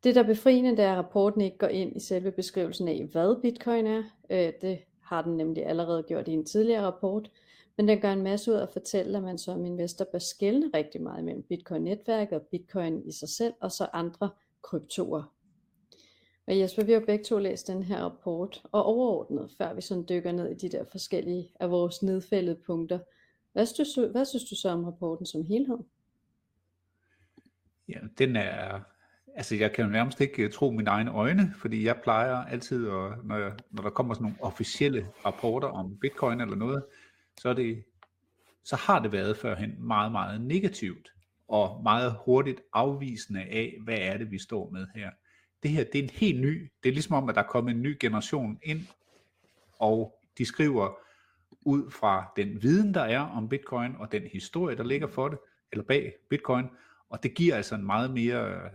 Det 0.04 0.14
der 0.14 0.22
er 0.22 0.26
befriende, 0.26 0.70
det 0.70 0.80
er, 0.80 0.92
at 0.92 0.98
rapporten 0.98 1.40
ikke 1.40 1.58
går 1.58 1.66
ind 1.66 1.96
i 1.96 2.00
selve 2.00 2.30
beskrivelsen 2.30 2.88
af, 2.88 3.08
hvad 3.12 3.42
bitcoin 3.42 3.86
er. 3.86 4.02
Øh, 4.30 4.52
det 4.62 4.78
har 5.02 5.22
den 5.22 5.36
nemlig 5.36 5.66
allerede 5.66 6.02
gjort 6.02 6.28
i 6.28 6.32
en 6.32 6.44
tidligere 6.44 6.82
rapport, 6.82 7.30
men 7.82 7.88
den 7.88 8.00
gør 8.00 8.12
en 8.12 8.22
masse 8.22 8.50
ud 8.50 8.56
af 8.56 8.62
at 8.62 8.72
fortælle, 8.72 9.16
at 9.16 9.22
man 9.22 9.38
som 9.38 9.64
investor 9.64 10.04
bør 10.12 10.18
skelne 10.18 10.70
rigtig 10.74 11.02
meget 11.02 11.24
mellem 11.24 11.42
bitcoin-netværket 11.42 12.32
og 12.32 12.42
bitcoin 12.50 13.02
i 13.08 13.12
sig 13.12 13.28
selv, 13.28 13.54
og 13.60 13.72
så 13.72 13.86
andre 13.92 14.30
kryptoer. 14.62 15.22
Og 16.46 16.58
Jesper, 16.58 16.84
vi 16.84 16.92
har 16.92 17.00
begge 17.00 17.24
to 17.24 17.38
læst 17.38 17.66
den 17.66 17.82
her 17.82 18.04
rapport, 18.04 18.62
og 18.72 18.84
overordnet, 18.84 19.50
før 19.58 19.74
vi 19.74 19.80
sådan 19.80 20.06
dykker 20.08 20.32
ned 20.32 20.50
i 20.50 20.54
de 20.54 20.68
der 20.68 20.84
forskellige 20.90 21.52
af 21.60 21.70
vores 21.70 22.02
nedfældede 22.02 22.60
punkter. 22.66 22.98
Hvad 23.52 23.66
synes, 23.66 23.94
du, 23.94 24.06
hvad 24.06 24.24
synes 24.24 24.44
du 24.44 24.56
så 24.56 24.68
om 24.68 24.84
rapporten 24.84 25.26
som 25.26 25.44
helhed? 25.44 25.78
Ja, 27.88 27.98
den 28.18 28.36
er, 28.36 28.80
altså 29.34 29.56
jeg 29.56 29.72
kan 29.72 29.84
jo 29.84 29.90
nærmest 29.90 30.20
ikke 30.20 30.42
øh, 30.42 30.52
tro 30.52 30.70
mine 30.70 30.90
egne 30.90 31.12
øjne, 31.12 31.54
fordi 31.56 31.86
jeg 31.86 32.00
plejer 32.02 32.36
altid, 32.36 32.86
at, 32.86 33.24
når, 33.24 33.36
jeg, 33.36 33.52
når 33.70 33.82
der 33.82 33.90
kommer 33.90 34.14
sådan 34.14 34.22
nogle 34.22 34.38
officielle 34.40 35.06
rapporter 35.24 35.68
om 35.68 35.96
bitcoin 36.00 36.40
eller 36.40 36.56
noget, 36.56 36.82
så, 37.40 37.48
er 37.48 37.54
det, 37.54 37.84
så 38.64 38.76
har 38.76 38.98
det 39.02 39.12
været 39.12 39.36
førhen 39.36 39.74
meget, 39.78 40.12
meget 40.12 40.40
negativt, 40.40 41.12
og 41.48 41.82
meget 41.82 42.16
hurtigt 42.24 42.60
afvisende 42.72 43.42
af, 43.42 43.78
hvad 43.84 43.98
er 43.98 44.18
det, 44.18 44.30
vi 44.30 44.38
står 44.38 44.70
med 44.70 44.86
her. 44.94 45.10
Det 45.62 45.70
her, 45.70 45.84
det 45.84 45.98
er 45.98 46.02
en 46.02 46.10
helt 46.10 46.40
ny, 46.40 46.72
det 46.82 46.88
er 46.88 46.92
ligesom 46.92 47.16
om, 47.16 47.28
at 47.28 47.34
der 47.34 47.42
er 47.42 47.46
kommet 47.46 47.74
en 47.74 47.82
ny 47.82 47.96
generation 48.00 48.58
ind, 48.62 48.80
og 49.78 50.18
de 50.38 50.44
skriver 50.44 50.98
ud 51.60 51.90
fra 51.90 52.32
den 52.36 52.62
viden, 52.62 52.94
der 52.94 53.00
er 53.00 53.20
om 53.20 53.48
bitcoin, 53.48 53.96
og 53.98 54.12
den 54.12 54.22
historie, 54.22 54.76
der 54.76 54.84
ligger 54.84 55.06
for 55.06 55.28
det, 55.28 55.38
eller 55.72 55.84
bag 55.84 56.12
bitcoin, 56.30 56.66
og 57.08 57.22
det 57.22 57.34
giver 57.34 57.56
altså 57.56 57.74
en 57.74 57.86
meget 57.86 58.10
mere 58.10 58.48
øh, 58.48 58.70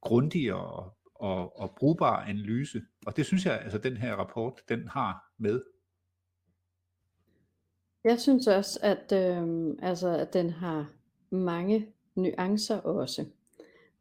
grundig 0.00 0.54
og, 0.54 0.96
og, 1.14 1.60
og 1.60 1.74
brugbar 1.76 2.24
analyse. 2.24 2.82
Og 3.06 3.16
det 3.16 3.26
synes 3.26 3.46
jeg, 3.46 3.60
altså 3.60 3.78
den 3.78 3.96
her 3.96 4.14
rapport, 4.14 4.54
den 4.68 4.88
har 4.88 5.24
med. 5.38 5.62
Jeg 8.04 8.20
synes 8.20 8.46
også, 8.46 8.78
at, 8.82 9.12
øh, 9.12 9.74
altså, 9.82 10.08
at 10.08 10.32
den 10.32 10.50
har 10.50 10.92
mange 11.30 11.86
nuancer 12.14 12.76
også. 12.76 13.24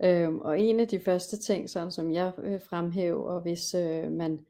Øhm, 0.03 0.39
og 0.39 0.59
en 0.59 0.79
af 0.79 0.87
de 0.87 0.99
første 0.99 1.37
ting, 1.37 1.69
sådan 1.69 1.91
som 1.91 2.13
jeg 2.13 2.31
øh, 2.37 2.51
vil 2.51 2.59
fremhæve, 2.59 3.25
og 3.25 3.41
hvis 3.41 3.73
øh, 3.73 4.11
man 4.11 4.45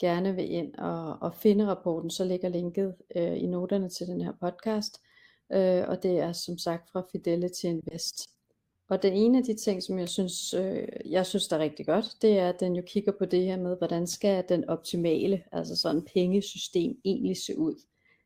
gerne 0.00 0.36
vil 0.36 0.50
ind 0.50 0.74
og, 0.74 1.18
og 1.20 1.34
finde 1.34 1.66
rapporten, 1.66 2.10
så 2.10 2.24
ligger 2.24 2.48
linket 2.48 2.94
øh, 3.16 3.42
i 3.42 3.46
noterne 3.46 3.88
til 3.88 4.06
den 4.06 4.20
her 4.20 4.32
podcast. 4.40 5.00
Øh, 5.52 5.88
og 5.88 6.02
det 6.02 6.18
er 6.18 6.32
som 6.32 6.58
sagt 6.58 6.90
fra 6.90 7.06
Fidelity 7.12 7.64
Invest. 7.64 8.28
Og 8.88 9.02
den 9.02 9.12
ene 9.12 9.38
af 9.38 9.44
de 9.44 9.54
ting, 9.54 9.82
som 9.82 9.98
jeg 9.98 10.08
synes, 10.08 10.54
øh, 10.54 10.88
jeg 11.04 11.26
synes 11.26 11.48
der 11.48 11.56
er 11.56 11.60
rigtig 11.60 11.86
godt, 11.86 12.16
det 12.22 12.38
er, 12.38 12.48
at 12.48 12.60
den 12.60 12.76
jo 12.76 12.82
kigger 12.86 13.12
på 13.18 13.24
det 13.24 13.44
her 13.44 13.56
med, 13.56 13.76
hvordan 13.76 14.06
skal 14.06 14.44
den 14.48 14.68
optimale, 14.68 15.42
altså 15.52 15.76
sådan 15.76 16.06
pengesystem 16.14 17.00
egentlig 17.04 17.36
se 17.36 17.58
ud. 17.58 17.74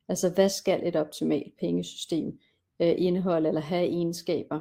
Altså 0.08 0.30
hvad 0.30 0.48
skal 0.48 0.88
et 0.88 0.96
optimalt 0.96 1.56
pengesystem 1.60 2.38
øh, 2.80 2.94
indeholde 2.98 3.48
eller 3.48 3.60
have 3.60 3.86
egenskaber. 3.86 4.60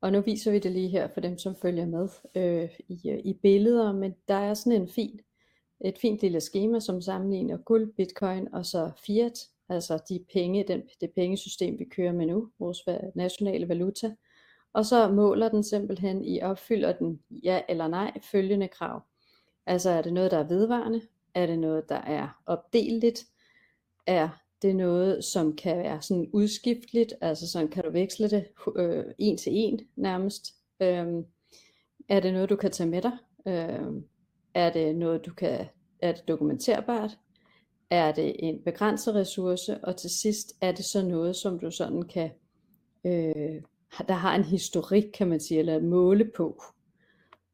Og 0.00 0.12
nu 0.12 0.20
viser 0.20 0.50
vi 0.52 0.58
det 0.58 0.72
lige 0.72 0.88
her 0.88 1.08
for 1.08 1.20
dem, 1.20 1.38
som 1.38 1.56
følger 1.56 1.86
med 1.86 2.08
øh, 2.34 2.70
i, 2.88 3.10
øh, 3.10 3.18
i 3.24 3.32
billeder, 3.32 3.92
men 3.92 4.14
der 4.28 4.34
er 4.34 4.54
sådan 4.54 4.82
en 4.82 4.88
fin, 4.88 5.20
et 5.80 5.98
fint 5.98 6.20
lille 6.20 6.40
schema, 6.40 6.80
som 6.80 7.00
sammenligner 7.00 7.56
guld, 7.56 7.92
bitcoin 7.94 8.54
og 8.54 8.66
så 8.66 8.90
fiat, 9.06 9.48
altså 9.68 9.98
de 10.08 10.24
penge, 10.32 10.64
den, 10.68 10.82
det 11.00 11.10
pengesystem, 11.10 11.78
vi 11.78 11.84
kører 11.84 12.12
med 12.12 12.26
nu, 12.26 12.48
vores 12.58 12.78
nationale 13.14 13.68
valuta. 13.68 14.14
Og 14.72 14.86
så 14.86 15.08
måler 15.08 15.48
den 15.48 15.64
simpelthen 15.64 16.24
i, 16.24 16.40
opfylder 16.40 16.92
den 16.92 17.20
ja 17.30 17.60
eller 17.68 17.88
nej 17.88 18.20
følgende 18.22 18.68
krav. 18.68 19.02
Altså 19.66 19.90
er 19.90 20.02
det 20.02 20.12
noget, 20.12 20.30
der 20.30 20.38
er 20.38 20.48
vedvarende? 20.48 21.00
Er 21.34 21.46
det 21.46 21.58
noget, 21.58 21.88
der 21.88 22.00
er 22.00 22.42
opdeligt? 22.46 23.26
Er 24.06 24.28
det 24.62 24.70
er 24.70 24.74
noget, 24.74 25.24
som 25.24 25.56
kan 25.56 25.78
være 25.78 26.02
sådan 26.02 26.30
udskifteligt, 26.32 27.14
altså 27.20 27.50
sådan 27.50 27.68
kan 27.68 27.84
du 27.84 27.90
veksle 27.90 28.30
det 28.30 28.44
øh, 28.76 29.04
en 29.18 29.36
til 29.36 29.52
en 29.54 29.80
nærmest. 29.96 30.54
Øh, 30.80 31.06
Er 32.08 32.20
det 32.20 32.32
noget, 32.32 32.50
du 32.50 32.56
kan 32.56 32.70
tage 32.70 32.90
med 32.90 33.02
dig? 33.02 33.12
Øh, 33.46 34.02
er 34.54 34.72
det 34.72 34.96
noget, 34.96 35.26
du 35.26 35.34
kan, 35.34 35.66
er 35.98 36.12
det 36.12 36.28
dokumenterbart? 36.28 37.18
Er 37.90 38.12
det 38.12 38.36
en 38.38 38.62
begrænset 38.64 39.14
ressource? 39.14 39.84
Og 39.84 39.96
til 39.96 40.10
sidst 40.10 40.52
er 40.60 40.72
det 40.72 40.84
så 40.84 41.02
noget, 41.02 41.36
som 41.36 41.58
du 41.58 41.70
sådan 41.70 42.02
kan, 42.02 42.30
øh, 43.04 43.62
der 44.08 44.12
har 44.12 44.34
en 44.36 44.44
historik, 44.44 45.04
kan 45.14 45.28
man 45.28 45.40
sige, 45.40 45.58
eller 45.58 45.80
måle 45.80 46.30
på. 46.36 46.62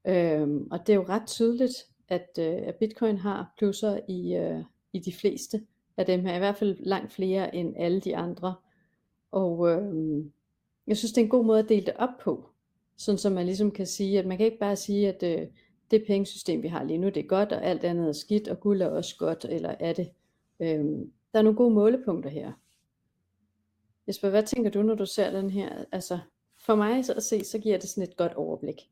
Øh, 0.07 0.49
og 0.71 0.79
det 0.87 0.93
er 0.93 0.95
jo 0.97 1.05
ret 1.09 1.27
tydeligt, 1.27 1.75
at, 2.09 2.29
øh, 2.39 2.55
at 2.67 2.75
Bitcoin 2.75 3.19
har 3.19 3.55
plusser 3.59 4.01
i, 4.09 4.35
øh, 4.35 4.65
i 4.93 4.99
de 4.99 5.13
fleste 5.13 5.63
af 5.99 6.07
dem 6.07 6.25
her, 6.27 6.35
i 6.35 6.39
hvert 6.39 6.57
fald 6.57 6.77
langt 6.81 7.13
flere 7.13 7.55
end 7.55 7.75
alle 7.77 8.01
de 8.01 8.17
andre. 8.17 8.55
Og 9.31 9.71
øh, 9.71 10.25
jeg 10.87 10.97
synes, 10.97 11.13
det 11.13 11.21
er 11.21 11.25
en 11.25 11.31
god 11.31 11.45
måde 11.45 11.59
at 11.59 11.69
dele 11.69 11.87
det 11.87 11.95
op 11.97 12.19
på, 12.21 12.49
sådan 12.97 13.19
så 13.19 13.31
man 13.31 13.47
ligesom 13.47 13.71
kan 13.71 13.87
sige, 13.87 14.19
at 14.19 14.27
man 14.27 14.37
kan 14.37 14.47
ikke 14.47 14.59
bare 14.59 14.77
sige, 14.77 15.09
at 15.09 15.23
øh, 15.23 15.47
det 15.91 16.05
pengesystem, 16.07 16.63
vi 16.63 16.69
har 16.69 16.85
lige 16.85 16.99
nu, 16.99 17.07
det 17.07 17.17
er 17.17 17.29
godt, 17.29 17.53
og 17.53 17.65
alt 17.65 17.85
andet 17.85 18.09
er 18.09 18.13
skidt, 18.13 18.49
og 18.49 18.61
guld 18.61 18.83
er 18.83 18.89
også 18.89 19.17
godt, 19.19 19.45
eller 19.45 19.75
er 19.81 19.93
det? 19.93 20.11
Øh, 20.61 20.85
der 21.33 21.39
er 21.39 21.43
nogle 21.43 21.57
gode 21.57 21.75
målepunkter 21.75 22.31
her. 22.31 22.53
Jesper, 24.07 24.31
hvad 24.31 24.43
tænker 24.43 24.71
du, 24.71 24.83
når 24.83 24.95
du 24.95 25.07
ser 25.07 25.31
den 25.31 25.51
her? 25.51 25.85
Altså, 25.93 26.19
for 26.57 26.75
mig 26.75 27.05
så 27.05 27.13
at 27.15 27.23
se, 27.23 27.45
så 27.45 27.59
giver 27.59 27.79
det 27.79 27.89
sådan 27.89 28.09
et 28.09 28.17
godt 28.17 28.35
overblik. 28.35 28.91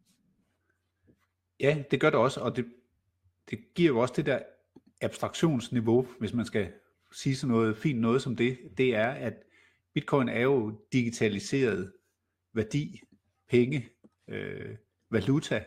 Ja, 1.61 1.85
det 1.91 2.01
gør 2.01 2.11
det 2.11 2.19
også, 2.19 2.41
og 2.41 2.57
det, 2.57 2.65
det 3.51 3.59
giver 3.75 3.89
jo 3.89 3.99
også 3.99 4.15
det 4.17 4.27
der 4.27 4.39
abstraktionsniveau, 5.01 6.07
hvis 6.19 6.33
man 6.33 6.45
skal 6.45 6.73
sige 7.13 7.37
sådan 7.37 7.55
noget 7.55 7.77
fint 7.77 8.01
noget 8.01 8.23
som 8.23 8.37
det, 8.37 8.59
det 8.79 8.95
er, 8.95 9.09
at 9.09 9.35
bitcoin 9.95 10.29
er 10.29 10.41
jo 10.41 10.81
digitaliseret 10.93 11.93
værdi, 12.55 13.01
penge, 13.49 13.89
øh, 14.29 14.77
valuta, 15.11 15.65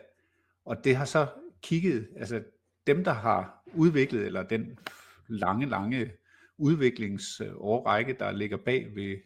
og 0.64 0.84
det 0.84 0.96
har 0.96 1.04
så 1.04 1.26
kigget, 1.62 2.08
altså 2.16 2.42
dem, 2.86 3.04
der 3.04 3.12
har 3.12 3.62
udviklet, 3.74 4.26
eller 4.26 4.42
den 4.42 4.78
lange, 5.28 5.66
lange 5.66 6.12
udviklingsårrække, 6.58 8.16
der 8.18 8.32
ligger 8.32 8.56
bag 8.56 8.94
ved 8.94 9.16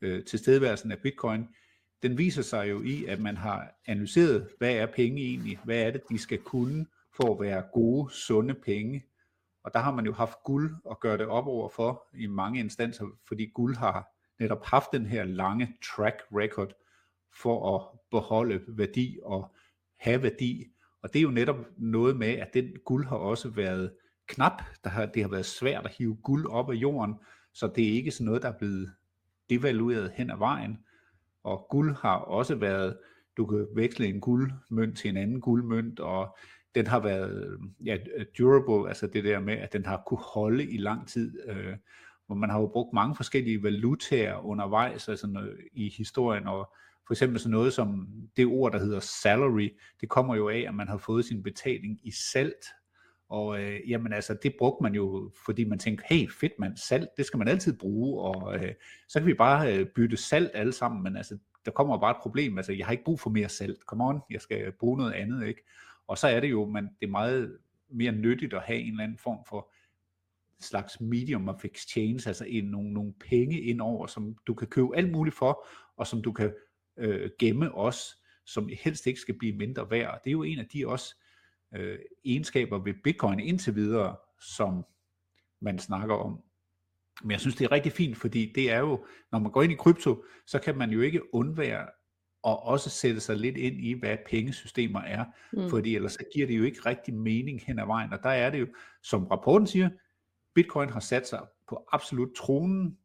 øh, 0.00 0.24
tilstedeværelsen 0.24 0.92
af 0.92 0.98
bitcoin, 0.98 1.46
den 2.02 2.18
viser 2.18 2.42
sig 2.42 2.70
jo 2.70 2.82
i, 2.82 3.04
at 3.04 3.20
man 3.20 3.36
har 3.36 3.80
analyseret, 3.86 4.48
hvad 4.58 4.74
er 4.74 4.86
penge 4.86 5.22
egentlig, 5.22 5.58
hvad 5.64 5.82
er 5.82 5.90
det, 5.90 6.02
de 6.10 6.18
skal 6.18 6.38
kunne 6.38 6.86
for 7.16 7.34
at 7.34 7.40
være 7.40 7.64
gode, 7.72 8.12
sunde 8.12 8.54
penge. 8.54 9.04
Og 9.64 9.74
der 9.74 9.80
har 9.80 9.94
man 9.94 10.06
jo 10.06 10.12
haft 10.12 10.38
guld 10.44 10.76
at 10.90 11.00
gøre 11.00 11.18
det 11.18 11.26
op 11.26 11.46
over 11.46 11.68
for 11.68 12.04
i 12.14 12.26
mange 12.26 12.60
instanser, 12.60 13.06
fordi 13.28 13.46
guld 13.46 13.76
har 13.76 14.08
netop 14.38 14.64
haft 14.64 14.92
den 14.92 15.06
her 15.06 15.24
lange 15.24 15.76
track 15.94 16.22
record 16.32 16.72
for 17.42 17.76
at 17.76 17.98
beholde 18.10 18.60
værdi 18.68 19.18
og 19.24 19.54
have 19.98 20.22
værdi. 20.22 20.64
Og 21.02 21.12
det 21.12 21.18
er 21.18 21.22
jo 21.22 21.30
netop 21.30 21.56
noget 21.76 22.16
med, 22.16 22.28
at 22.28 22.54
den 22.54 22.72
guld 22.84 23.06
har 23.06 23.16
også 23.16 23.48
været 23.48 23.92
knap. 24.26 24.62
Der 24.84 24.90
har, 24.90 25.06
det 25.06 25.22
har 25.22 25.30
været 25.30 25.46
svært 25.46 25.84
at 25.84 25.94
hive 25.98 26.16
guld 26.22 26.46
op 26.46 26.70
af 26.70 26.74
jorden, 26.74 27.14
så 27.52 27.72
det 27.76 27.88
er 27.88 27.92
ikke 27.92 28.10
sådan 28.10 28.24
noget, 28.24 28.42
der 28.42 28.48
er 28.48 28.58
blevet 28.58 28.92
devalueret 29.50 30.12
hen 30.14 30.30
ad 30.30 30.36
vejen. 30.36 30.78
Og 31.42 31.66
guld 31.70 31.96
har 31.96 32.16
også 32.16 32.54
været, 32.54 32.98
du 33.36 33.46
kan 33.46 33.66
veksle 33.74 34.06
en 34.06 34.20
guldmønt 34.20 34.98
til 34.98 35.10
en 35.10 35.16
anden 35.16 35.40
guldmønt, 35.40 36.00
og 36.00 36.36
den 36.74 36.86
har 36.86 37.00
været 37.00 37.58
ja, 37.84 37.96
durable, 38.38 38.88
altså 38.88 39.06
det 39.06 39.24
der 39.24 39.40
med, 39.40 39.54
at 39.54 39.72
den 39.72 39.86
har 39.86 40.02
kunne 40.06 40.22
holde 40.34 40.64
i 40.64 40.76
lang 40.76 41.08
tid. 41.08 41.48
Øh, 41.48 41.76
hvor 42.26 42.36
man 42.36 42.50
har 42.50 42.60
jo 42.60 42.66
brugt 42.66 42.92
mange 42.92 43.16
forskellige 43.16 43.62
valutaer 43.62 44.46
undervejs 44.46 45.08
altså 45.08 45.26
noget, 45.26 45.56
i 45.72 45.94
historien, 45.98 46.46
og 46.46 46.72
for 47.06 47.14
eksempel 47.14 47.40
sådan 47.40 47.50
noget 47.50 47.72
som 47.72 48.08
det 48.36 48.46
ord, 48.46 48.72
der 48.72 48.78
hedder 48.78 49.00
salary, 49.00 49.68
det 50.00 50.08
kommer 50.08 50.36
jo 50.36 50.48
af, 50.48 50.64
at 50.68 50.74
man 50.74 50.88
har 50.88 50.96
fået 50.96 51.24
sin 51.24 51.42
betaling 51.42 51.98
i 52.02 52.10
salt, 52.10 52.64
og 53.28 53.62
øh, 53.62 53.90
jamen 53.90 54.12
altså, 54.12 54.36
det 54.42 54.54
brugte 54.58 54.82
man 54.82 54.94
jo, 54.94 55.30
fordi 55.44 55.64
man 55.64 55.78
tænkte, 55.78 56.04
hey 56.08 56.30
fedt 56.30 56.52
mand, 56.58 56.76
salt, 56.76 57.08
det 57.16 57.26
skal 57.26 57.38
man 57.38 57.48
altid 57.48 57.78
bruge, 57.78 58.20
og 58.20 58.54
øh, 58.54 58.72
så 59.08 59.18
kan 59.18 59.26
vi 59.26 59.34
bare 59.34 59.76
øh, 59.76 59.86
bytte 59.86 60.16
salt 60.16 60.50
alle 60.54 60.72
sammen, 60.72 61.02
men 61.02 61.16
altså, 61.16 61.38
der 61.64 61.70
kommer 61.70 61.98
bare 61.98 62.10
et 62.10 62.22
problem, 62.22 62.58
altså 62.58 62.72
jeg 62.72 62.86
har 62.86 62.92
ikke 62.92 63.04
brug 63.04 63.20
for 63.20 63.30
mere 63.30 63.48
salt, 63.48 63.80
come 63.86 64.04
on, 64.04 64.20
jeg 64.30 64.40
skal 64.40 64.72
bruge 64.72 64.98
noget 64.98 65.12
andet, 65.12 65.46
ikke? 65.46 65.62
Og 66.12 66.18
så 66.18 66.28
er 66.28 66.40
det 66.40 66.50
jo, 66.50 66.66
man, 66.66 66.84
det 67.00 67.06
er 67.06 67.10
meget 67.10 67.58
mere 67.88 68.12
nyttigt 68.12 68.54
at 68.54 68.62
have 68.62 68.78
en 68.78 68.90
eller 68.90 69.04
anden 69.04 69.18
form 69.18 69.44
for 69.48 69.72
slags 70.60 71.00
medium 71.00 71.48
of 71.48 71.64
exchange, 71.64 72.28
altså 72.28 72.44
en, 72.44 72.64
nogle, 72.64 72.92
nogle 72.92 73.12
penge 73.30 73.60
indover, 73.60 74.06
som 74.06 74.36
du 74.46 74.54
kan 74.54 74.68
købe 74.68 74.96
alt 74.96 75.12
muligt 75.12 75.36
for, 75.36 75.66
og 75.96 76.06
som 76.06 76.22
du 76.22 76.32
kan 76.32 76.54
øh, 76.96 77.30
gemme 77.38 77.74
også, 77.74 78.16
som 78.46 78.68
helst 78.82 79.06
ikke 79.06 79.20
skal 79.20 79.38
blive 79.38 79.56
mindre 79.56 79.90
værd. 79.90 80.20
Det 80.24 80.30
er 80.30 80.32
jo 80.32 80.42
en 80.42 80.58
af 80.58 80.66
de 80.66 80.88
også 80.88 81.14
øh, 81.74 81.98
egenskaber 82.24 82.78
ved 82.78 82.94
Bitcoin 83.04 83.40
indtil 83.40 83.74
videre, 83.74 84.16
som 84.40 84.84
man 85.60 85.78
snakker 85.78 86.14
om. 86.14 86.42
Men 87.22 87.30
jeg 87.30 87.40
synes, 87.40 87.56
det 87.56 87.64
er 87.64 87.72
rigtig 87.72 87.92
fint, 87.92 88.16
fordi 88.16 88.52
det 88.54 88.70
er 88.70 88.78
jo, 88.78 89.04
når 89.32 89.38
man 89.38 89.52
går 89.52 89.62
ind 89.62 89.72
i 89.72 89.76
krypto, 89.76 90.24
så 90.46 90.58
kan 90.58 90.78
man 90.78 90.90
jo 90.90 91.00
ikke 91.00 91.34
undvære 91.34 91.86
og 92.42 92.62
også 92.62 92.90
sætte 92.90 93.20
sig 93.20 93.36
lidt 93.36 93.56
ind 93.56 93.80
i, 93.80 93.92
hvad 93.92 94.16
pengesystemer 94.26 95.00
er, 95.00 95.24
mm. 95.52 95.70
fordi 95.70 95.96
ellers 95.96 96.12
så 96.12 96.24
giver 96.34 96.46
det 96.46 96.58
jo 96.58 96.64
ikke 96.64 96.80
rigtig 96.86 97.14
mening 97.14 97.62
hen 97.66 97.78
ad 97.78 97.86
vejen, 97.86 98.12
og 98.12 98.22
der 98.22 98.30
er 98.30 98.50
det 98.50 98.60
jo, 98.60 98.66
som 99.02 99.26
rapporten 99.26 99.66
siger, 99.66 99.90
Bitcoin 100.54 100.88
har 100.88 101.00
sat 101.00 101.28
sig 101.28 101.40
på 101.68 101.88
absolut 101.92 102.34
tronen, 102.36 102.98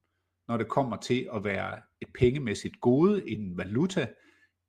når 0.47 0.57
det 0.57 0.67
kommer 0.67 0.97
til 0.97 1.29
at 1.33 1.43
være 1.43 1.81
et 2.01 2.07
pengemæssigt 2.19 2.81
gode, 2.81 3.29
en 3.29 3.57
valuta, 3.57 4.07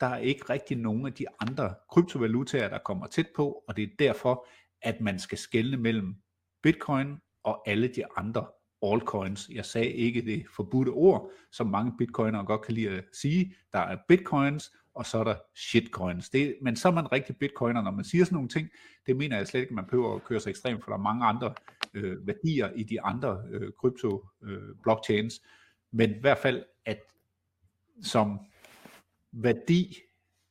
der 0.01 0.07
er 0.07 0.19
ikke 0.19 0.45
rigtig 0.51 0.77
nogen 0.77 1.07
af 1.07 1.13
de 1.13 1.27
andre 1.41 1.75
kryptovalutaer, 1.91 2.69
der 2.69 2.79
kommer 2.79 3.07
tæt 3.07 3.29
på, 3.37 3.65
og 3.69 3.77
det 3.77 3.85
er 3.85 3.89
derfor, 3.99 4.47
at 4.83 5.01
man 5.01 5.19
skal 5.19 5.39
skelne 5.39 5.77
mellem 5.77 6.15
Bitcoin 6.63 7.17
og 7.45 7.69
alle 7.69 7.89
de 7.89 8.03
andre 8.17 8.47
altcoins. 8.83 9.49
Jeg 9.53 9.65
sagde 9.65 9.93
ikke 9.93 10.23
det 10.23 10.47
forbudte 10.57 10.91
ord, 10.91 11.31
som 11.51 11.67
mange 11.67 11.93
bitcoinere 11.99 12.45
godt 12.45 12.63
kan 12.63 12.75
lide 12.75 12.91
at 12.91 13.05
sige. 13.13 13.55
Der 13.73 13.79
er 13.79 13.97
bitcoins, 14.09 14.73
og 14.95 15.07
så 15.07 15.19
er 15.19 15.25
der 15.25 15.35
shitcoins. 15.55 16.31
Det, 16.31 16.57
men 16.63 16.77
så 16.77 16.89
er 16.89 16.93
man 16.93 17.13
rigtig 17.13 17.37
bitcoiner, 17.37 17.83
når 17.83 17.91
man 17.91 18.05
siger 18.05 18.25
sådan 18.25 18.37
nogle 18.37 18.49
ting. 18.49 18.69
Det 19.07 19.17
mener 19.17 19.37
jeg 19.37 19.47
slet 19.47 19.61
ikke, 19.61 19.75
man 19.75 19.85
behøver 19.85 20.15
at 20.15 20.25
køre 20.25 20.41
sig 20.41 20.51
ekstremt, 20.51 20.85
for 20.85 20.91
der 20.91 20.99
er 20.99 21.03
mange 21.03 21.25
andre 21.25 21.55
øh, 21.95 22.27
værdier 22.27 22.71
i 22.77 22.83
de 22.83 23.01
andre 23.03 23.43
øh, 23.51 23.73
krypto 23.73 24.25
øh, 24.43 24.75
blockchains. 24.83 25.43
Men 25.93 26.11
i 26.11 26.19
hvert 26.21 26.39
fald, 26.39 26.65
at 26.85 27.01
som 28.03 28.39
værdi, 29.33 29.97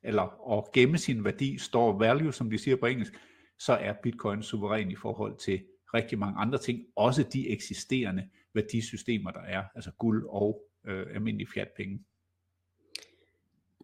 eller 0.04 0.58
at 0.58 0.72
gemme 0.72 0.98
sin 0.98 1.24
værdi, 1.24 1.58
står 1.58 1.98
value, 1.98 2.34
som 2.34 2.50
de 2.50 2.58
siger 2.58 2.78
på 2.78 2.86
engelsk, 2.86 3.14
så 3.60 3.74
er 3.74 3.94
bitcoin 4.04 4.44
suveræn 4.44 4.92
i 4.92 4.96
forhold 4.96 5.38
til 5.38 5.64
rigtig 5.94 6.20
mange 6.20 6.40
andre 6.40 6.58
ting, 6.58 6.80
også 6.96 7.24
de 7.24 7.50
eksisterende 7.50 8.30
værdisystemer, 8.54 9.32
der 9.32 9.40
er, 9.40 9.64
altså 9.76 9.92
guld 9.98 10.26
og 10.30 10.62
øh, 10.88 11.06
almindelige 11.16 11.50
fiatpenge. 11.54 12.00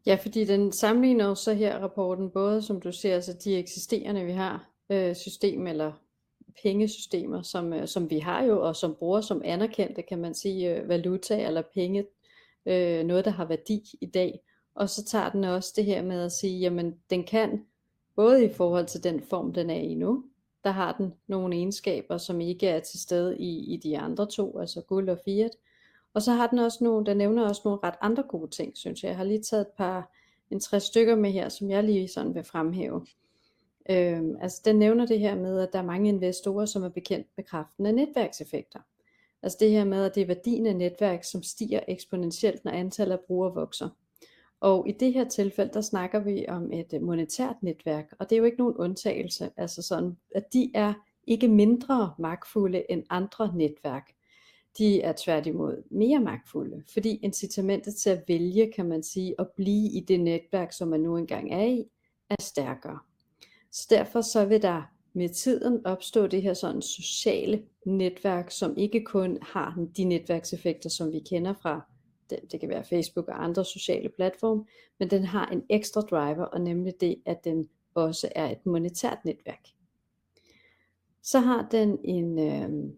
Ja, 0.05 0.17
fordi 0.21 0.45
den 0.45 0.71
sammenligner 0.71 1.33
så 1.33 1.53
her 1.53 1.79
rapporten 1.79 2.29
både, 2.29 2.61
som 2.61 2.81
du 2.81 2.91
ser, 2.91 3.15
altså 3.15 3.33
de 3.43 3.57
eksisterende, 3.57 4.25
vi 4.25 4.31
har, 4.31 4.69
øh, 4.89 5.15
system 5.15 5.67
eller 5.67 5.91
pengesystemer, 6.61 7.41
som, 7.41 7.73
øh, 7.73 7.87
som 7.87 8.09
vi 8.09 8.19
har 8.19 8.43
jo, 8.43 8.67
og 8.67 8.75
som 8.75 8.95
bruger 8.95 9.21
som 9.21 9.41
anerkendte, 9.45 10.01
kan 10.01 10.19
man 10.19 10.33
sige, 10.33 10.75
øh, 10.75 10.89
valuta 10.89 11.45
eller 11.47 11.61
penge, 11.73 12.05
øh, 12.65 13.03
noget 13.03 13.25
der 13.25 13.31
har 13.31 13.45
værdi 13.45 13.83
i 14.01 14.05
dag. 14.05 14.39
Og 14.75 14.89
så 14.89 15.05
tager 15.05 15.29
den 15.29 15.43
også 15.43 15.73
det 15.75 15.85
her 15.85 16.01
med 16.01 16.21
at 16.21 16.31
sige, 16.31 16.59
jamen 16.59 16.95
den 17.09 17.23
kan, 17.23 17.65
både 18.15 18.45
i 18.45 18.49
forhold 18.53 18.85
til 18.85 19.03
den 19.03 19.21
form, 19.21 19.53
den 19.53 19.69
er 19.69 19.79
i 19.79 19.93
nu, 19.93 20.23
der 20.63 20.71
har 20.71 20.91
den 20.97 21.13
nogle 21.27 21.55
egenskaber, 21.55 22.17
som 22.17 22.41
ikke 22.41 22.67
er 22.67 22.79
til 22.79 22.99
stede 22.99 23.37
i, 23.37 23.73
i 23.73 23.77
de 23.77 23.99
andre 23.99 24.25
to, 24.25 24.59
altså 24.59 24.81
guld 24.81 25.09
og 25.09 25.19
fiat. 25.25 25.51
Og 26.13 26.21
så 26.21 26.31
har 26.31 26.47
den 26.47 26.59
også 26.59 26.83
nogle, 26.83 27.05
der 27.05 27.13
nævner 27.13 27.47
også 27.49 27.61
nogle 27.65 27.79
ret 27.83 27.95
andre 28.01 28.23
gode 28.23 28.51
ting, 28.51 28.77
synes 28.77 29.03
jeg. 29.03 29.09
Jeg 29.09 29.17
har 29.17 29.23
lige 29.23 29.41
taget 29.41 29.61
et 29.61 29.73
par, 29.77 30.11
en 30.51 30.59
tre 30.59 30.79
stykker 30.79 31.15
med 31.15 31.31
her, 31.31 31.49
som 31.49 31.69
jeg 31.69 31.83
lige 31.83 32.07
sådan 32.07 32.35
vil 32.35 32.43
fremhæve. 32.43 33.05
Øhm, 33.89 34.35
altså 34.41 34.61
den 34.65 34.75
nævner 34.75 35.05
det 35.05 35.19
her 35.19 35.35
med, 35.35 35.59
at 35.59 35.73
der 35.73 35.79
er 35.79 35.83
mange 35.83 36.09
investorer, 36.09 36.65
som 36.65 36.83
er 36.83 36.89
bekendt 36.89 37.27
med 37.37 37.45
kraften 37.45 37.85
af 37.85 37.93
netværkseffekter. 37.93 38.79
Altså 39.43 39.57
det 39.59 39.71
her 39.71 39.83
med, 39.83 40.05
at 40.05 40.15
det 40.15 40.21
er 40.21 40.27
værdien 40.27 40.67
af 40.67 40.75
netværk, 40.75 41.23
som 41.23 41.43
stiger 41.43 41.79
eksponentielt, 41.87 42.65
når 42.65 42.71
antallet 42.71 43.13
af 43.13 43.19
brugere 43.19 43.53
vokser. 43.53 43.89
Og 44.63 44.89
i 44.89 44.91
det 44.91 45.13
her 45.13 45.29
tilfælde, 45.29 45.73
der 45.73 45.81
snakker 45.81 46.19
vi 46.19 46.45
om 46.47 46.71
et 46.71 46.93
øh, 46.93 47.01
monetært 47.01 47.55
netværk, 47.61 48.05
og 48.19 48.29
det 48.29 48.35
er 48.35 48.37
jo 48.37 48.43
ikke 48.43 48.57
nogen 48.57 48.77
undtagelse, 48.77 49.49
altså 49.57 49.81
sådan, 49.81 50.17
at 50.35 50.53
de 50.53 50.71
er 50.73 50.93
ikke 51.27 51.47
mindre 51.47 52.13
magtfulde 52.19 52.83
end 52.89 53.03
andre 53.09 53.55
netværk. 53.55 54.11
De 54.77 55.01
er 55.01 55.13
tværtimod 55.17 55.83
mere 55.91 56.19
magtfulde, 56.19 56.83
fordi 56.93 57.15
incitamentet 57.15 57.95
til 57.95 58.09
at 58.09 58.23
vælge, 58.27 58.71
kan 58.75 58.85
man 58.85 59.03
sige, 59.03 59.35
at 59.39 59.47
blive 59.55 59.91
i 59.91 59.99
det 59.99 60.19
netværk, 60.19 60.73
som 60.73 60.87
man 60.87 60.99
nu 60.99 61.17
engang 61.17 61.51
er 61.51 61.63
i, 61.63 61.85
er 62.29 62.35
stærkere. 62.39 62.99
Så 63.71 63.87
derfor 63.89 64.21
så 64.21 64.45
vil 64.45 64.61
der 64.61 64.81
med 65.13 65.29
tiden 65.29 65.85
opstå 65.85 66.27
det 66.27 66.41
her 66.41 66.53
sådan 66.53 66.81
sociale 66.81 67.63
netværk, 67.85 68.51
som 68.51 68.77
ikke 68.77 69.03
kun 69.03 69.37
har 69.41 69.85
de 69.97 70.03
netværkseffekter, 70.03 70.89
som 70.89 71.11
vi 71.11 71.19
kender 71.19 71.53
fra 71.61 71.92
det, 72.35 72.51
det 72.51 72.59
kan 72.59 72.69
være 72.69 72.83
Facebook 72.83 73.27
og 73.27 73.43
andre 73.43 73.65
sociale 73.65 74.09
platforme, 74.09 74.65
men 74.99 75.09
den 75.09 75.23
har 75.25 75.45
en 75.45 75.63
ekstra 75.69 76.01
driver, 76.01 76.45
og 76.45 76.61
nemlig 76.61 76.93
det, 77.01 77.15
at 77.25 77.43
den 77.43 77.69
også 77.95 78.29
er 78.35 78.49
et 78.49 78.65
monetært 78.65 79.17
netværk. 79.25 79.67
Så 81.23 81.39
har 81.39 81.67
den 81.71 81.99
en, 82.03 82.39
øh, 82.39 82.93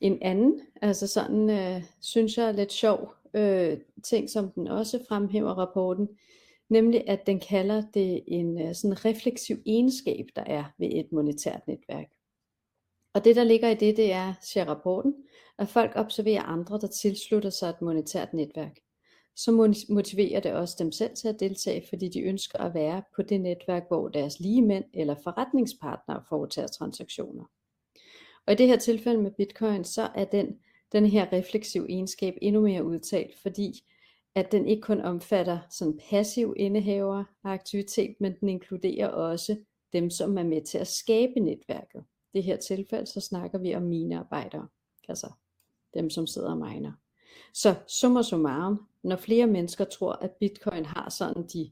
en 0.00 0.18
anden, 0.22 0.60
altså 0.82 1.06
sådan, 1.06 1.50
øh, 1.50 1.82
synes 2.00 2.38
jeg, 2.38 2.54
lidt 2.54 2.72
sjov 2.72 3.14
øh, 3.34 3.78
ting, 4.04 4.30
som 4.30 4.50
den 4.50 4.68
også 4.68 5.04
fremhæver 5.08 5.54
rapporten, 5.54 6.08
nemlig 6.68 7.08
at 7.08 7.26
den 7.26 7.40
kalder 7.40 7.82
det 7.94 8.22
en 8.26 8.60
øh, 8.60 8.74
sådan 8.74 9.04
refleksiv 9.04 9.56
egenskab, 9.66 10.26
der 10.36 10.42
er 10.42 10.64
ved 10.78 10.88
et 10.92 11.12
monetært 11.12 11.60
netværk. 11.66 12.06
Og 13.14 13.24
det 13.24 13.36
der 13.36 13.44
ligger 13.44 13.68
i 13.68 13.74
det, 13.74 13.96
det 13.96 14.12
er, 14.12 14.34
siger 14.40 14.64
rapporten, 14.64 15.14
at 15.60 15.68
folk 15.68 15.92
observerer 15.94 16.42
andre, 16.42 16.78
der 16.78 16.86
tilslutter 16.86 17.50
sig 17.50 17.68
et 17.68 17.82
monetært 17.82 18.34
netværk. 18.34 18.78
Så 19.36 19.74
motiverer 19.88 20.40
det 20.40 20.52
også 20.52 20.76
dem 20.78 20.92
selv 20.92 21.16
til 21.16 21.28
at 21.28 21.40
deltage, 21.40 21.86
fordi 21.88 22.08
de 22.08 22.20
ønsker 22.20 22.58
at 22.58 22.74
være 22.74 23.02
på 23.16 23.22
det 23.22 23.40
netværk, 23.40 23.82
hvor 23.88 24.08
deres 24.08 24.40
ligemænd 24.40 24.84
eller 24.94 25.14
forretningspartnere 25.24 26.22
foretager 26.28 26.68
transaktioner. 26.68 27.44
Og 28.46 28.52
i 28.52 28.56
det 28.56 28.66
her 28.66 28.76
tilfælde 28.76 29.22
med 29.22 29.30
Bitcoin, 29.30 29.84
så 29.84 30.10
er 30.14 30.24
den, 30.24 30.58
den 30.92 31.06
her 31.06 31.32
refleksiv 31.32 31.86
egenskab 31.88 32.34
endnu 32.42 32.60
mere 32.60 32.84
udtalt, 32.84 33.38
fordi 33.42 33.80
at 34.34 34.52
den 34.52 34.68
ikke 34.68 34.82
kun 34.82 35.00
omfatter 35.00 35.58
sådan 35.70 36.00
passiv 36.10 36.54
indehaver 36.56 37.24
af 37.44 37.50
aktivitet, 37.50 38.16
men 38.20 38.34
den 38.40 38.48
inkluderer 38.48 39.08
også 39.08 39.56
dem, 39.92 40.10
som 40.10 40.38
er 40.38 40.42
med 40.42 40.62
til 40.62 40.78
at 40.78 40.86
skabe 40.86 41.40
netværket. 41.40 42.04
I 42.34 42.38
det 42.38 42.44
her 42.44 42.56
tilfælde, 42.56 43.06
så 43.06 43.20
snakker 43.20 43.58
vi 43.58 43.74
om 43.74 43.82
minearbejdere, 43.82 44.68
altså 45.08 45.32
dem, 45.94 46.10
som 46.10 46.26
sidder 46.26 46.50
og 46.50 46.56
miner. 46.56 46.92
Så 47.54 47.74
summa 47.86 48.22
summarum, 48.22 48.86
når 49.02 49.16
flere 49.16 49.46
mennesker 49.46 49.84
tror, 49.84 50.12
at 50.12 50.30
bitcoin 50.30 50.84
har 50.84 51.10
sådan 51.10 51.46
de 51.46 51.70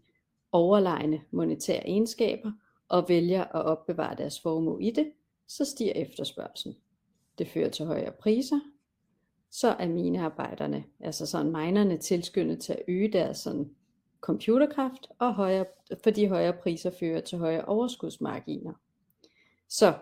overlegne 0.53 1.21
monetære 1.31 1.89
egenskaber, 1.89 2.53
og 2.89 3.09
vælger 3.09 3.45
at 3.45 3.65
opbevare 3.65 4.17
deres 4.17 4.41
formue 4.41 4.83
i 4.83 4.91
det, 4.91 5.13
så 5.49 5.65
stiger 5.65 5.93
efterspørgselen. 5.93 6.77
Det 7.39 7.49
fører 7.49 7.69
til 7.69 7.87
højere 7.87 8.13
priser, 8.13 8.61
så 9.51 9.69
er 9.69 9.89
minearbejderne, 9.89 10.85
altså 11.01 11.27
sådan 11.27 11.53
minerne, 11.53 11.99
tilskyndet 11.99 12.61
til 12.61 12.73
at 12.73 12.83
øge 12.89 13.13
deres 13.13 13.39
sådan 13.39 13.71
computerkraft, 14.21 15.07
og 15.19 15.35
højere, 15.35 15.67
fordi 16.03 16.25
højere 16.25 16.53
priser 16.63 16.91
fører 16.91 17.21
til 17.21 17.39
højere 17.39 17.65
overskudsmarginer. 17.65 18.73
Så 19.69 19.95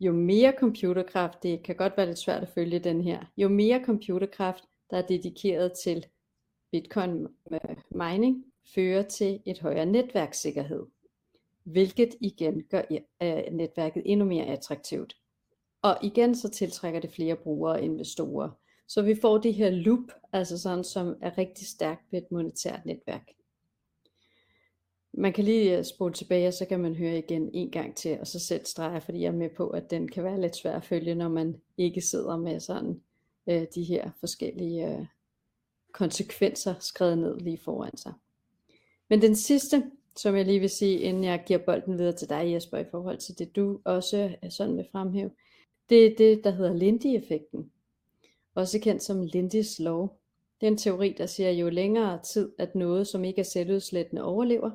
jo 0.00 0.12
mere 0.12 0.54
computerkraft, 0.58 1.42
det 1.42 1.62
kan 1.62 1.76
godt 1.76 1.96
være 1.96 2.06
lidt 2.06 2.18
svært 2.18 2.42
at 2.42 2.48
følge 2.48 2.78
den 2.78 3.00
her, 3.00 3.24
jo 3.36 3.48
mere 3.48 3.84
computerkraft, 3.84 4.64
der 4.90 4.96
er 4.96 5.06
dedikeret 5.06 5.72
til 5.72 6.06
bitcoin 6.72 7.26
mining, 7.90 8.44
fører 8.74 9.02
til 9.02 9.42
et 9.46 9.60
højere 9.60 9.86
netværkssikkerhed, 9.86 10.86
hvilket 11.64 12.14
igen 12.20 12.62
gør 12.62 12.82
øh, 13.22 13.42
netværket 13.52 14.02
endnu 14.06 14.26
mere 14.26 14.44
attraktivt. 14.44 15.16
Og 15.82 15.98
igen 16.02 16.34
så 16.34 16.50
tiltrækker 16.50 17.00
det 17.00 17.10
flere 17.10 17.36
brugere 17.36 17.72
og 17.72 17.82
investorer, 17.82 18.50
så 18.88 19.02
vi 19.02 19.14
får 19.20 19.38
det 19.38 19.54
her 19.54 19.70
loop, 19.70 20.12
altså 20.32 20.58
sådan, 20.58 20.84
som 20.84 21.16
er 21.22 21.38
rigtig 21.38 21.66
stærkt 21.66 22.02
ved 22.10 22.22
et 22.22 22.30
monetært 22.30 22.86
netværk. 22.86 23.28
Man 25.16 25.32
kan 25.32 25.44
lige 25.44 25.78
øh, 25.78 25.84
spole 25.84 26.12
tilbage, 26.12 26.48
og 26.48 26.54
så 26.54 26.64
kan 26.64 26.80
man 26.80 26.94
høre 26.94 27.18
igen 27.18 27.50
en 27.52 27.70
gang 27.70 27.96
til, 27.96 28.20
og 28.20 28.26
så 28.26 28.38
sætte 28.38 28.70
streger, 28.70 29.00
fordi 29.00 29.20
jeg 29.20 29.28
er 29.28 29.32
med 29.32 29.50
på, 29.56 29.68
at 29.68 29.90
den 29.90 30.08
kan 30.08 30.24
være 30.24 30.40
lidt 30.40 30.56
svær 30.56 30.76
at 30.76 30.84
følge, 30.84 31.14
når 31.14 31.28
man 31.28 31.56
ikke 31.78 32.00
sidder 32.00 32.36
med 32.36 32.60
sådan 32.60 33.00
øh, 33.46 33.66
de 33.74 33.82
her 33.82 34.10
forskellige 34.20 34.88
øh, 34.88 35.06
konsekvenser 35.92 36.74
skrevet 36.80 37.18
ned 37.18 37.40
lige 37.40 37.58
foran 37.64 37.96
sig. 37.96 38.12
Men 39.10 39.22
den 39.22 39.36
sidste, 39.36 39.90
som 40.16 40.36
jeg 40.36 40.44
lige 40.44 40.60
vil 40.60 40.70
sige, 40.70 40.98
inden 40.98 41.24
jeg 41.24 41.42
giver 41.46 41.58
bolden 41.58 41.98
videre 41.98 42.16
til 42.16 42.28
dig 42.28 42.52
Jesper, 42.52 42.78
i 42.78 42.84
forhold 42.90 43.18
til 43.18 43.38
det 43.38 43.56
du 43.56 43.80
også 43.84 44.36
øh, 44.44 44.50
sådan 44.50 44.76
vil 44.76 44.88
fremhæve, 44.92 45.30
det 45.88 46.06
er 46.06 46.16
det, 46.18 46.44
der 46.44 46.50
hedder 46.50 46.74
Lindy-effekten 46.74 47.70
også 48.54 48.78
kendt 48.80 49.02
som 49.02 49.22
Lindys 49.22 49.78
lov. 49.78 50.20
Det 50.60 50.66
er 50.66 50.70
en 50.70 50.78
teori, 50.78 51.14
der 51.18 51.26
siger, 51.26 51.50
at 51.50 51.54
jo 51.54 51.68
længere 51.68 52.22
tid, 52.22 52.52
at 52.58 52.74
noget, 52.74 53.06
som 53.06 53.24
ikke 53.24 53.40
er 53.40 53.44
selvudslættende, 53.44 54.22
overlever, 54.22 54.70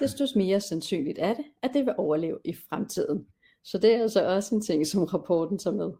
desto 0.00 0.26
mere 0.36 0.60
sandsynligt 0.60 1.18
er 1.18 1.34
det, 1.34 1.44
at 1.62 1.70
det 1.74 1.86
vil 1.86 1.94
overleve 1.98 2.38
i 2.44 2.54
fremtiden. 2.68 3.26
Så 3.64 3.78
det 3.78 3.94
er 3.94 4.02
altså 4.02 4.34
også 4.34 4.54
en 4.54 4.60
ting, 4.60 4.86
som 4.86 5.04
rapporten 5.04 5.58
tager 5.58 5.76
med. 5.76 5.92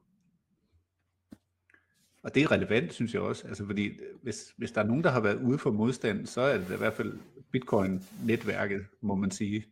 Og 2.23 2.35
det 2.35 2.43
er 2.43 2.53
relevant, 2.53 2.93
synes 2.93 3.15
jeg 3.15 3.23
også, 3.23 3.49
altså 3.49 3.67
fordi 3.67 3.91
hvis, 4.23 4.55
hvis 4.57 4.73
der 4.73 4.81
er 4.81 4.87
nogen, 4.87 5.05
der 5.05 5.11
har 5.11 5.21
været 5.21 5.43
ude 5.43 5.59
for 5.59 5.71
modstand, 5.71 6.27
så 6.27 6.41
er 6.41 6.59
det 6.59 6.75
i 6.75 6.79
hvert 6.79 6.95
fald 6.95 7.13
Bitcoin-netværket, 7.53 8.81
må 9.01 9.15
man 9.15 9.31
sige. 9.31 9.65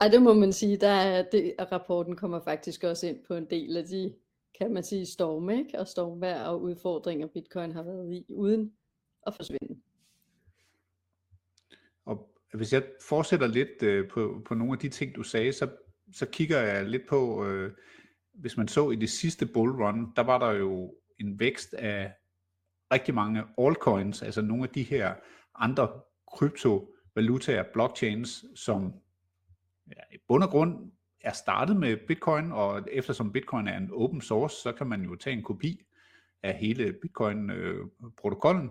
Ej, 0.00 0.08
det 0.08 0.22
må 0.22 0.34
man 0.34 0.52
sige, 0.52 0.76
der 0.76 0.88
er 0.88 1.24
det, 1.32 1.54
rapporten 1.72 2.16
kommer 2.16 2.40
faktisk 2.40 2.84
også 2.84 3.06
ind 3.06 3.18
på 3.28 3.34
en 3.34 3.46
del 3.50 3.76
af 3.76 3.84
de 3.84 4.14
kan 4.58 4.72
man 4.72 4.82
sige, 4.82 5.06
storm, 5.06 5.50
ikke? 5.50 5.78
og 5.78 5.88
stormvær 5.88 6.42
og 6.42 6.62
udfordringer, 6.62 7.26
bitcoin 7.26 7.72
har 7.72 7.82
været 7.82 8.12
i, 8.12 8.26
uden 8.28 8.72
at 9.26 9.34
forsvinde. 9.34 9.80
Hvis 12.54 12.72
jeg 12.72 12.82
fortsætter 13.08 13.46
lidt 13.46 13.82
øh, 13.82 14.08
på, 14.08 14.42
på 14.46 14.54
nogle 14.54 14.72
af 14.72 14.78
de 14.78 14.88
ting, 14.88 15.16
du 15.16 15.22
sagde, 15.22 15.52
så, 15.52 15.68
så 16.12 16.26
kigger 16.26 16.58
jeg 16.58 16.86
lidt 16.86 17.08
på, 17.08 17.46
øh, 17.46 17.72
hvis 18.34 18.56
man 18.56 18.68
så 18.68 18.90
i 18.90 18.96
det 18.96 19.10
sidste 19.10 19.46
bullrun, 19.46 20.12
der 20.16 20.22
var 20.22 20.38
der 20.38 20.50
jo 20.50 20.94
en 21.20 21.40
vækst 21.40 21.74
af 21.74 22.12
rigtig 22.92 23.14
mange 23.14 23.44
altcoins, 23.58 24.22
altså 24.22 24.42
nogle 24.42 24.64
af 24.64 24.68
de 24.68 24.82
her 24.82 25.14
andre 25.54 25.88
kryptovalutaer, 26.32 27.64
blockchains, 27.72 28.44
som 28.54 28.92
ja, 29.88 30.14
i 30.14 30.18
bund 30.28 30.42
og 30.42 30.50
grund 30.50 30.92
er 31.20 31.32
startet 31.32 31.76
med 31.76 31.96
Bitcoin, 31.96 32.52
og 32.52 32.88
eftersom 32.92 33.32
Bitcoin 33.32 33.68
er 33.68 33.76
en 33.76 33.90
open 33.92 34.20
source, 34.20 34.56
så 34.56 34.72
kan 34.72 34.86
man 34.86 35.02
jo 35.02 35.16
tage 35.16 35.36
en 35.36 35.42
kopi 35.42 35.86
af 36.42 36.54
hele 36.54 36.92
Bitcoin-protokollen, 36.92 38.64
øh, 38.64 38.70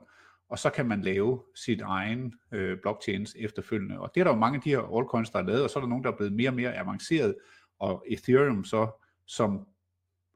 og 0.49 0.59
så 0.59 0.69
kan 0.69 0.85
man 0.85 1.01
lave 1.01 1.41
sit 1.55 1.81
egen 1.81 2.33
øh, 2.51 2.77
blockchains 2.81 3.35
efterfølgende. 3.39 3.99
Og 3.99 4.11
det 4.15 4.19
er 4.19 4.23
der 4.23 4.31
jo 4.31 4.39
mange 4.39 4.55
af 4.55 4.61
de 4.61 4.69
her 4.69 4.97
altcoins, 4.97 5.29
der 5.29 5.39
er 5.39 5.43
lavet, 5.43 5.63
og 5.63 5.69
så 5.69 5.79
er 5.79 5.81
der 5.81 5.89
nogen, 5.89 6.03
der 6.03 6.11
er 6.11 6.17
blevet 6.17 6.33
mere 6.33 6.49
og 6.49 6.55
mere 6.55 6.75
avanceret, 6.75 7.35
og 7.79 8.05
Ethereum 8.07 8.63
så, 8.63 8.87
som 9.27 9.67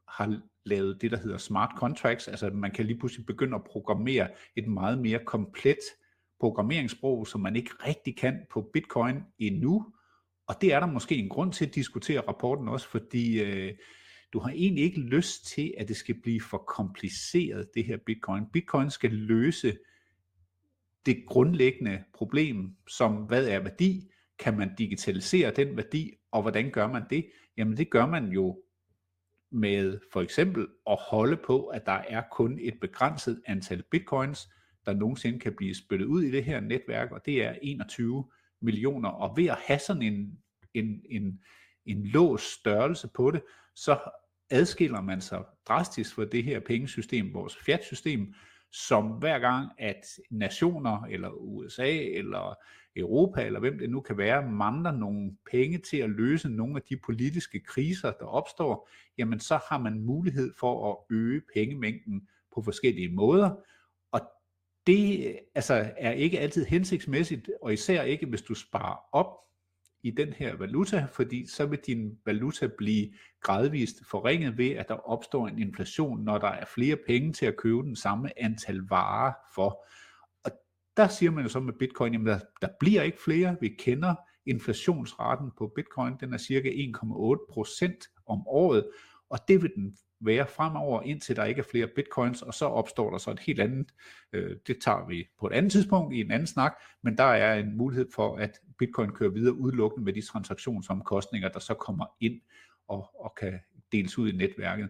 har 0.08 0.42
lavet 0.66 1.02
det, 1.02 1.12
der 1.12 1.18
hedder 1.18 1.38
smart 1.38 1.72
contracts, 1.78 2.28
altså 2.28 2.50
man 2.50 2.72
kan 2.72 2.86
lige 2.86 3.00
pludselig 3.00 3.26
begynde 3.26 3.56
at 3.56 3.64
programmere 3.64 4.30
et 4.56 4.68
meget 4.68 4.98
mere 4.98 5.20
komplet 5.26 5.80
programmeringssprog, 6.40 7.28
som 7.28 7.42
man 7.42 7.56
ikke 7.56 7.72
rigtig 7.88 8.18
kan 8.18 8.40
på 8.52 8.70
Bitcoin 8.74 9.24
endnu, 9.40 9.86
og 10.48 10.56
det 10.62 10.74
er 10.74 10.80
der 10.80 10.88
måske 10.88 11.16
en 11.16 11.30
grund 11.30 11.54
til 11.54 11.66
at 11.66 11.76
diskutere 11.76 12.22
rapporten 12.28 12.68
også, 12.68 12.88
fordi 12.88 13.42
øh, 13.42 13.74
du 14.34 14.40
har 14.40 14.50
egentlig 14.50 14.84
ikke 14.84 15.00
lyst 15.00 15.46
til, 15.46 15.74
at 15.78 15.88
det 15.88 15.96
skal 15.96 16.22
blive 16.22 16.42
for 16.42 16.58
kompliceret, 16.58 17.68
det 17.74 17.86
her 17.86 17.98
bitcoin. 18.06 18.44
Bitcoin 18.54 18.90
skal 18.90 19.12
løse 19.12 19.78
det 21.06 21.24
grundlæggende 21.28 22.04
problem, 22.14 22.76
som 22.88 23.16
hvad 23.16 23.48
er 23.48 23.60
værdi? 23.60 24.12
Kan 24.40 24.58
man 24.58 24.76
digitalisere 24.76 25.52
den 25.52 25.78
værdi, 25.78 26.14
og 26.32 26.42
hvordan 26.42 26.72
gør 26.72 26.88
man 26.88 27.04
det? 27.10 27.30
Jamen 27.58 27.78
det 27.78 27.90
gør 27.90 28.06
man 28.06 28.28
jo 28.28 28.62
med 29.52 30.00
for 30.14 30.22
eksempel 30.22 30.68
at 30.90 30.98
holde 31.10 31.38
på, 31.38 31.68
at 31.68 31.86
der 31.86 31.92
er 32.08 32.24
kun 32.32 32.60
et 32.62 32.80
begrænset 32.82 33.42
antal 33.46 33.84
bitcoins, 33.92 34.50
der 34.86 34.94
nogensinde 34.94 35.40
kan 35.40 35.54
blive 35.54 35.76
spyttet 35.76 36.06
ud 36.06 36.24
i 36.24 36.32
det 36.32 36.44
her 36.44 36.60
netværk, 36.60 37.12
og 37.12 37.26
det 37.26 37.44
er 37.44 37.56
21 37.62 38.26
millioner, 38.62 39.10
og 39.10 39.38
ved 39.38 39.46
at 39.46 39.58
have 39.68 39.80
sådan 39.80 40.02
en, 40.02 40.40
en, 40.74 41.02
en, 41.10 41.40
en 41.86 42.06
lås 42.06 42.42
størrelse 42.42 43.08
på 43.08 43.32
det, 43.32 43.42
så 43.76 44.00
adskiller 44.50 45.02
man 45.02 45.22
sig 45.22 45.44
drastisk 45.68 46.16
fra 46.16 46.26
det 46.26 46.44
her 46.44 46.60
pengesystem, 46.60 47.34
vores 47.34 47.58
fiat-system, 47.58 48.34
som 48.72 49.06
hver 49.06 49.40
gang, 49.40 49.72
at 49.78 50.06
nationer, 50.30 51.04
eller 51.04 51.30
USA, 51.30 51.98
eller 51.98 52.56
Europa, 52.96 53.46
eller 53.46 53.60
hvem 53.60 53.78
det 53.80 53.90
nu 53.90 54.02
kan 54.02 54.18
være, 54.18 54.52
mangler 54.52 54.92
nogle 54.92 55.38
penge 55.52 55.78
til 55.78 55.98
at 55.98 56.10
løse 56.10 56.50
nogle 56.50 56.76
af 56.76 56.82
de 56.90 56.98
politiske 56.98 57.60
kriser, 57.60 58.12
der 58.12 58.26
opstår, 58.26 58.90
jamen 59.18 59.40
så 59.40 59.60
har 59.70 59.78
man 59.78 60.00
mulighed 60.00 60.54
for 60.60 60.92
at 60.92 61.16
øge 61.16 61.42
pengemængden 61.54 62.28
på 62.56 62.62
forskellige 62.62 63.10
måder, 63.10 63.56
og 64.12 64.22
det 64.88 65.36
altså, 65.56 65.92
er 65.98 66.12
ikke 66.12 66.40
altid 66.40 66.66
hensigtsmæssigt, 66.66 67.50
og 67.62 67.74
især 67.74 68.04
ikke 68.04 68.26
hvis 68.26 68.42
du 68.42 68.54
sparer 68.54 68.98
op 69.12 69.49
i 70.04 70.12
den 70.12 70.34
her 70.34 70.56
valuta, 70.56 71.08
fordi 71.12 71.46
så 71.46 71.66
vil 71.66 71.80
din 71.88 72.18
valuta 72.26 72.68
blive 72.78 73.14
gradvist 73.42 74.06
forringet 74.06 74.58
ved, 74.58 74.70
at 74.70 74.88
der 74.88 75.10
opstår 75.10 75.48
en 75.48 75.60
inflation, 75.60 76.24
når 76.24 76.38
der 76.38 76.48
er 76.48 76.66
flere 76.66 76.98
penge 77.08 77.34
til 77.34 77.46
at 77.46 77.58
købe 77.58 77.82
den 77.84 77.96
samme 77.96 78.40
antal 78.44 78.82
varer 78.90 79.34
for. 79.56 79.86
Og 80.44 80.52
der 80.98 81.08
siger 81.08 81.32
man 81.32 81.44
jo 81.44 81.50
så 81.50 81.60
med 81.60 81.74
bitcoin, 81.74 82.16
at 82.16 82.26
der, 82.26 82.40
der 82.62 82.74
bliver 82.80 83.02
ikke 83.02 83.22
flere. 83.26 83.58
Vi 83.62 83.70
kender 83.70 84.16
inflationsraten 84.46 85.52
på 85.58 85.72
bitcoin, 85.76 86.14
den 86.20 86.34
er 86.34 86.38
cirka 86.38 86.70
1,8% 86.70 88.24
om 88.26 88.48
året, 88.48 88.90
og 89.30 89.40
det 89.48 89.62
vil 89.62 89.72
den 89.76 89.98
være 90.22 90.48
fremover, 90.48 91.02
indtil 91.02 91.36
der 91.36 91.46
ikke 91.46 91.60
er 91.60 91.66
flere 91.72 91.88
bitcoins, 91.96 92.42
og 92.42 92.54
så 92.54 92.66
opstår 92.66 93.12
der 93.12 93.18
så 93.18 93.32
et 93.32 93.40
helt 93.40 93.60
andet, 93.60 93.92
øh, 94.34 94.56
det 94.68 94.78
tager 94.82 95.08
vi 95.08 95.28
på 95.40 95.48
et 95.48 95.54
andet 95.54 95.72
tidspunkt 95.72 96.16
i 96.16 96.22
en 96.22 96.32
anden 96.32 96.48
snak, 96.48 96.74
men 97.04 97.18
der 97.18 97.24
er 97.24 97.60
en 97.60 97.78
mulighed 97.78 98.08
for, 98.16 98.36
at 98.36 98.60
bitcoin 98.80 99.12
kører 99.12 99.32
videre 99.32 99.54
udelukkende 99.54 100.06
med 100.06 100.14
de 100.14 100.22
transaktionsomkostninger, 100.22 101.50
der 101.50 101.60
så 101.60 101.74
kommer 101.74 102.06
ind 102.20 102.42
og, 102.88 103.10
og 103.26 103.34
kan 103.40 103.60
deles 103.92 104.18
ud 104.18 104.30
i 104.30 104.36
netværket. 104.36 104.90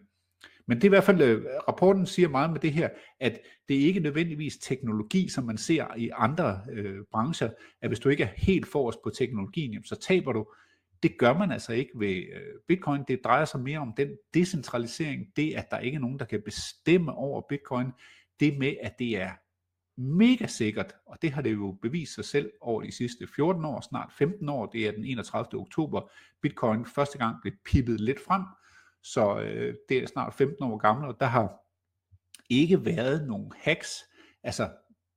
Men 0.67 0.77
det 0.77 0.83
er 0.83 0.87
i 0.87 0.89
hvert 0.89 1.03
fald, 1.03 1.21
øh, 1.21 1.45
rapporten 1.67 2.05
siger 2.05 2.29
meget 2.29 2.51
med 2.51 2.59
det 2.59 2.73
her, 2.73 2.89
at 3.19 3.39
det 3.67 3.75
er 3.75 3.81
ikke 3.81 3.99
nødvendigvis 3.99 4.57
teknologi, 4.57 5.29
som 5.29 5.43
man 5.43 5.57
ser 5.57 5.95
i 5.97 6.09
andre 6.13 6.61
øh, 6.71 6.97
brancher, 7.11 7.49
at 7.81 7.89
hvis 7.89 7.99
du 7.99 8.09
ikke 8.09 8.23
er 8.23 8.29
helt 8.37 8.67
forrest 8.67 8.99
på 9.03 9.09
teknologien, 9.09 9.71
jamen, 9.71 9.85
så 9.85 9.95
taber 9.95 10.33
du. 10.33 10.45
Det 11.03 11.17
gør 11.17 11.33
man 11.33 11.51
altså 11.51 11.73
ikke 11.73 11.91
ved 11.95 12.15
øh, 12.15 12.59
Bitcoin. 12.67 13.03
Det 13.07 13.23
drejer 13.23 13.45
sig 13.45 13.59
mere 13.59 13.79
om 13.79 13.93
den 13.97 14.09
decentralisering, 14.33 15.27
det 15.35 15.53
at 15.53 15.71
der 15.71 15.79
ikke 15.79 15.95
er 15.95 15.99
nogen, 15.99 16.19
der 16.19 16.25
kan 16.25 16.41
bestemme 16.45 17.13
over 17.13 17.41
Bitcoin, 17.49 17.91
det 18.39 18.57
med, 18.57 18.75
at 18.81 18.99
det 18.99 19.17
er 19.17 19.31
mega 20.01 20.47
sikkert, 20.47 20.95
og 21.05 21.21
det 21.21 21.31
har 21.31 21.41
det 21.41 21.53
jo 21.53 21.77
bevist 21.81 22.15
sig 22.15 22.25
selv 22.25 22.51
over 22.61 22.81
de 22.81 22.91
sidste 22.91 23.27
14 23.35 23.65
år, 23.65 23.81
snart 23.81 24.11
15 24.17 24.49
år, 24.49 24.65
det 24.65 24.87
er 24.87 24.91
den 24.91 25.05
31. 25.05 25.61
oktober, 25.61 26.11
Bitcoin 26.41 26.85
første 26.85 27.17
gang 27.17 27.35
blev 27.41 27.53
pippet 27.65 28.01
lidt 28.01 28.19
frem, 28.25 28.43
så 29.03 29.39
øh, 29.39 29.75
det 29.89 29.97
er 29.97 30.07
snart 30.07 30.33
15 30.33 30.63
år 30.63 30.77
gammelt, 30.77 31.07
og 31.07 31.19
der 31.19 31.25
har 31.25 31.59
ikke 32.49 32.85
været 32.85 33.27
nogen 33.27 33.51
hacks. 33.57 34.03
Altså 34.43 34.69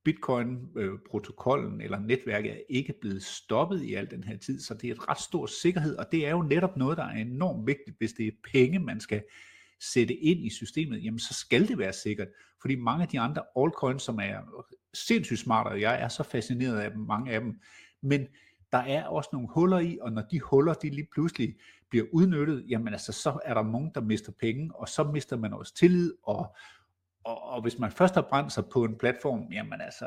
Bitcoin-protokollen 0.03 1.79
øh, 1.79 1.83
eller 1.83 1.99
netværket 1.99 2.51
er 2.51 2.61
ikke 2.69 2.93
blevet 3.01 3.23
stoppet 3.23 3.81
i 3.81 3.93
al 3.93 4.11
den 4.11 4.23
her 4.23 4.37
tid, 4.37 4.59
så 4.59 4.73
det 4.73 4.89
er 4.89 4.93
et 4.93 5.09
ret 5.09 5.19
stor 5.19 5.45
sikkerhed, 5.45 5.95
og 5.95 6.05
det 6.11 6.27
er 6.27 6.31
jo 6.31 6.41
netop 6.41 6.77
noget, 6.77 6.97
der 6.97 7.03
er 7.03 7.21
enormt 7.21 7.67
vigtigt, 7.67 7.97
hvis 7.97 8.13
det 8.13 8.27
er 8.27 8.31
penge, 8.51 8.79
man 8.79 8.99
skal 8.99 9.23
sætte 9.79 10.13
ind 10.13 10.45
i 10.45 10.49
systemet, 10.49 11.03
jamen 11.03 11.19
så 11.19 11.33
skal 11.33 11.67
det 11.67 11.77
være 11.77 11.93
sikkert, 11.93 12.27
fordi 12.61 12.75
mange 12.75 13.03
af 13.03 13.09
de 13.09 13.19
andre 13.19 13.43
altcoins, 13.57 14.03
som 14.03 14.19
er 14.19 14.65
sindssygt 14.93 15.39
smarte, 15.39 15.67
og 15.67 15.81
jeg 15.81 16.01
er 16.01 16.07
så 16.07 16.23
fascineret 16.23 16.79
af 16.79 16.91
dem, 16.91 16.99
mange 16.99 17.31
af 17.31 17.41
dem, 17.41 17.59
men 18.01 18.27
der 18.71 18.77
er 18.77 19.05
også 19.05 19.29
nogle 19.33 19.47
huller 19.51 19.79
i, 19.79 19.97
og 20.01 20.11
når 20.11 20.21
de 20.31 20.39
huller, 20.39 20.73
de 20.73 20.89
lige 20.89 21.07
pludselig 21.11 21.55
bliver 21.89 22.05
udnyttet, 22.11 22.65
jamen 22.69 22.93
altså, 22.93 23.11
så 23.11 23.39
er 23.45 23.53
der 23.53 23.63
nogen, 23.63 23.91
der 23.95 24.01
mister 24.01 24.31
penge, 24.39 24.75
og 24.75 24.89
så 24.89 25.03
mister 25.03 25.37
man 25.37 25.53
også 25.53 25.75
tillid, 25.75 26.13
og, 26.23 26.55
og, 27.23 27.43
og 27.43 27.61
hvis 27.61 27.79
man 27.79 27.91
først 27.91 28.13
har 28.13 28.27
brændt 28.29 28.51
sig 28.51 28.65
på 28.65 28.83
en 28.83 28.97
platform, 28.97 29.47
jamen 29.51 29.81
altså, 29.81 30.05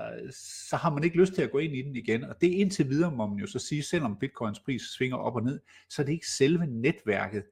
så 0.69 0.77
har 0.77 0.91
man 0.91 1.05
ikke 1.05 1.17
lyst 1.17 1.35
til 1.35 1.43
at 1.43 1.51
gå 1.51 1.59
ind 1.59 1.77
i 1.77 1.83
den 1.83 1.97
igen, 1.97 2.25
og 2.25 2.41
det 2.41 2.53
er 2.53 2.61
indtil 2.61 2.89
videre, 2.89 3.11
må 3.11 3.27
man 3.27 3.39
jo 3.39 3.47
så 3.47 3.59
sige, 3.59 3.83
selvom 3.83 4.19
bitcoins 4.19 4.61
pris 4.61 4.83
svinger 4.83 5.17
op 5.17 5.37
og 5.37 5.43
ned, 5.43 5.61
så 5.89 6.03
er 6.03 6.07
det 6.07 6.13
ikke 6.13 6.31
selve 6.31 6.67
netværket, 6.67 7.45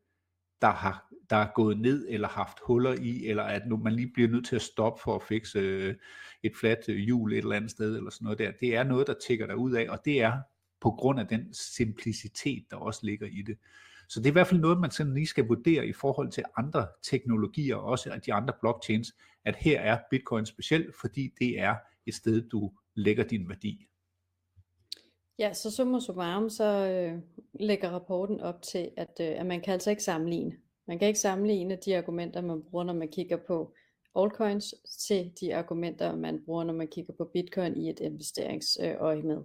der 0.60 0.70
har 0.70 1.14
der 1.30 1.36
er 1.36 1.52
gået 1.54 1.80
ned 1.80 2.06
eller 2.08 2.28
haft 2.28 2.58
huller 2.62 2.92
i, 2.92 3.26
eller 3.26 3.42
at 3.42 3.62
nu 3.66 3.76
man 3.76 3.92
lige 3.92 4.10
bliver 4.14 4.28
nødt 4.28 4.46
til 4.46 4.56
at 4.56 4.62
stoppe 4.62 5.00
for 5.04 5.14
at 5.16 5.22
fikse 5.22 5.58
øh, 5.58 5.94
et 6.42 6.56
fladt 6.56 6.88
øh, 6.88 6.96
hjul 6.96 7.32
et 7.32 7.38
eller 7.38 7.56
andet 7.56 7.70
sted, 7.70 7.96
eller 7.96 8.10
sådan 8.10 8.24
noget 8.24 8.38
der. 8.38 8.52
Det 8.60 8.76
er 8.76 8.84
noget, 8.84 9.06
der 9.06 9.14
tigger 9.26 9.46
dig 9.46 9.56
ud 9.56 9.72
af, 9.72 9.86
og 9.88 10.04
det 10.04 10.22
er 10.22 10.32
på 10.80 10.90
grund 10.90 11.20
af 11.20 11.26
den 11.26 11.54
simplicitet, 11.54 12.64
der 12.70 12.76
også 12.76 13.00
ligger 13.02 13.26
i 13.26 13.42
det. 13.42 13.58
Så 14.08 14.20
det 14.20 14.26
er 14.26 14.30
i 14.30 14.32
hvert 14.32 14.46
fald 14.46 14.60
noget, 14.60 14.80
man 14.80 14.90
sådan 14.90 15.14
lige 15.14 15.26
skal 15.26 15.46
vurdere 15.46 15.86
i 15.86 15.92
forhold 15.92 16.30
til 16.30 16.44
andre 16.56 16.86
teknologier, 17.02 17.76
også 17.76 18.20
de 18.26 18.32
andre 18.32 18.54
blockchains, 18.60 19.14
at 19.44 19.56
her 19.56 19.80
er 19.80 19.98
Bitcoin 20.10 20.46
specielt, 20.46 20.96
fordi 21.00 21.32
det 21.38 21.60
er 21.60 21.74
et 22.06 22.14
sted, 22.14 22.48
du 22.48 22.72
lægger 22.94 23.24
din 23.24 23.48
værdi. 23.48 23.86
Ja, 25.38 25.52
så 25.52 25.70
summa 25.70 26.00
summarum, 26.00 26.50
så 26.50 26.64
øh, 26.64 27.18
lægger 27.60 27.90
rapporten 27.90 28.40
op 28.40 28.62
til, 28.62 28.90
at, 28.96 29.20
øh, 29.20 29.26
at 29.26 29.46
man 29.46 29.60
kan 29.60 29.72
altså 29.72 29.90
ikke 29.90 30.02
sammenligne. 30.02 30.52
Man 30.86 30.98
kan 30.98 31.08
ikke 31.08 31.20
sammenligne 31.20 31.78
de 31.84 31.96
argumenter, 31.96 32.40
man 32.40 32.62
bruger, 32.62 32.84
når 32.84 32.92
man 32.92 33.08
kigger 33.08 33.36
på 33.46 33.74
altcoins, 34.16 34.74
til 34.98 35.32
de 35.40 35.56
argumenter, 35.56 36.16
man 36.16 36.42
bruger, 36.44 36.64
når 36.64 36.74
man 36.74 36.88
kigger 36.88 37.12
på 37.18 37.24
bitcoin 37.24 37.76
i 37.76 37.90
et 37.90 38.00
investeringsøje 38.00 39.22
med. 39.22 39.42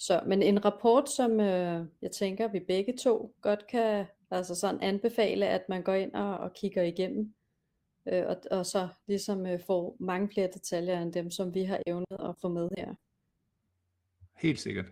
Så, 0.00 0.22
men 0.26 0.42
en 0.42 0.64
rapport, 0.64 1.10
som 1.10 1.40
øh, 1.40 1.86
jeg 2.02 2.10
tænker, 2.10 2.48
vi 2.48 2.60
begge 2.60 2.96
to 2.96 3.34
godt 3.40 3.66
kan 3.66 4.06
altså 4.30 4.54
sådan 4.54 4.80
anbefale, 4.80 5.46
at 5.48 5.68
man 5.68 5.82
går 5.82 5.94
ind 5.94 6.14
og, 6.14 6.38
og 6.38 6.52
kigger 6.52 6.82
igennem, 6.82 7.34
øh, 8.06 8.26
og, 8.26 8.36
og 8.50 8.66
så 8.66 8.88
ligesom 9.06 9.46
øh, 9.46 9.60
får 9.66 9.96
mange 9.98 10.28
flere 10.28 10.48
detaljer 10.54 11.02
end 11.02 11.12
dem, 11.12 11.30
som 11.30 11.54
vi 11.54 11.64
har 11.64 11.80
evnet 11.86 12.20
at 12.28 12.36
få 12.40 12.48
med 12.48 12.68
her. 12.78 12.94
Helt 14.36 14.60
sikkert. 14.60 14.86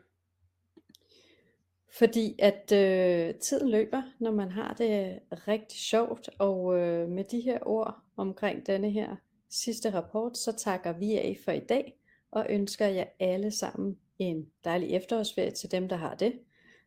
Fordi 1.98 2.34
at 2.38 2.72
øh, 2.72 3.34
tiden 3.34 3.70
løber, 3.70 4.02
når 4.20 4.30
man 4.30 4.50
har 4.50 4.74
det 4.74 5.20
rigtig 5.32 5.78
sjovt, 5.78 6.30
og 6.38 6.78
øh, 6.78 7.08
med 7.08 7.24
de 7.24 7.40
her 7.40 7.58
ord 7.62 8.00
omkring 8.16 8.66
denne 8.66 8.90
her 8.90 9.16
sidste 9.50 9.94
rapport, 9.94 10.38
så 10.38 10.52
takker 10.52 10.92
vi 10.92 11.14
af 11.14 11.38
for 11.44 11.52
i 11.52 11.60
dag, 11.60 11.98
og 12.30 12.46
ønsker 12.50 12.86
jer 12.86 13.04
alle 13.20 13.50
sammen 13.50 13.98
en 14.18 14.50
dejlig 14.64 14.94
efterårsferie 14.94 15.50
til 15.50 15.70
dem, 15.70 15.88
der 15.88 15.96
har 15.96 16.14
det. 16.14 16.38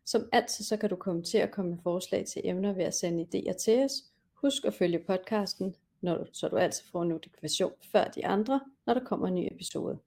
Som 0.06 0.30
altid, 0.32 0.66
så 0.66 0.78
kan 0.78 0.90
du 0.90 0.96
komme 0.96 1.24
til 1.24 1.38
at 1.38 1.52
komme 1.52 1.72
med 1.72 1.80
forslag 1.84 2.26
til 2.26 2.42
emner 2.46 2.74
ved 2.74 2.84
at 2.84 2.94
sende 2.94 3.24
idéer 3.24 3.54
til 3.54 3.84
os. 3.84 3.94
Husk 4.34 4.66
at 4.66 4.74
følge 4.74 5.00
podcasten, 5.00 5.76
når 6.02 6.18
du, 6.18 6.26
så 6.34 6.48
du 6.48 6.58
altid 6.58 6.84
får 6.92 7.02
en 7.02 7.10
notifikation 7.10 7.72
før 7.92 8.04
de 8.04 8.26
andre, 8.26 8.62
når 8.86 8.94
der 8.94 9.04
kommer 9.04 9.28
en 9.28 9.36
ny 9.36 9.48
episode. 9.52 10.00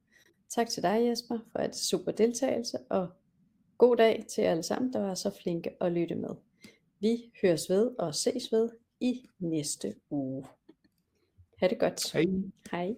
Tak 0.49 0.69
til 0.69 0.83
dig 0.83 1.07
Jesper 1.07 1.39
for 1.53 1.59
et 1.59 1.77
super 1.77 2.13
deltagelse, 2.13 2.79
og 2.91 3.09
god 3.79 3.97
dag 3.97 4.25
til 4.29 4.43
alle 4.43 4.63
sammen, 4.63 4.93
der 4.93 5.01
var 5.01 5.15
så 5.15 5.31
flinke 5.43 5.71
at 5.81 5.93
lytte 5.93 6.15
med. 6.15 6.31
Vi 7.01 7.33
høres 7.43 7.71
ved 7.71 7.91
og 7.99 8.15
ses 8.15 8.53
ved 8.53 8.71
i 9.01 9.31
næste 9.39 9.95
uge. 10.11 10.47
Ha' 11.61 11.69
det 11.69 11.79
godt. 11.79 12.13
Hej. 12.13 12.25
Hej. 12.71 12.95